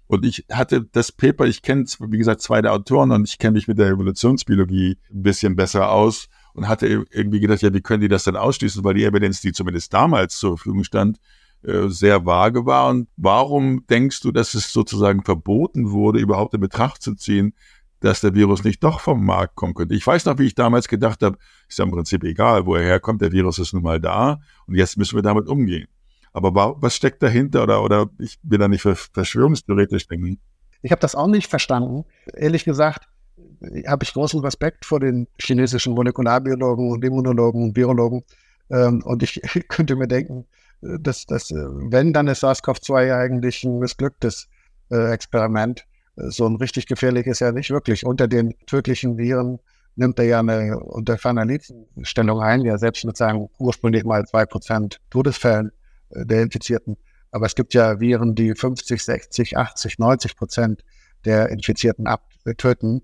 Und 0.08 0.26
ich 0.26 0.46
hatte 0.52 0.86
das 0.92 1.12
Paper, 1.12 1.46
ich 1.46 1.62
kenne, 1.62 1.86
wie 2.00 2.18
gesagt, 2.18 2.42
zwei 2.42 2.62
der 2.62 2.74
Autoren 2.74 3.12
und 3.12 3.28
ich 3.28 3.38
kenne 3.38 3.54
mich 3.54 3.68
mit 3.68 3.78
der 3.78 3.90
Evolutionsbiologie 3.90 4.98
ein 5.12 5.24
bisschen 5.24 5.56
besser 5.56 5.92
aus 5.92 6.30
und 6.56 6.68
hatte 6.68 6.88
irgendwie 6.88 7.40
gedacht, 7.40 7.62
ja, 7.62 7.74
wie 7.74 7.82
können 7.82 8.02
die 8.02 8.08
das 8.08 8.24
denn 8.24 8.36
ausschließen, 8.36 8.84
weil 8.84 8.94
die 8.94 9.04
Evidenz, 9.04 9.42
die 9.42 9.52
zumindest 9.52 9.94
damals 9.94 10.38
zur 10.38 10.58
Verfügung 10.58 10.84
stand, 10.84 11.20
äh, 11.64 11.88
sehr 11.88 12.26
vage 12.26 12.66
war. 12.66 12.90
Und 12.90 13.10
warum 13.18 13.86
denkst 13.88 14.22
du, 14.22 14.32
dass 14.32 14.54
es 14.54 14.72
sozusagen 14.72 15.24
verboten 15.24 15.92
wurde, 15.92 16.20
überhaupt 16.20 16.54
in 16.54 16.62
Betracht 16.62 17.02
zu 17.02 17.14
ziehen, 17.16 17.54
dass 18.00 18.22
der 18.22 18.36
Virus 18.36 18.64
nicht 18.64 18.84
doch 18.84 19.00
vom 19.00 19.26
Markt 19.26 19.56
kommen 19.56 19.74
könnte. 19.74 19.96
Ich 19.96 20.06
weiß 20.06 20.26
noch, 20.26 20.38
wie 20.38 20.46
ich 20.46 20.56
damals 20.56 20.88
gedacht 20.88 21.24
habe, 21.24 21.38
ist 21.68 21.80
ja 21.80 21.86
im 21.86 21.92
Prinzip 21.92 22.24
egal, 22.24 22.66
wo 22.66 22.76
er 22.76 22.84
herkommt, 22.84 23.22
der 23.22 23.32
Virus 23.32 23.58
ist 23.58 23.74
nun 23.74 23.84
mal 23.84 24.00
da 24.00 24.40
und 24.68 24.76
jetzt 24.76 24.98
müssen 24.98 25.16
wir 25.16 25.24
damit 25.24 25.48
umgehen. 25.48 25.88
Aber 26.32 26.76
was 26.82 26.96
steckt 26.96 27.24
dahinter 27.24 27.64
oder, 27.64 27.82
oder 27.82 28.10
ich 28.20 28.38
bin 28.44 28.60
da 28.60 28.68
nicht 28.68 28.82
verschwörungstheoretisch 28.82 30.08
denken? 30.08 30.40
Ich 30.82 30.92
habe 30.92 31.00
das 31.00 31.16
auch 31.16 31.28
nicht 31.28 31.50
verstanden. 31.50 32.04
Ehrlich 32.34 32.66
gesagt 32.66 33.08
habe 33.88 34.04
ich 34.04 34.14
großen 34.14 34.40
Respekt 34.42 34.86
vor 34.86 35.00
den 35.00 35.28
chinesischen 35.40 35.94
Molekularbiologen 35.94 36.92
und 36.92 37.04
Immunologen 37.04 37.64
und 37.64 37.76
Virologen. 37.76 38.24
Ähm, 38.70 39.02
und 39.04 39.24
ich 39.24 39.42
könnte 39.68 39.96
mir 39.96 40.08
denken, 40.08 40.46
dass, 40.82 41.26
dass 41.26 41.52
wenn, 41.52 42.14
dann 42.14 42.28
ist 42.28 42.44
SARS-CoV-2 42.44 43.16
eigentlich 43.18 43.64
ein 43.64 43.80
missglücktes 43.80 44.48
äh, 44.92 45.12
Experiment 45.12 45.86
so 46.16 46.48
ein 46.48 46.56
richtig 46.56 46.88
gefährliches 46.88 47.40
ja 47.40 47.52
nicht 47.52 47.72
wirklich. 47.72 48.06
Unter 48.06 48.28
den 48.28 48.56
tödlichen 48.68 49.18
Viren 49.18 49.60
nimmt 49.96 50.20
er 50.20 50.26
ja 50.26 50.40
eine 50.40 50.80
unter 50.80 51.18
Stellung 52.04 52.42
ein, 52.42 52.62
ja 52.62 52.78
selbst 52.78 53.06
mit 53.06 53.18
seinen 53.18 53.50
ursprünglich 53.60 54.04
mal 54.04 54.26
zwei 54.26 54.46
Prozent 54.46 55.00
Todesfällen 55.10 55.72
äh, 56.10 56.26
der 56.26 56.42
Infizierten. 56.42 56.98
Aber 57.32 57.46
es 57.46 57.56
gibt 57.56 57.74
ja 57.74 58.00
Viren, 58.00 58.36
die 58.36 58.56
50, 58.56 59.04
60, 59.04 59.58
80, 59.58 60.00
90 60.00 60.38
Prozent 60.38 60.86
der 61.26 61.50
Infizierten 61.50 62.08
abtöten. 62.08 63.02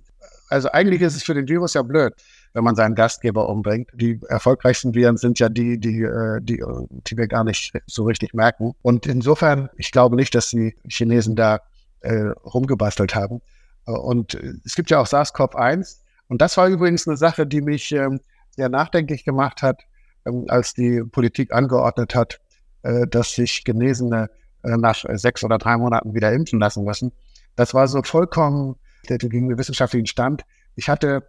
Also 0.51 0.69
eigentlich 0.71 1.01
ist 1.01 1.15
es 1.15 1.23
für 1.23 1.33
den 1.33 1.47
Virus 1.47 1.75
ja 1.75 1.81
blöd, 1.81 2.13
wenn 2.53 2.65
man 2.65 2.75
seinen 2.75 2.93
Gastgeber 2.93 3.47
umbringt. 3.47 3.89
Die 3.93 4.19
erfolgreichsten 4.27 4.93
Viren 4.93 5.15
sind 5.15 5.39
ja 5.39 5.47
die, 5.47 5.79
die, 5.79 6.01
äh, 6.01 6.41
die, 6.41 6.61
die 7.07 7.17
wir 7.17 7.27
gar 7.27 7.45
nicht 7.45 7.73
so 7.87 8.03
richtig 8.03 8.33
merken. 8.33 8.73
Und 8.81 9.05
insofern, 9.05 9.69
ich 9.77 9.91
glaube 9.91 10.17
nicht, 10.17 10.35
dass 10.35 10.49
die 10.49 10.75
Chinesen 10.89 11.37
da 11.37 11.61
äh, 12.01 12.31
rumgebastelt 12.43 13.15
haben. 13.15 13.41
Äh, 13.87 13.91
und 13.91 14.33
äh, 14.35 14.53
es 14.65 14.75
gibt 14.75 14.89
ja 14.89 14.99
auch 14.99 15.07
SARS-CoV-1. 15.07 15.99
Und 16.27 16.41
das 16.41 16.57
war 16.57 16.67
übrigens 16.67 17.07
eine 17.07 17.15
Sache, 17.15 17.47
die 17.47 17.61
mich 17.61 17.93
ähm, 17.93 18.19
sehr 18.49 18.67
nachdenklich 18.67 19.23
gemacht 19.23 19.61
hat, 19.61 19.83
ähm, 20.25 20.45
als 20.49 20.73
die 20.73 21.01
Politik 21.01 21.53
angeordnet 21.53 22.13
hat, 22.13 22.41
äh, 22.83 23.07
dass 23.07 23.35
sich 23.35 23.63
Genesene 23.63 24.29
äh, 24.63 24.75
nach 24.75 25.05
sechs 25.13 25.45
oder 25.45 25.57
drei 25.57 25.77
Monaten 25.77 26.13
wieder 26.13 26.33
impfen 26.33 26.59
lassen 26.59 26.83
müssen. 26.83 27.13
Das 27.55 27.73
war 27.73 27.87
so 27.87 28.03
vollkommen 28.03 28.75
gegen 29.07 29.49
den 29.49 29.57
wissenschaftlichen 29.57 30.07
Stand. 30.07 30.43
Ich 30.75 30.89
hatte 30.89 31.27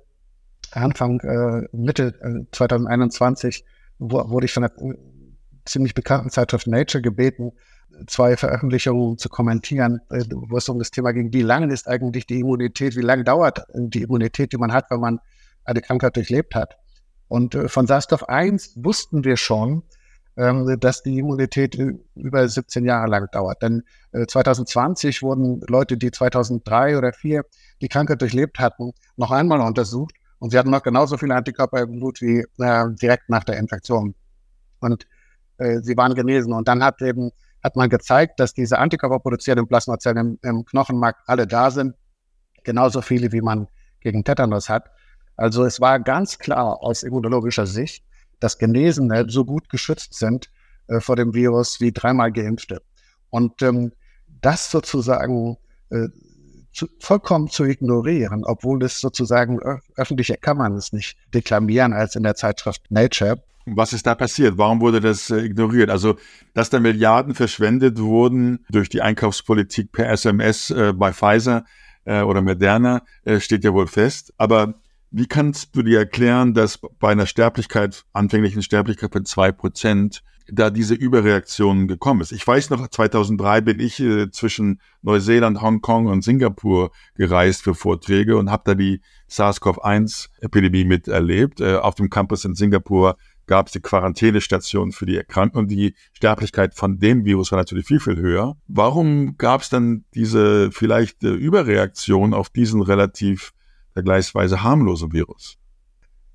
Anfang, 0.70 1.20
äh, 1.20 1.68
Mitte 1.72 2.46
2021 2.52 3.64
wurde 3.98 4.46
ich 4.46 4.52
von 4.52 4.64
einer 4.64 4.72
ziemlich 5.64 5.94
bekannten 5.94 6.30
Zeitschrift 6.30 6.66
Nature 6.66 7.02
gebeten, 7.02 7.52
zwei 8.06 8.36
Veröffentlichungen 8.36 9.18
zu 9.18 9.28
kommentieren, 9.28 10.00
äh, 10.10 10.24
wo 10.30 10.56
es 10.56 10.68
um 10.68 10.78
das 10.78 10.90
Thema 10.90 11.12
ging, 11.12 11.32
wie 11.32 11.42
lange 11.42 11.72
ist 11.72 11.88
eigentlich 11.88 12.26
die 12.26 12.40
Immunität, 12.40 12.96
wie 12.96 13.02
lange 13.02 13.24
dauert 13.24 13.64
die 13.74 14.02
Immunität, 14.02 14.52
die 14.52 14.58
man 14.58 14.72
hat, 14.72 14.90
wenn 14.90 15.00
man 15.00 15.20
eine 15.64 15.80
Krankheit 15.80 16.16
durchlebt 16.16 16.54
hat. 16.54 16.76
Und 17.28 17.54
äh, 17.54 17.68
von 17.68 17.86
SARS-CoV-1 17.86 18.72
wussten 18.76 19.24
wir 19.24 19.36
schon, 19.36 19.82
dass 20.34 21.02
die 21.02 21.18
Immunität 21.18 21.76
über 22.14 22.48
17 22.48 22.84
Jahre 22.84 23.08
lang 23.08 23.28
dauert. 23.32 23.60
Denn 23.62 23.82
2020 24.12 25.18
äh, 25.18 25.22
wurden 25.22 25.60
Leute, 25.68 25.98
die 25.98 26.10
2003 26.10 26.96
oder 26.96 27.12
2004 27.12 27.44
die 27.82 27.88
Krankheit 27.88 28.20
durchlebt 28.22 28.58
hatten, 28.58 28.92
noch 29.16 29.30
einmal 29.30 29.60
untersucht 29.60 30.14
und 30.38 30.50
sie 30.50 30.58
hatten 30.58 30.70
noch 30.70 30.82
genauso 30.82 31.18
viele 31.18 31.34
Antikörper 31.34 31.82
im 31.82 31.98
Blut 31.98 32.20
wie 32.20 32.44
äh, 32.58 32.84
direkt 33.00 33.28
nach 33.28 33.44
der 33.44 33.58
Infektion. 33.58 34.14
Und 34.80 35.06
äh, 35.58 35.80
sie 35.82 35.96
waren 35.96 36.14
genesen. 36.14 36.52
Und 36.52 36.66
dann 36.66 36.82
hat 36.82 37.00
eben 37.02 37.30
hat 37.62 37.76
man 37.76 37.88
gezeigt, 37.88 38.40
dass 38.40 38.54
diese 38.54 38.78
Antikörper 38.78 39.20
produzierenden 39.20 39.68
Plasmazellen 39.68 40.38
im, 40.42 40.50
im 40.50 40.64
Knochenmark 40.64 41.16
alle 41.26 41.46
da 41.46 41.70
sind, 41.70 41.94
genauso 42.64 43.02
viele 43.02 43.32
wie 43.32 43.40
man 43.40 43.68
gegen 44.00 44.24
Tetanus 44.24 44.68
hat. 44.68 44.90
Also 45.36 45.64
es 45.64 45.80
war 45.80 46.00
ganz 46.00 46.38
klar 46.38 46.82
aus 46.82 47.02
immunologischer 47.02 47.66
Sicht, 47.66 48.04
dass 48.42 48.58
Genesene 48.58 49.26
so 49.28 49.44
gut 49.44 49.68
geschützt 49.68 50.14
sind 50.14 50.50
äh, 50.88 51.00
vor 51.00 51.16
dem 51.16 51.34
Virus 51.34 51.80
wie 51.80 51.92
dreimal 51.92 52.32
Geimpfte. 52.32 52.82
Und 53.30 53.62
ähm, 53.62 53.92
das 54.40 54.70
sozusagen 54.70 55.56
äh, 55.90 56.08
zu, 56.72 56.88
vollkommen 57.00 57.48
zu 57.48 57.64
ignorieren, 57.64 58.44
obwohl 58.44 58.82
es 58.82 59.00
sozusagen 59.00 59.60
öffentliche 59.96 60.36
kann 60.36 60.56
man 60.56 60.74
es 60.74 60.92
nicht 60.92 61.16
deklamieren 61.34 61.92
als 61.92 62.16
in 62.16 62.22
der 62.22 62.34
Zeitschrift 62.34 62.90
Nature. 62.90 63.42
Was 63.66 63.92
ist 63.92 64.06
da 64.06 64.14
passiert? 64.16 64.58
Warum 64.58 64.80
wurde 64.80 65.00
das 65.00 65.30
äh, 65.30 65.38
ignoriert? 65.38 65.88
Also, 65.88 66.16
dass 66.52 66.70
da 66.70 66.80
Milliarden 66.80 67.34
verschwendet 67.34 68.00
wurden 68.00 68.64
durch 68.70 68.88
die 68.88 69.02
Einkaufspolitik 69.02 69.92
per 69.92 70.10
SMS 70.10 70.70
äh, 70.70 70.92
bei 70.92 71.12
Pfizer 71.12 71.64
äh, 72.04 72.22
oder 72.22 72.42
Moderna, 72.42 73.02
äh, 73.24 73.38
steht 73.38 73.62
ja 73.62 73.72
wohl 73.72 73.86
fest. 73.86 74.32
Aber 74.36 74.81
wie 75.12 75.26
kannst 75.26 75.76
du 75.76 75.82
dir 75.82 75.98
erklären, 75.98 76.54
dass 76.54 76.78
bei 76.78 77.12
einer 77.12 77.26
Sterblichkeit, 77.26 78.04
anfänglichen 78.12 78.62
Sterblichkeit 78.62 79.12
von 79.12 79.24
zwei 79.24 79.52
Prozent, 79.52 80.22
da 80.48 80.70
diese 80.70 80.94
Überreaktion 80.94 81.86
gekommen 81.86 82.22
ist? 82.22 82.32
Ich 82.32 82.46
weiß 82.46 82.70
noch, 82.70 82.88
2003 82.88 83.60
bin 83.60 83.78
ich 83.78 84.00
äh, 84.00 84.30
zwischen 84.30 84.80
Neuseeland, 85.02 85.60
Hongkong 85.60 86.06
und 86.06 86.24
Singapur 86.24 86.90
gereist 87.14 87.62
für 87.62 87.74
Vorträge 87.74 88.36
und 88.38 88.50
habe 88.50 88.62
da 88.64 88.74
die 88.74 89.02
SARS-CoV-1-Epidemie 89.28 90.84
miterlebt. 90.84 91.60
Äh, 91.60 91.76
auf 91.76 91.94
dem 91.94 92.08
Campus 92.08 92.44
in 92.46 92.54
Singapur 92.54 93.16
gab 93.46 93.66
es 93.66 93.72
die 93.72 93.80
Quarantänestation 93.80 94.92
für 94.92 95.04
die 95.04 95.16
Erkrankten 95.16 95.60
und 95.60 95.70
die 95.70 95.94
Sterblichkeit 96.14 96.74
von 96.74 96.98
dem 96.98 97.26
Virus 97.26 97.52
war 97.52 97.58
natürlich 97.58 97.86
viel, 97.86 98.00
viel 98.00 98.16
höher. 98.16 98.56
Warum 98.66 99.36
gab 99.36 99.60
es 99.60 99.68
dann 99.68 100.04
diese 100.14 100.70
vielleicht 100.72 101.22
äh, 101.22 101.28
Überreaktion 101.28 102.32
auf 102.32 102.48
diesen 102.48 102.80
relativ 102.80 103.52
vergleichsweise 103.92 104.62
harmlosen 104.62 105.12
Virus? 105.12 105.56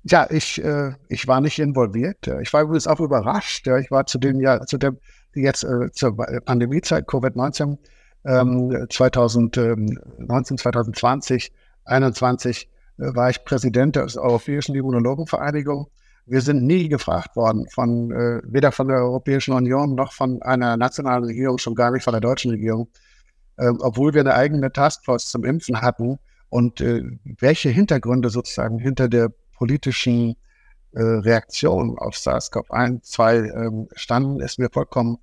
Ja, 0.04 0.26
ich, 0.30 0.62
äh, 0.62 0.92
ich 1.08 1.26
war 1.26 1.40
nicht 1.40 1.58
involviert. 1.58 2.26
Ich 2.40 2.52
war 2.52 2.62
übrigens 2.62 2.86
auch 2.86 3.00
überrascht. 3.00 3.66
Ich 3.66 3.90
war 3.90 4.06
zu 4.06 4.18
dem, 4.18 4.40
ja, 4.40 4.64
zu 4.64 4.78
dem 4.78 4.98
jetzt 5.34 5.64
äh, 5.64 5.90
zur 5.92 6.16
Pandemiezeit 6.16 7.06
Covid-19 7.06 7.78
ähm, 8.24 8.86
2019, 8.88 10.58
2020, 10.58 11.52
2021 11.84 12.68
äh, 12.98 13.14
war 13.14 13.30
ich 13.30 13.44
Präsident 13.44 13.96
der 13.96 14.06
Europäischen 14.16 14.74
Immunologenvereinigung. 14.74 15.88
Wir 16.26 16.42
sind 16.42 16.64
nie 16.64 16.88
gefragt 16.88 17.36
worden 17.36 17.66
von 17.70 18.10
äh, 18.10 18.42
weder 18.44 18.70
von 18.72 18.88
der 18.88 18.98
Europäischen 18.98 19.54
Union 19.54 19.94
noch 19.94 20.12
von 20.12 20.42
einer 20.42 20.76
nationalen 20.76 21.24
Regierung, 21.24 21.58
schon 21.58 21.74
gar 21.74 21.90
nicht 21.90 22.04
von 22.04 22.12
der 22.12 22.20
deutschen 22.20 22.50
Regierung, 22.50 22.88
äh, 23.56 23.68
obwohl 23.80 24.12
wir 24.12 24.20
eine 24.20 24.34
eigene 24.34 24.70
Taskforce 24.72 25.30
zum 25.30 25.44
Impfen 25.44 25.80
hatten 25.80 26.18
und 26.50 26.80
äh, 26.80 27.02
welche 27.24 27.68
Hintergründe 27.68 28.30
sozusagen 28.30 28.78
hinter 28.78 29.08
der 29.08 29.30
politischen 29.56 30.36
äh, 30.92 31.02
Reaktion 31.02 31.98
auf 31.98 32.16
SARS-CoV-1, 32.16 33.02
2 33.02 33.36
ähm, 33.36 33.88
standen, 33.94 34.40
ist 34.40 34.58
mir 34.58 34.70
vollkommen 34.72 35.18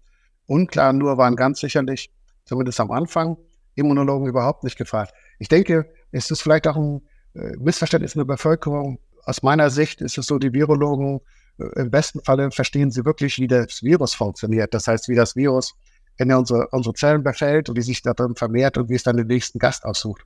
unklar. 0.45 0.93
Nur 0.93 1.17
waren 1.17 1.36
ganz 1.36 1.59
sicherlich, 1.59 2.11
zumindest 2.45 2.80
am 2.80 2.91
Anfang, 2.91 3.38
Immunologen 3.73 4.28
überhaupt 4.28 4.63
nicht 4.63 4.78
gefragt. 4.78 5.13
Ich 5.39 5.47
denke, 5.47 5.91
es 6.11 6.32
ist 6.32 6.41
vielleicht 6.41 6.67
auch 6.67 6.76
ein 6.76 7.01
äh, 7.34 7.57
Missverständnis 7.57 8.15
in 8.15 8.19
der 8.19 8.26
Bevölkerung. 8.26 8.99
Aus 9.26 9.41
meiner 9.41 9.69
Sicht 9.69 10.01
ist 10.01 10.17
es 10.17 10.28
so, 10.28 10.38
die 10.38 10.53
Virologen 10.53 11.19
äh, 11.57 11.82
im 11.82 11.91
besten 11.91 12.21
Falle 12.23 12.51
verstehen 12.51 12.91
sie 12.91 13.03
wirklich, 13.03 13.39
wie 13.39 13.47
das 13.47 13.82
Virus 13.84 14.13
funktioniert. 14.13 14.73
Das 14.73 14.88
heißt, 14.88 15.09
wie 15.09 15.15
das 15.15 15.36
Virus 15.36 15.76
in 16.17 16.32
unsere, 16.32 16.67
unsere 16.69 16.93
Zellen 16.93 17.23
befällt 17.23 17.69
und 17.69 17.76
wie 17.76 17.82
sich 17.82 18.01
darin 18.01 18.36
vermehrt 18.36 18.78
und 18.78 18.89
wie 18.89 18.95
es 18.95 19.03
dann 19.03 19.17
den 19.17 19.28
nächsten 19.28 19.59
Gast 19.59 19.84
aussucht. 19.84 20.26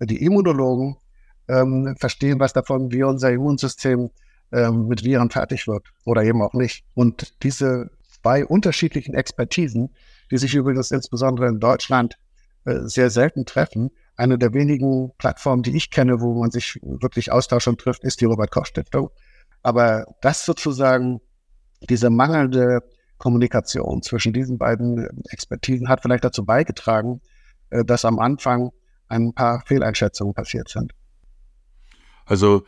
Die 0.00 0.22
Immunologen 0.22 0.96
ähm, 1.48 1.96
verstehen 1.98 2.40
was 2.40 2.52
davon, 2.52 2.92
wie 2.92 3.02
unser 3.02 3.30
Immunsystem 3.30 4.10
ähm, 4.52 4.88
mit 4.88 5.04
Viren 5.04 5.30
fertig 5.30 5.66
wird 5.66 5.86
oder 6.04 6.22
eben 6.22 6.42
auch 6.42 6.54
nicht. 6.54 6.84
Und 6.94 7.42
diese 7.42 7.90
zwei 8.22 8.44
unterschiedlichen 8.44 9.14
Expertisen, 9.14 9.94
die 10.30 10.38
sich 10.38 10.54
übrigens 10.54 10.90
insbesondere 10.90 11.48
in 11.48 11.60
Deutschland 11.60 12.18
äh, 12.64 12.80
sehr 12.82 13.10
selten 13.10 13.46
treffen, 13.46 13.90
eine 14.16 14.38
der 14.38 14.54
wenigen 14.54 15.12
Plattformen, 15.18 15.62
die 15.62 15.76
ich 15.76 15.90
kenne, 15.90 16.20
wo 16.20 16.34
man 16.34 16.50
sich 16.50 16.80
wirklich 16.82 17.30
austauscht 17.30 17.68
und 17.68 17.80
trifft, 17.80 18.02
ist 18.02 18.20
die 18.20 18.24
Robert-Koch-Stiftung. 18.24 19.10
Aber 19.62 20.06
das 20.22 20.44
sozusagen, 20.44 21.20
diese 21.88 22.10
mangelnde 22.10 22.80
Kommunikation 23.18 24.02
zwischen 24.02 24.32
diesen 24.32 24.58
beiden 24.58 25.08
Expertisen 25.30 25.88
hat 25.88 26.02
vielleicht 26.02 26.24
dazu 26.24 26.44
beigetragen, 26.44 27.20
äh, 27.70 27.84
dass 27.84 28.04
am 28.04 28.18
Anfang 28.18 28.70
ein 29.08 29.32
paar 29.32 29.62
Fehleinschätzungen 29.66 30.34
passiert 30.34 30.68
sind. 30.68 30.92
Also, 32.24 32.64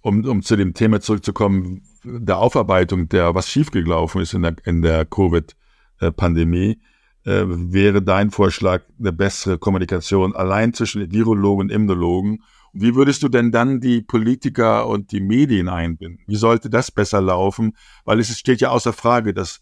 um, 0.00 0.24
um 0.24 0.42
zu 0.42 0.56
dem 0.56 0.74
Thema 0.74 1.00
zurückzukommen, 1.00 1.82
der 2.04 2.38
Aufarbeitung 2.38 3.08
der, 3.08 3.34
was 3.34 3.48
schiefgelaufen 3.48 4.20
ist 4.20 4.34
in 4.34 4.42
der, 4.42 4.56
in 4.64 4.82
der 4.82 5.04
Covid-Pandemie, 5.04 6.80
äh, 7.24 7.44
wäre 7.46 8.02
dein 8.02 8.30
Vorschlag 8.30 8.82
eine 8.98 9.12
bessere 9.12 9.58
Kommunikation 9.58 10.34
allein 10.34 10.74
zwischen 10.74 11.12
Virologen 11.12 11.66
und 11.66 11.72
Immunologen. 11.72 12.42
Wie 12.72 12.94
würdest 12.94 13.22
du 13.22 13.28
denn 13.28 13.52
dann 13.52 13.80
die 13.80 14.02
Politiker 14.02 14.88
und 14.88 15.12
die 15.12 15.20
Medien 15.20 15.68
einbinden? 15.68 16.24
Wie 16.26 16.36
sollte 16.36 16.70
das 16.70 16.90
besser 16.90 17.20
laufen? 17.20 17.76
Weil 18.04 18.18
es 18.18 18.36
steht 18.36 18.60
ja 18.60 18.70
außer 18.70 18.92
Frage, 18.92 19.34
dass 19.34 19.60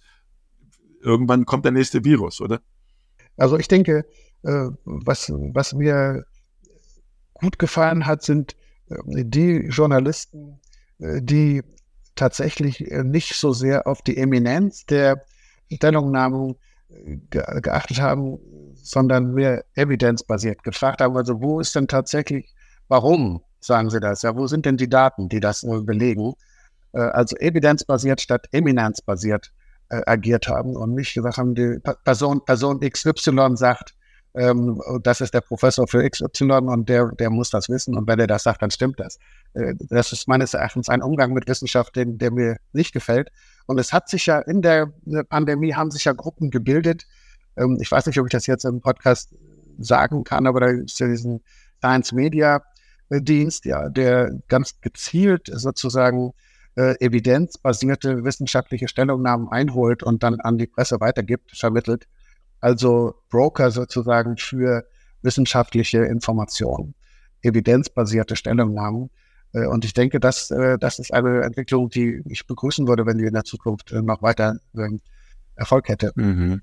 irgendwann 1.03 1.45
kommt 1.45 1.65
der 1.65 1.73
nächste 1.73 2.05
Virus, 2.05 2.41
oder? 2.41 2.61
Also 3.37 3.59
ich 3.59 3.69
denke, 3.69 4.05
was, 4.43 5.31
was 5.31 5.75
mir 5.75 6.25
gut 7.41 7.59
gefallen 7.59 8.07
hat, 8.07 8.23
sind 8.23 8.57
äh, 8.89 9.25
die 9.25 9.67
Journalisten, 9.69 10.61
äh, 10.99 11.21
die 11.23 11.63
tatsächlich 12.15 12.81
nicht 13.03 13.35
so 13.35 13.53
sehr 13.53 13.87
auf 13.87 14.03
die 14.03 14.19
Eminenz 14.19 14.85
der 14.85 15.25
Stellungnahmen 15.73 16.57
geachtet 17.31 18.01
haben, 18.01 18.39
sondern 18.75 19.33
mehr 19.33 19.65
evidenzbasiert 19.75 20.63
gefragt 20.63 21.01
haben. 21.01 21.17
Also 21.17 21.41
wo 21.41 21.61
ist 21.61 21.75
denn 21.77 21.89
tatsächlich, 21.89 22.53
warum 22.89 23.43
sagen 23.61 23.89
Sie 23.89 24.01
das? 24.01 24.21
Ja, 24.21 24.37
wo 24.37 24.47
sind 24.49 24.67
denn 24.67 24.77
die 24.77 24.89
Daten, 24.89 25.31
die 25.31 25.41
das 25.41 25.63
belegen? 25.63 26.35
Also 26.93 27.37
evidenzbasiert 27.37 28.21
statt 28.21 28.49
eminenzbasiert 28.53 29.53
agiert 29.89 30.49
haben 30.49 30.77
und 30.77 30.95
nicht 30.95 31.15
gesagt 31.15 31.39
haben, 31.39 31.55
die 31.55 31.79
Person, 32.05 32.45
Person 32.45 32.81
XY 32.81 33.53
sagt, 33.55 33.95
ähm, 34.35 34.81
das 35.03 35.21
ist 35.21 35.35
der 35.35 35.41
Professor 35.41 35.87
für 35.89 36.09
XY 36.09 36.53
und 36.67 36.89
der, 36.89 37.11
der 37.19 37.31
muss 37.31 37.51
das 37.51 37.69
wissen 37.69 37.97
und 37.97 38.07
wenn 38.07 38.19
er 38.21 38.27
das 38.27 38.45
sagt, 38.45 38.63
dann 38.63 38.71
stimmt 38.71 39.01
das. 39.01 39.19
Äh, 39.55 39.75
das 39.79 40.13
ist 40.13 40.29
meines 40.29 40.55
Erachtens 40.55 40.89
ein 40.89 41.03
Umgang 41.03 41.33
mit 41.33 41.49
Wissenschaft, 41.49 41.97
den, 41.97 42.19
der 42.19 42.31
mir 42.31 42.59
nicht 42.73 42.93
gefällt. 42.93 43.31
Und 43.67 43.79
es 43.79 43.93
hat 43.93 44.09
sich 44.09 44.27
ja 44.27 44.39
in 44.39 44.63
der 44.63 44.93
Pandemie 45.29 45.75
haben 45.75 45.91
sich 45.91 46.05
ja 46.05 46.13
Gruppen 46.13 46.51
gebildet. 46.51 47.07
Ähm, 47.57 47.79
ich 47.81 47.91
weiß 47.91 48.07
nicht, 48.07 48.19
ob 48.21 48.27
ich 48.27 48.33
das 48.33 48.47
jetzt 48.47 48.65
im 48.65 48.81
Podcast 48.81 49.35
sagen 49.79 50.25
kann, 50.25 50.47
aber 50.47 50.61
da 50.61 50.67
ist 50.69 51.01
ja 51.01 51.09
diesen 51.09 51.43
Science 51.81 52.13
Media 52.13 52.63
Dienst, 53.13 53.65
ja, 53.65 53.89
der 53.89 54.31
ganz 54.47 54.81
gezielt 54.81 55.51
sozusagen 55.53 56.33
äh, 56.77 56.95
evidenzbasierte 57.05 58.23
wissenschaftliche 58.23 58.87
Stellungnahmen 58.87 59.49
einholt 59.49 60.05
und 60.05 60.23
dann 60.23 60.41
an 60.41 60.59
die 60.59 60.69
Presse 60.69 61.01
weitergibt, 61.01 61.57
vermittelt 61.57 62.07
also 62.61 63.15
Broker 63.29 63.71
sozusagen 63.71 64.37
für 64.37 64.85
wissenschaftliche 65.23 66.05
Informationen, 66.05 66.95
evidenzbasierte 67.43 68.37
Stellungnahmen. 68.37 69.11
Äh, 69.53 69.67
und 69.67 69.85
ich 69.85 69.95
denke, 69.95 70.21
das, 70.21 70.51
äh, 70.51 70.79
das 70.79 70.99
ist 70.99 71.13
eine 71.13 71.43
Entwicklung, 71.43 71.89
die 71.91 72.23
ich 72.27 72.47
begrüßen 72.47 72.87
würde, 72.87 73.07
wenn 73.07 73.19
die 73.19 73.25
in 73.25 73.35
der 73.35 73.45
Zukunft 73.45 73.93
äh, 73.93 74.03
noch 74.03 74.23
weiter 74.23 74.59
ähm, 74.77 75.01
Erfolg 75.57 75.89
hätte. 75.89 76.13
Mhm. 76.15 76.63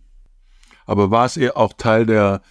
Aber 0.86 1.12
war 1.12 1.26
es 1.26 1.38
eher 1.38 1.58
auch 1.58 1.74
Teil 1.74 2.06
der, 2.06 2.42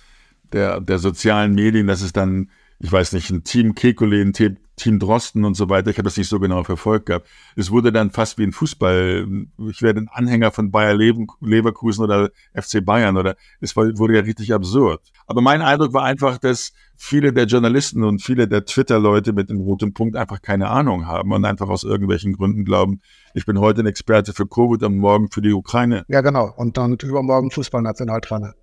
der, 0.53 0.81
der 0.81 0.99
sozialen 0.99 1.55
Medien, 1.55 1.87
dass 1.87 2.03
es 2.03 2.13
dann, 2.13 2.51
ich 2.79 2.93
weiß 2.93 3.13
nicht, 3.13 3.31
ein 3.31 3.45
Team 3.45 3.73
Kekulé, 3.73 4.23
ein 4.23 4.33
Team 4.33 4.57
Team 4.77 4.99
Drosten 4.99 5.45
und 5.45 5.55
so 5.55 5.71
weiter. 5.71 5.91
Ich 5.91 5.97
habe 5.97 6.05
das 6.05 6.17
nicht 6.17 6.29
so 6.29 6.39
genau 6.39 6.63
verfolgt 6.63 7.07
gehabt. 7.07 7.27
Es 7.57 7.71
wurde 7.71 7.93
dann 7.93 8.11
fast 8.11 8.37
wie 8.39 8.43
ein 8.43 8.53
Fußball. 8.53 9.27
Ich 9.71 9.81
werde 9.81 10.01
ein 10.01 10.09
Anhänger 10.09 10.51
von 10.53 10.71
Bayer 10.71 10.95
Leverkusen 10.95 12.05
oder 12.05 12.31
FC 12.55 12.85
Bayern 12.85 13.17
oder 13.17 13.37
es 13.61 13.75
wurde 13.75 14.17
ja 14.17 14.21
richtig 14.21 14.53
absurd. 14.53 15.01
Aber 15.27 15.41
mein 15.41 15.63
Eindruck 15.63 15.95
war 15.95 16.05
einfach, 16.05 16.37
dass 16.39 16.73
viele 16.95 17.33
der 17.33 17.47
Journalisten 17.47 18.05
und 18.05 18.23
viele 18.23 18.49
der 18.49 18.67
Twitter-Leute 18.67 19.33
mit 19.33 19.49
dem 19.49 19.61
roten 19.61 19.95
Punkt 19.95 20.15
einfach 20.15 20.43
keine 20.43 20.69
Ahnung 20.69 21.07
haben 21.07 21.33
und 21.33 21.45
einfach 21.47 21.69
aus 21.69 21.83
irgendwelchen 21.83 22.35
Gründen 22.35 22.65
glauben, 22.65 23.01
ich 23.33 23.47
bin 23.47 23.59
heute 23.59 23.81
ein 23.81 23.87
Experte 23.87 24.35
für 24.35 24.47
Covid 24.47 24.83
und 24.83 24.99
morgen 24.99 25.31
für 25.31 25.41
die 25.41 25.53
Ukraine. 25.53 26.05
Ja, 26.09 26.21
genau. 26.21 26.53
Und 26.55 26.77
dann 26.77 26.97
übermorgen 27.03 27.51
Fußballnationaltrainer. 27.51 28.55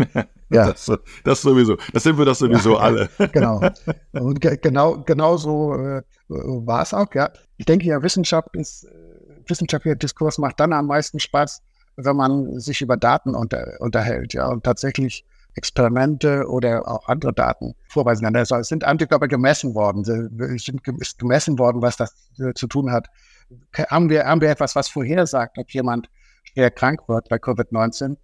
ja. 0.51 0.73
Das, 0.73 0.91
das, 1.25 1.43
sowieso. 1.43 1.77
Das 1.93 2.03
sind 2.03 2.19
wir 2.19 2.25
doch 2.25 2.35
sowieso 2.35 2.77
alle. 2.77 3.09
genau. 3.33 3.61
Und 4.13 4.41
ge 4.41 4.57
genau, 4.57 5.03
genau 5.03 5.37
so 5.37 5.75
äh, 5.75 6.03
war 6.29 6.83
es 6.83 6.95
auch, 6.95 7.13
ja. 7.15 7.31
Ich 7.57 7.67
denke 7.67 7.87
ja, 7.87 8.03
Wissenschaft 8.03 8.55
ist, 8.55 8.85
äh, 8.85 8.91
wissenschaftlicher 9.47 9.97
Diskurs 9.97 10.39
macht 10.39 10.61
dann 10.61 10.73
am 10.73 10.87
meisten 10.87 11.19
Spaß, 11.19 11.63
wenn 11.97 12.17
man 12.17 12.59
sich 12.61 12.81
über 12.81 12.97
Daten 12.97 13.35
unter, 13.35 13.77
unterhält, 13.81 14.35
ja, 14.35 14.49
und 14.49 14.65
tatsächlich 14.65 15.25
Experimente 15.57 16.47
oder 16.49 16.87
auch 16.87 17.09
andere 17.09 17.33
Daten 17.33 17.75
vorweisen 17.89 18.25
kann. 18.25 18.37
Also 18.37 18.57
es 18.57 18.69
sind 18.69 18.85
Antikörper 18.85 19.27
gemessen 19.27 19.75
worden, 19.75 20.03
es 20.55 20.65
sind 20.65 20.83
gemessen 21.19 21.59
worden, 21.59 21.81
was 21.81 21.97
das 21.97 22.15
äh, 22.39 22.53
zu 22.53 22.67
tun 22.67 22.93
hat. 22.93 23.09
Haben 23.89 24.11
wir, 24.11 24.25
haben 24.27 24.41
wir 24.41 24.51
etwas, 24.51 24.77
was 24.77 24.89
vorhersagt, 24.89 25.57
ob 25.57 25.71
jemand 25.71 26.11
schwer 26.45 26.71
krank 26.71 27.09
wird 27.09 27.29
bei 27.31 27.37
Covid-19? 27.37 28.17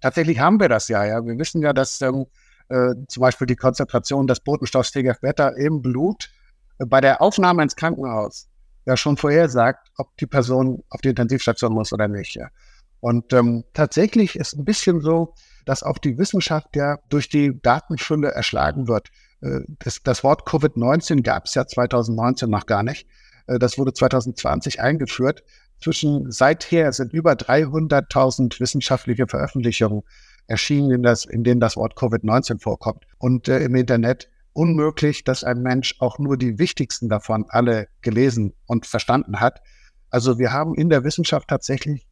Tatsächlich 0.00 0.40
haben 0.40 0.60
wir 0.60 0.68
das 0.68 0.88
ja. 0.88 1.04
ja. 1.04 1.24
Wir 1.24 1.38
wissen 1.38 1.62
ja, 1.62 1.72
dass 1.72 2.00
ähm, 2.00 2.26
äh, 2.68 2.94
zum 3.08 3.20
Beispiel 3.20 3.46
die 3.46 3.56
Konzentration 3.56 4.26
des 4.26 4.40
Botenstoffs 4.40 4.92
TGF-Beta 4.92 5.48
im 5.50 5.82
Blut 5.82 6.30
äh, 6.78 6.86
bei 6.86 7.00
der 7.00 7.20
Aufnahme 7.20 7.62
ins 7.62 7.76
Krankenhaus 7.76 8.48
ja 8.86 8.96
schon 8.96 9.16
vorher 9.16 9.48
sagt, 9.48 9.88
ob 9.96 10.16
die 10.16 10.26
Person 10.26 10.82
auf 10.88 11.00
die 11.00 11.10
Intensivstation 11.10 11.72
muss 11.72 11.92
oder 11.92 12.08
nicht. 12.08 12.34
Ja. 12.34 12.48
Und 13.00 13.32
ähm, 13.32 13.64
tatsächlich 13.72 14.36
ist 14.36 14.54
ein 14.54 14.64
bisschen 14.64 15.00
so, 15.00 15.34
dass 15.64 15.82
auch 15.82 15.98
die 15.98 16.18
Wissenschaft 16.18 16.76
ja 16.76 16.98
durch 17.08 17.28
die 17.28 17.60
Datenfülle 17.60 18.30
erschlagen 18.30 18.88
wird. 18.88 19.08
Äh, 19.40 19.60
das, 19.78 20.02
das 20.02 20.24
Wort 20.24 20.46
Covid-19 20.46 21.22
gab 21.22 21.46
es 21.46 21.54
ja 21.54 21.66
2019 21.66 22.48
noch 22.50 22.66
gar 22.66 22.82
nicht. 22.82 23.06
Äh, 23.46 23.58
das 23.58 23.78
wurde 23.78 23.92
2020 23.92 24.80
eingeführt 24.80 25.42
zwischen 25.80 26.30
seither 26.30 26.92
sind 26.92 27.12
über 27.12 27.32
300.000 27.32 28.60
wissenschaftliche 28.60 29.26
Veröffentlichungen 29.26 30.02
erschienen, 30.46 30.90
in, 30.90 31.02
das, 31.02 31.24
in 31.24 31.44
denen 31.44 31.60
das 31.60 31.76
Wort 31.76 31.96
Covid-19 31.96 32.60
vorkommt. 32.60 33.06
Und 33.18 33.48
äh, 33.48 33.60
im 33.60 33.74
Internet 33.74 34.28
unmöglich, 34.52 35.24
dass 35.24 35.44
ein 35.44 35.62
Mensch 35.62 35.96
auch 36.00 36.18
nur 36.18 36.36
die 36.36 36.58
wichtigsten 36.58 37.08
davon 37.08 37.46
alle 37.48 37.88
gelesen 38.02 38.52
und 38.66 38.86
verstanden 38.86 39.40
hat. 39.40 39.60
Also 40.10 40.38
wir 40.38 40.52
haben 40.52 40.74
in 40.74 40.90
der 40.90 41.04
Wissenschaft 41.04 41.48
tatsächlich 41.48 42.06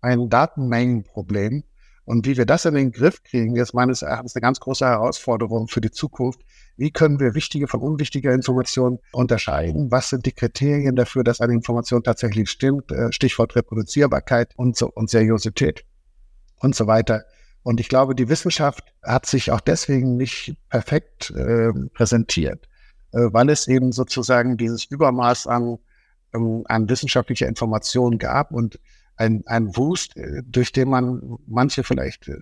ein 0.00 0.28
Datenmengenproblem. 0.28 1.64
Und 2.04 2.26
wie 2.26 2.36
wir 2.36 2.46
das 2.46 2.64
in 2.66 2.74
den 2.74 2.92
Griff 2.92 3.22
kriegen, 3.22 3.56
ist 3.56 3.72
meines 3.72 4.02
Erachtens 4.02 4.36
eine 4.36 4.42
ganz 4.42 4.60
große 4.60 4.84
Herausforderung 4.84 5.68
für 5.68 5.80
die 5.80 5.90
Zukunft, 5.90 6.40
wie 6.76 6.90
können 6.90 7.20
wir 7.20 7.34
wichtige 7.34 7.68
von 7.68 7.80
unwichtiger 7.80 8.32
Information 8.32 8.98
unterscheiden? 9.12 9.90
Was 9.90 10.10
sind 10.10 10.26
die 10.26 10.32
Kriterien 10.32 10.96
dafür, 10.96 11.24
dass 11.24 11.40
eine 11.40 11.54
Information 11.54 12.02
tatsächlich 12.02 12.50
stimmt? 12.50 12.90
Äh, 12.90 13.12
Stichwort 13.12 13.54
Reproduzierbarkeit 13.56 14.52
und, 14.56 14.76
so, 14.76 14.90
und 14.90 15.08
Seriosität. 15.08 15.84
und 16.60 16.74
so 16.74 16.86
weiter. 16.86 17.24
Und 17.62 17.80
ich 17.80 17.88
glaube, 17.88 18.14
die 18.14 18.28
Wissenschaft 18.28 18.84
hat 19.02 19.26
sich 19.26 19.50
auch 19.50 19.60
deswegen 19.60 20.16
nicht 20.16 20.56
perfekt 20.68 21.30
äh, 21.30 21.72
präsentiert, 21.94 22.68
äh, 23.12 23.28
weil 23.32 23.48
es 23.48 23.68
eben 23.68 23.92
sozusagen 23.92 24.56
dieses 24.56 24.84
Übermaß 24.84 25.46
an, 25.46 25.78
ähm, 26.34 26.64
an 26.68 26.88
wissenschaftlicher 26.88 27.46
Information 27.46 28.18
gab 28.18 28.50
und 28.52 28.78
ein, 29.16 29.42
ein 29.46 29.76
Wust, 29.76 30.16
äh, 30.16 30.42
durch 30.44 30.72
den 30.72 30.88
man 30.88 31.38
manche 31.46 31.84
vielleicht 31.84 32.28
äh, 32.28 32.38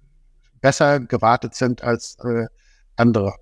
besser 0.60 1.00
gewartet 1.00 1.54
sind 1.54 1.82
als 1.82 2.16
äh, 2.24 2.46
andere. 2.96 3.34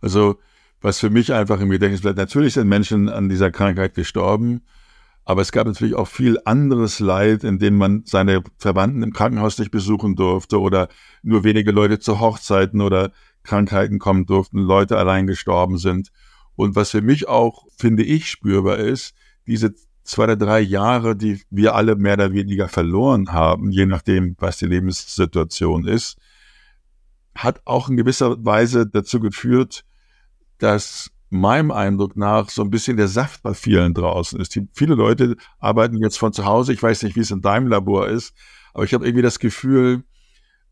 Also 0.00 0.38
was 0.80 0.98
für 0.98 1.10
mich 1.10 1.32
einfach 1.32 1.60
im 1.60 1.70
Gedächtnis 1.70 2.02
bleibt, 2.02 2.18
natürlich 2.18 2.54
sind 2.54 2.68
Menschen 2.68 3.08
an 3.08 3.28
dieser 3.28 3.50
Krankheit 3.50 3.94
gestorben, 3.94 4.62
aber 5.24 5.40
es 5.40 5.52
gab 5.52 5.66
natürlich 5.66 5.94
auch 5.94 6.08
viel 6.08 6.38
anderes 6.44 7.00
Leid, 7.00 7.44
in 7.44 7.58
dem 7.58 7.76
man 7.76 8.02
seine 8.04 8.42
Verwandten 8.58 9.02
im 9.02 9.12
Krankenhaus 9.12 9.58
nicht 9.58 9.70
besuchen 9.70 10.16
durfte 10.16 10.60
oder 10.60 10.88
nur 11.22 11.44
wenige 11.44 11.70
Leute 11.70 11.98
zu 11.98 12.20
Hochzeiten 12.20 12.82
oder 12.82 13.12
Krankheiten 13.42 13.98
kommen 13.98 14.26
durften, 14.26 14.58
Leute 14.58 14.98
allein 14.98 15.26
gestorben 15.26 15.78
sind. 15.78 16.10
Und 16.56 16.76
was 16.76 16.90
für 16.90 17.00
mich 17.00 17.28
auch, 17.28 17.66
finde 17.78 18.02
ich, 18.02 18.28
spürbar 18.28 18.76
ist, 18.76 19.14
diese 19.46 19.74
zwei 20.04 20.24
oder 20.24 20.36
drei 20.36 20.60
Jahre, 20.60 21.16
die 21.16 21.42
wir 21.50 21.74
alle 21.74 21.96
mehr 21.96 22.14
oder 22.14 22.32
weniger 22.32 22.68
verloren 22.68 23.32
haben, 23.32 23.70
je 23.70 23.86
nachdem, 23.86 24.36
was 24.38 24.58
die 24.58 24.66
Lebenssituation 24.66 25.86
ist, 25.86 26.16
hat 27.34 27.62
auch 27.64 27.88
in 27.88 27.96
gewisser 27.96 28.44
Weise 28.44 28.86
dazu 28.86 29.18
geführt, 29.18 29.84
dass 30.58 31.10
meinem 31.30 31.72
Eindruck 31.72 32.16
nach 32.16 32.48
so 32.48 32.62
ein 32.62 32.70
bisschen 32.70 32.96
der 32.96 33.08
Saft 33.08 33.42
bei 33.42 33.54
vielen 33.54 33.92
draußen 33.92 34.38
ist. 34.38 34.54
Die, 34.54 34.68
viele 34.72 34.94
Leute 34.94 35.36
arbeiten 35.58 35.96
jetzt 35.96 36.18
von 36.18 36.32
zu 36.32 36.44
Hause. 36.44 36.72
Ich 36.72 36.82
weiß 36.82 37.02
nicht, 37.02 37.16
wie 37.16 37.20
es 37.20 37.32
in 37.32 37.40
deinem 37.40 37.66
Labor 37.66 38.08
ist, 38.08 38.34
aber 38.72 38.84
ich 38.84 38.94
habe 38.94 39.04
irgendwie 39.04 39.22
das 39.22 39.40
Gefühl, 39.40 40.04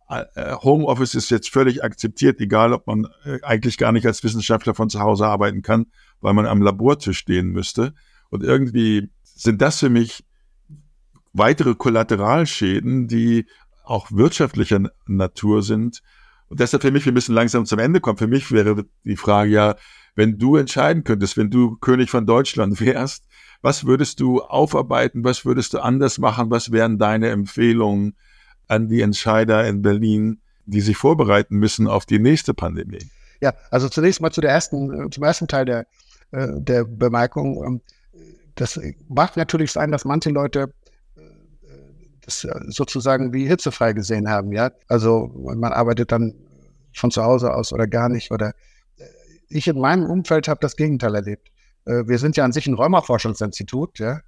äh, 0.08 0.24
äh, 0.34 0.56
Homeoffice 0.56 1.14
ist 1.14 1.30
jetzt 1.30 1.50
völlig 1.50 1.82
akzeptiert, 1.82 2.40
egal 2.40 2.72
ob 2.72 2.86
man 2.86 3.08
äh, 3.24 3.38
eigentlich 3.42 3.78
gar 3.78 3.92
nicht 3.92 4.06
als 4.06 4.22
Wissenschaftler 4.22 4.74
von 4.74 4.90
zu 4.90 5.00
Hause 5.00 5.26
arbeiten 5.26 5.62
kann, 5.62 5.86
weil 6.20 6.34
man 6.34 6.46
am 6.46 6.62
Labortisch 6.62 7.18
stehen 7.18 7.48
müsste. 7.48 7.94
Und 8.30 8.42
irgendwie 8.42 9.10
sind 9.34 9.62
das 9.62 9.78
für 9.78 9.90
mich 9.90 10.24
weitere 11.32 11.74
Kollateralschäden, 11.74 13.08
die 13.08 13.46
auch 13.84 14.10
wirtschaftlicher 14.10 14.90
Natur 15.06 15.62
sind. 15.62 16.02
Und 16.48 16.60
deshalb 16.60 16.82
für 16.82 16.90
mich, 16.90 17.04
wir 17.04 17.12
müssen 17.12 17.34
langsam 17.34 17.66
zum 17.66 17.78
Ende 17.78 18.00
kommen. 18.00 18.18
Für 18.18 18.26
mich 18.26 18.52
wäre 18.52 18.84
die 19.04 19.16
Frage 19.16 19.50
ja, 19.50 19.76
wenn 20.14 20.38
du 20.38 20.56
entscheiden 20.56 21.04
könntest, 21.04 21.36
wenn 21.36 21.50
du 21.50 21.76
König 21.76 22.10
von 22.10 22.26
Deutschland 22.26 22.80
wärst, 22.80 23.26
was 23.62 23.86
würdest 23.86 24.20
du 24.20 24.42
aufarbeiten, 24.42 25.24
was 25.24 25.44
würdest 25.44 25.72
du 25.72 25.78
anders 25.78 26.18
machen, 26.18 26.50
was 26.50 26.72
wären 26.72 26.98
deine 26.98 27.30
Empfehlungen 27.30 28.16
an 28.68 28.88
die 28.88 29.00
Entscheider 29.00 29.66
in 29.66 29.82
Berlin, 29.82 30.40
die 30.66 30.80
sich 30.80 30.96
vorbereiten 30.96 31.56
müssen 31.56 31.86
auf 31.86 32.04
die 32.04 32.18
nächste 32.18 32.54
Pandemie? 32.54 33.10
Ja, 33.40 33.54
also 33.70 33.88
zunächst 33.88 34.20
mal 34.20 34.30
zu 34.30 34.40
der 34.40 34.50
ersten, 34.50 35.10
zum 35.10 35.24
ersten 35.24 35.48
Teil 35.48 35.64
der, 35.64 35.86
äh, 36.30 36.48
der 36.60 36.84
Bemerkung. 36.84 37.80
Das 38.54 38.80
mag 39.08 39.36
natürlich 39.36 39.72
sein, 39.72 39.90
dass 39.90 40.04
manche 40.04 40.30
Leute 40.30 40.72
äh, 41.16 41.20
das 42.20 42.46
sozusagen 42.68 43.32
wie 43.32 43.46
hitzefrei 43.48 43.92
gesehen 43.92 44.28
haben, 44.28 44.52
ja. 44.52 44.70
Also 44.88 45.30
man 45.34 45.72
arbeitet 45.72 46.12
dann 46.12 46.34
von 46.94 47.10
zu 47.10 47.22
Hause 47.22 47.54
aus 47.54 47.72
oder 47.72 47.86
gar 47.86 48.08
nicht 48.08 48.30
oder 48.30 48.52
ich 49.48 49.68
in 49.68 49.78
meinem 49.78 50.04
Umfeld 50.10 50.48
habe 50.48 50.60
das 50.60 50.76
Gegenteil 50.76 51.14
erlebt. 51.14 51.50
Äh, 51.84 52.06
wir 52.06 52.18
sind 52.18 52.36
ja 52.36 52.44
an 52.44 52.52
sich 52.52 52.66
ein 52.66 52.74
Rheumaforschungsinstitut, 52.74 53.98
ja. 53.98 54.20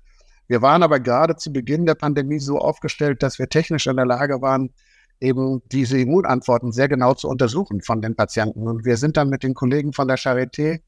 Wir 0.46 0.60
waren 0.60 0.82
aber 0.82 1.00
gerade 1.00 1.36
zu 1.36 1.52
Beginn 1.52 1.86
der 1.86 1.94
Pandemie 1.94 2.38
so 2.38 2.58
aufgestellt, 2.58 3.22
dass 3.22 3.38
wir 3.38 3.48
technisch 3.48 3.86
in 3.86 3.96
der 3.96 4.04
Lage 4.04 4.42
waren, 4.42 4.74
eben 5.20 5.62
diese 5.72 5.98
Immunantworten 5.98 6.70
sehr 6.70 6.88
genau 6.88 7.14
zu 7.14 7.28
untersuchen 7.28 7.80
von 7.80 8.02
den 8.02 8.14
Patienten. 8.14 8.68
Und 8.68 8.84
wir 8.84 8.98
sind 8.98 9.16
dann 9.16 9.30
mit 9.30 9.42
den 9.42 9.54
Kollegen 9.54 9.94
von 9.94 10.06
der 10.06 10.18
Charité 10.18 10.74
äh, 10.74 10.80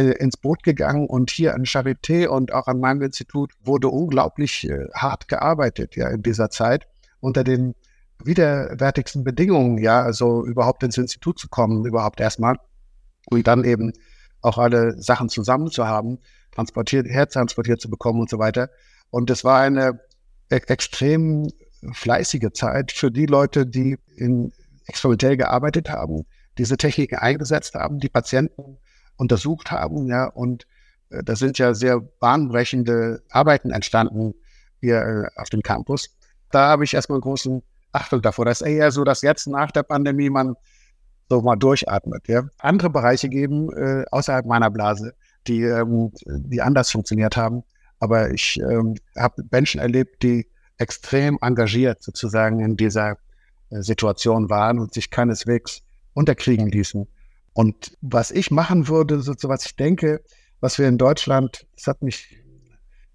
ins 0.00 0.36
Boot 0.36 0.62
gegangen 0.62 1.06
und 1.06 1.30
hier 1.30 1.54
an 1.54 1.64
Charité 1.64 2.26
und 2.26 2.52
auch 2.52 2.66
an 2.66 2.80
meinem 2.80 3.02
Institut 3.02 3.52
wurde 3.62 3.88
unglaublich 3.88 4.68
äh, 4.68 4.88
hart 4.92 5.28
gearbeitet, 5.28 5.96
ja, 5.96 6.08
in 6.08 6.22
dieser 6.22 6.50
Zeit 6.50 6.86
unter 7.20 7.44
den 7.44 7.74
widerwärtigsten 8.22 9.24
Bedingungen, 9.24 9.78
ja, 9.78 10.02
also 10.02 10.44
überhaupt 10.44 10.82
ins 10.82 10.98
Institut 10.98 11.38
zu 11.38 11.48
kommen, 11.48 11.86
überhaupt 11.86 12.20
erstmal 12.20 12.56
und 13.30 13.46
dann 13.46 13.64
eben 13.64 13.92
auch 14.42 14.58
alle 14.58 15.00
Sachen 15.00 15.28
zusammen 15.28 15.70
zu 15.70 15.86
haben, 15.86 16.18
transportiert, 16.52 17.06
herztransportiert 17.06 17.80
zu 17.80 17.88
bekommen 17.88 18.20
und 18.20 18.30
so 18.30 18.38
weiter. 18.38 18.70
Und 19.10 19.30
es 19.30 19.44
war 19.44 19.60
eine 19.60 20.00
e 20.50 20.56
extrem 20.56 21.48
fleißige 21.92 22.52
Zeit 22.52 22.92
für 22.92 23.10
die 23.10 23.26
Leute, 23.26 23.66
die 23.66 23.96
in 24.16 24.52
experimentell 24.86 25.36
gearbeitet 25.36 25.88
haben, 25.88 26.24
diese 26.58 26.76
Techniken 26.76 27.16
eingesetzt 27.16 27.74
haben, 27.74 27.98
die 27.98 28.08
Patienten 28.08 28.78
untersucht 29.16 29.70
haben, 29.70 30.06
ja, 30.06 30.26
und 30.26 30.66
äh, 31.10 31.22
da 31.22 31.36
sind 31.36 31.58
ja 31.58 31.74
sehr 31.74 32.00
bahnbrechende 32.00 33.22
Arbeiten 33.30 33.70
entstanden 33.70 34.34
hier 34.80 35.00
äh, 35.36 35.40
auf 35.40 35.48
dem 35.50 35.62
Campus. 35.62 36.16
Da 36.50 36.68
habe 36.68 36.84
ich 36.84 36.94
erstmal 36.94 37.20
großen 37.20 37.62
Achtung 37.92 38.22
davor. 38.22 38.44
Das 38.44 38.60
ist 38.60 38.66
eher 38.66 38.90
so, 38.90 39.04
dass 39.04 39.22
jetzt 39.22 39.46
nach 39.46 39.70
der 39.70 39.82
Pandemie 39.82 40.30
man 40.30 40.56
so 41.28 41.40
mal 41.40 41.56
durchatmet. 41.56 42.28
Ja. 42.28 42.44
Andere 42.58 42.90
Bereiche 42.90 43.28
geben 43.28 43.72
äh, 43.72 44.04
außerhalb 44.10 44.46
meiner 44.46 44.70
Blase, 44.70 45.14
die, 45.46 45.62
ähm, 45.62 46.12
die 46.26 46.60
anders 46.60 46.90
funktioniert 46.90 47.36
haben. 47.36 47.62
Aber 48.00 48.30
ich 48.30 48.60
ähm, 48.60 48.96
habe 49.16 49.42
Menschen 49.50 49.80
erlebt, 49.80 50.22
die 50.22 50.46
extrem 50.76 51.38
engagiert 51.40 52.02
sozusagen 52.02 52.60
in 52.60 52.76
dieser 52.76 53.16
äh, 53.70 53.80
Situation 53.80 54.50
waren 54.50 54.78
und 54.78 54.92
sich 54.92 55.10
keineswegs 55.10 55.82
unterkriegen 56.12 56.68
ließen. 56.68 57.06
Und 57.54 57.96
was 58.00 58.30
ich 58.30 58.50
machen 58.50 58.88
würde, 58.88 59.20
so, 59.20 59.34
was 59.44 59.64
ich 59.64 59.76
denke, 59.76 60.22
was 60.60 60.78
wir 60.78 60.88
in 60.88 60.98
Deutschland, 60.98 61.66
das 61.76 61.86
hat 61.86 62.02
mich 62.02 62.42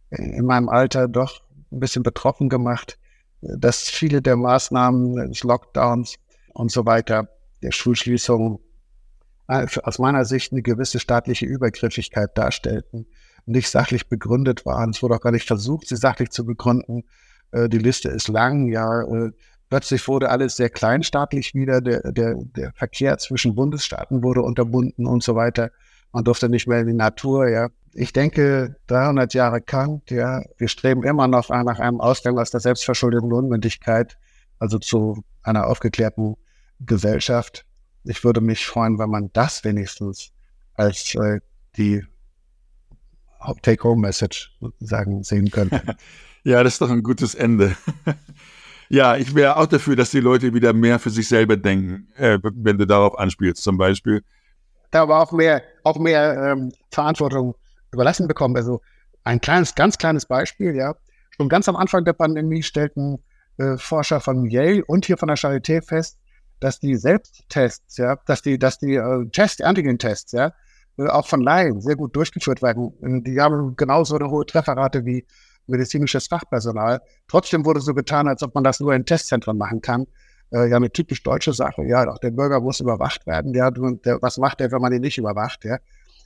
in 0.10 0.46
meinem 0.46 0.70
Alter 0.70 1.08
doch 1.08 1.42
ein 1.72 1.80
bisschen 1.80 2.04
betroffen 2.04 2.50
gemacht, 2.50 2.98
dass 3.42 3.90
viele 3.90 4.22
der 4.22 4.38
Maßnahmen 4.38 5.30
des 5.30 5.44
Lockdowns 5.44 6.16
und 6.54 6.72
so 6.72 6.86
weiter 6.86 7.30
der 7.62 7.72
Schulschließung 7.72 8.60
äh, 9.48 9.68
aus 9.84 10.00
meiner 10.00 10.26
Sicht 10.26 10.52
eine 10.52 10.62
gewisse 10.62 11.00
staatliche 11.00 11.46
Übergriffigkeit 11.46 12.38
darstellten, 12.38 13.08
nicht 13.46 13.70
sachlich 13.70 14.08
begründet 14.08 14.66
waren. 14.66 14.92
Es 14.92 15.02
wurde 15.02 15.16
auch 15.16 15.22
gar 15.22 15.32
nicht 15.32 15.48
versucht, 15.48 15.88
sie 15.88 15.96
sachlich 15.96 16.30
zu 16.30 16.46
begründen. 16.46 17.04
Äh, 17.52 17.68
die 17.70 17.78
Liste 17.78 18.10
ist 18.10 18.28
lang, 18.28 18.68
ja. 18.70 19.02
Äh, 19.02 19.32
plötzlich 19.70 20.08
wurde 20.08 20.30
alles 20.30 20.56
sehr 20.56 20.70
kleinstaatlich 20.70 21.54
wieder. 21.54 21.82
Der, 21.82 22.12
der, 22.12 22.36
der 22.36 22.74
Verkehr 22.74 23.18
zwischen 23.18 23.56
Bundesstaaten 23.56 24.24
wurde 24.24 24.42
unterbunden 24.42 25.06
und 25.06 25.24
so 25.24 25.36
weiter. 25.36 25.72
Man 26.12 26.24
durfte 26.24 26.50
nicht 26.50 26.68
mehr 26.68 26.80
in 26.80 26.88
die 26.88 26.94
Natur, 26.94 27.48
ja. 27.48 27.70
Ich 27.94 28.14
denke, 28.14 28.76
300 28.88 29.34
Jahre 29.34 29.62
Kant, 29.62 30.12
ja. 30.12 30.44
Wir 30.58 30.68
streben 30.68 31.04
immer 31.04 31.28
noch 31.28 31.50
nach 31.50 31.80
einem 31.80 32.02
Ausgang 32.02 32.38
aus 32.38 32.52
der 32.52 32.60
selbstverschuldeten 32.60 33.32
Unmündigkeit, 33.32 34.18
also 34.58 34.80
zu 34.80 35.24
einer 35.44 35.68
aufgeklärten 35.68 36.36
Gesellschaft. 36.80 37.66
Ich 38.04 38.24
würde 38.24 38.42
mich 38.42 38.66
freuen, 38.66 38.98
wenn 38.98 39.10
man 39.10 39.30
das 39.34 39.64
wenigstens 39.64 40.32
als 40.74 41.14
äh, 41.16 41.40
die 41.78 42.04
Take-Home-Message 43.62 44.56
sozusagen 44.60 45.24
sehen 45.24 45.52
könnte. 45.52 45.82
ja, 46.44 46.64
das 46.64 46.74
ist 46.74 46.82
doch 46.82 46.90
ein 46.90 47.04
gutes 47.04 47.36
Ende. 47.36 47.76
ja, 48.90 49.16
ich 49.16 49.36
wäre 49.36 49.58
auch 49.58 49.68
dafür, 49.68 49.96
dass 49.96 50.12
die 50.12 50.20
Leute 50.20 50.54
wieder 50.54 50.74
mehr 50.74 51.00
für 51.00 51.12
sich 51.12 51.28
selber 51.28 51.56
denken, 51.56 52.08
äh, 52.16 52.40
wenn 52.42 52.78
du 52.78 52.86
darauf 52.86 53.18
anspielst 53.18 53.64
zum 53.64 53.78
Beispiel. 53.78 54.24
Da 54.92 55.04
aber 55.04 55.22
auch 55.22 55.32
mehr, 55.32 55.62
auch 55.84 56.00
mehr 56.00 56.52
ähm, 56.52 56.72
Verantwortung 56.92 57.56
überlassen 57.94 58.28
bekommen. 58.28 58.56
Also 58.58 58.82
ein 59.24 59.40
kleines, 59.40 59.76
ganz 59.76 59.98
kleines 59.98 60.26
Beispiel, 60.26 60.76
ja. 60.76 60.96
Schon 61.38 61.50
ganz 61.50 61.70
am 61.70 61.76
Anfang 61.76 62.04
der 62.04 62.14
Pandemie 62.14 62.64
stellten 62.64 63.20
äh, 63.58 63.78
Forscher 63.78 64.20
von 64.20 64.50
Yale 64.50 64.84
und 64.86 65.06
hier 65.06 65.18
von 65.18 65.28
der 65.28 65.38
Charité 65.38 65.86
fest, 65.86 66.18
dass 66.60 66.80
die 66.80 66.96
Selbsttests, 66.96 67.98
ja, 67.98 68.18
dass 68.26 68.42
die, 68.42 68.58
dass 68.58 68.80
die 68.80 68.96
äh, 68.96 69.30
Test, 69.30 69.62
Antigen-Tests, 69.62 70.32
ja, 70.32 70.54
äh, 70.98 71.08
auch 71.08 71.28
von 71.28 71.42
Laien 71.42 71.80
sehr 71.80 71.96
gut 71.96 72.16
durchgeführt 72.16 72.64
werden. 72.64 73.24
Die 73.24 73.40
haben 73.40 73.76
genauso 73.76 74.16
eine 74.16 74.30
hohe 74.32 74.48
Trefferrate 74.48 75.06
wie 75.06 75.28
medizinisches 75.70 76.28
Fachpersonal. 76.28 77.02
Trotzdem 77.28 77.66
wurde 77.66 77.80
so 77.80 77.94
getan, 77.94 78.28
als 78.28 78.44
ob 78.44 78.56
man 78.56 78.64
das 78.64 78.80
nur 78.80 78.94
in 78.94 79.06
Testzentren 79.06 79.58
machen 79.58 79.82
kann. 79.82 80.08
Äh, 80.52 80.70
ja, 80.70 80.78
eine 80.78 80.92
typisch 80.92 81.24
deutsche 81.24 81.54
Sache. 81.54 81.84
Ja, 81.84 82.10
auch 82.10 82.18
der 82.18 82.32
Bürger 82.32 82.60
muss 82.60 82.80
überwacht 82.80 83.28
werden. 83.28 83.54
Ja, 83.54 83.72
der, 83.72 84.22
was 84.22 84.38
macht 84.38 84.60
der, 84.60 84.72
wenn 84.72 84.82
man 84.82 84.92
ihn 84.92 85.02
nicht 85.02 85.18
überwacht? 85.18 85.64
Ja, 85.64 85.78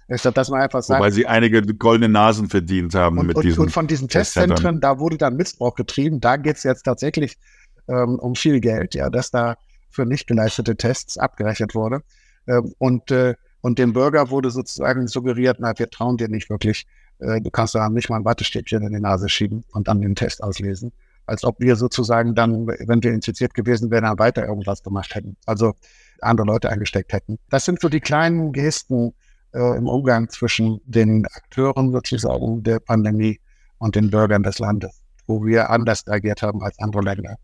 glaube, 0.07 0.35
dass 0.35 0.49
man 0.49 0.61
einfach 0.61 0.83
sagt. 0.83 0.99
Wobei 0.99 1.11
sie 1.11 1.27
einige 1.27 1.61
goldene 1.61 2.09
Nasen 2.09 2.49
verdient 2.49 2.95
haben 2.95 3.17
und, 3.17 3.27
mit 3.27 3.35
und, 3.35 3.45
diesen. 3.45 3.61
Und 3.61 3.71
von 3.71 3.87
diesen 3.87 4.07
Testzentren, 4.07 4.79
da 4.79 4.99
wurde 4.99 5.17
dann 5.17 5.35
Missbrauch 5.35 5.75
getrieben. 5.75 6.19
Da 6.19 6.37
geht 6.37 6.57
es 6.57 6.63
jetzt 6.63 6.83
tatsächlich 6.83 7.37
ähm, 7.87 8.19
um 8.19 8.35
viel 8.35 8.59
Geld, 8.59 8.95
ja, 8.95 9.09
dass 9.09 9.31
da 9.31 9.55
für 9.89 10.05
nicht 10.05 10.27
geleistete 10.27 10.75
Tests 10.75 11.17
abgerechnet 11.17 11.75
wurde. 11.75 12.01
Ähm, 12.47 12.73
und, 12.77 13.11
äh, 13.11 13.35
und 13.61 13.79
dem 13.79 13.93
Bürger 13.93 14.29
wurde 14.29 14.49
sozusagen 14.49 15.07
suggeriert, 15.07 15.57
na, 15.59 15.77
wir 15.77 15.89
trauen 15.89 16.17
dir 16.17 16.27
nicht 16.27 16.49
wirklich. 16.49 16.85
Äh, 17.19 17.41
du 17.41 17.49
kannst 17.49 17.75
da 17.75 17.89
nicht 17.89 18.09
mal 18.09 18.17
ein 18.17 18.25
Wattestäbchen 18.25 18.83
in 18.83 18.93
die 18.93 18.99
Nase 18.99 19.29
schieben 19.29 19.63
und 19.71 19.87
dann 19.87 20.01
den 20.01 20.15
Test 20.15 20.43
auslesen. 20.43 20.91
als 21.25 21.45
ob 21.45 21.59
wir 21.59 21.77
sozusagen 21.77 22.35
dann, 22.35 22.67
wenn 22.67 23.01
wir 23.01 23.13
infiziert 23.13 23.53
gewesen 23.53 23.89
wären, 23.91 24.03
dann 24.03 24.19
weiter 24.19 24.45
irgendwas 24.45 24.83
gemacht 24.83 25.15
hätten. 25.15 25.37
Also 25.45 25.73
andere 26.21 26.45
Leute 26.45 26.69
eingesteckt 26.69 27.13
hätten. 27.13 27.39
Das 27.49 27.65
sind 27.65 27.79
so 27.79 27.87
die 27.89 28.01
kleinen 28.01 28.51
Gesten 28.51 29.13
äh, 29.53 29.77
im 29.77 29.87
Umgang 29.87 30.29
zwischen 30.29 30.81
den 30.85 31.25
Akteuren 31.27 31.91
sozusagen 31.91 32.63
der 32.63 32.79
Pandemie 32.79 33.39
und 33.77 33.95
den 33.95 34.09
Bürgern 34.09 34.43
des 34.43 34.59
Landes, 34.59 35.01
wo 35.27 35.45
wir 35.45 35.69
anders 35.69 36.07
agiert 36.07 36.41
haben 36.41 36.61
als 36.61 36.77
andere 36.79 37.03
Länder. 37.03 37.37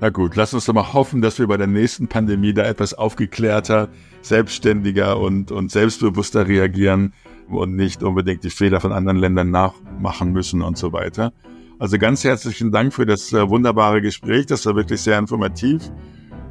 Na 0.00 0.10
gut, 0.10 0.34
lass 0.34 0.52
uns 0.52 0.64
doch 0.64 0.74
mal 0.74 0.92
hoffen, 0.92 1.22
dass 1.22 1.38
wir 1.38 1.46
bei 1.46 1.56
der 1.56 1.68
nächsten 1.68 2.08
Pandemie 2.08 2.52
da 2.52 2.64
etwas 2.64 2.94
aufgeklärter, 2.94 3.88
selbstständiger 4.22 5.18
und, 5.18 5.52
und 5.52 5.70
selbstbewusster 5.70 6.48
reagieren 6.48 7.14
und 7.48 7.76
nicht 7.76 8.02
unbedingt 8.02 8.44
die 8.44 8.50
Fehler 8.50 8.80
von 8.80 8.92
anderen 8.92 9.18
Ländern 9.18 9.50
nachmachen 9.50 10.32
müssen 10.32 10.62
und 10.62 10.78
so 10.78 10.92
weiter. 10.92 11.32
Also 11.78 11.98
ganz 11.98 12.24
herzlichen 12.24 12.70
Dank 12.70 12.94
für 12.94 13.06
das 13.06 13.32
äh, 13.32 13.48
wunderbare 13.48 14.00
Gespräch. 14.00 14.46
Das 14.46 14.64
war 14.66 14.76
wirklich 14.76 15.02
sehr 15.02 15.18
informativ. 15.18 15.90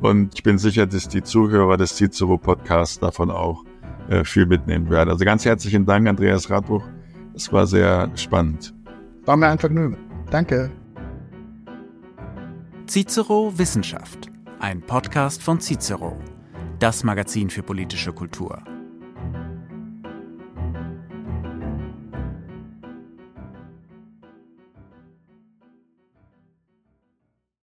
Und 0.01 0.33
ich 0.35 0.43
bin 0.43 0.57
sicher, 0.57 0.85
dass 0.85 1.07
die 1.07 1.23
Zuhörer 1.23 1.77
des 1.77 1.95
Cicero 1.95 2.37
Podcasts 2.37 2.99
davon 2.99 3.31
auch 3.31 3.63
äh, 4.09 4.23
viel 4.25 4.45
mitnehmen 4.45 4.89
werden. 4.89 5.09
Also 5.09 5.23
ganz 5.23 5.45
herzlichen 5.45 5.85
Dank, 5.85 6.07
Andreas 6.07 6.49
Radbuch. 6.49 6.83
Es 7.33 7.51
war 7.53 7.65
sehr 7.65 8.11
spannend. 8.15 8.73
War 9.25 9.37
mir 9.37 9.47
ein 9.47 9.59
Vergnügen. 9.59 9.97
Danke. 10.29 10.71
Cicero 12.85 13.57
Wissenschaft, 13.57 14.29
ein 14.59 14.81
Podcast 14.81 15.41
von 15.41 15.59
Cicero, 15.61 16.17
das 16.79 17.03
Magazin 17.03 17.49
für 17.49 17.63
politische 17.63 18.11
Kultur. 18.11 18.61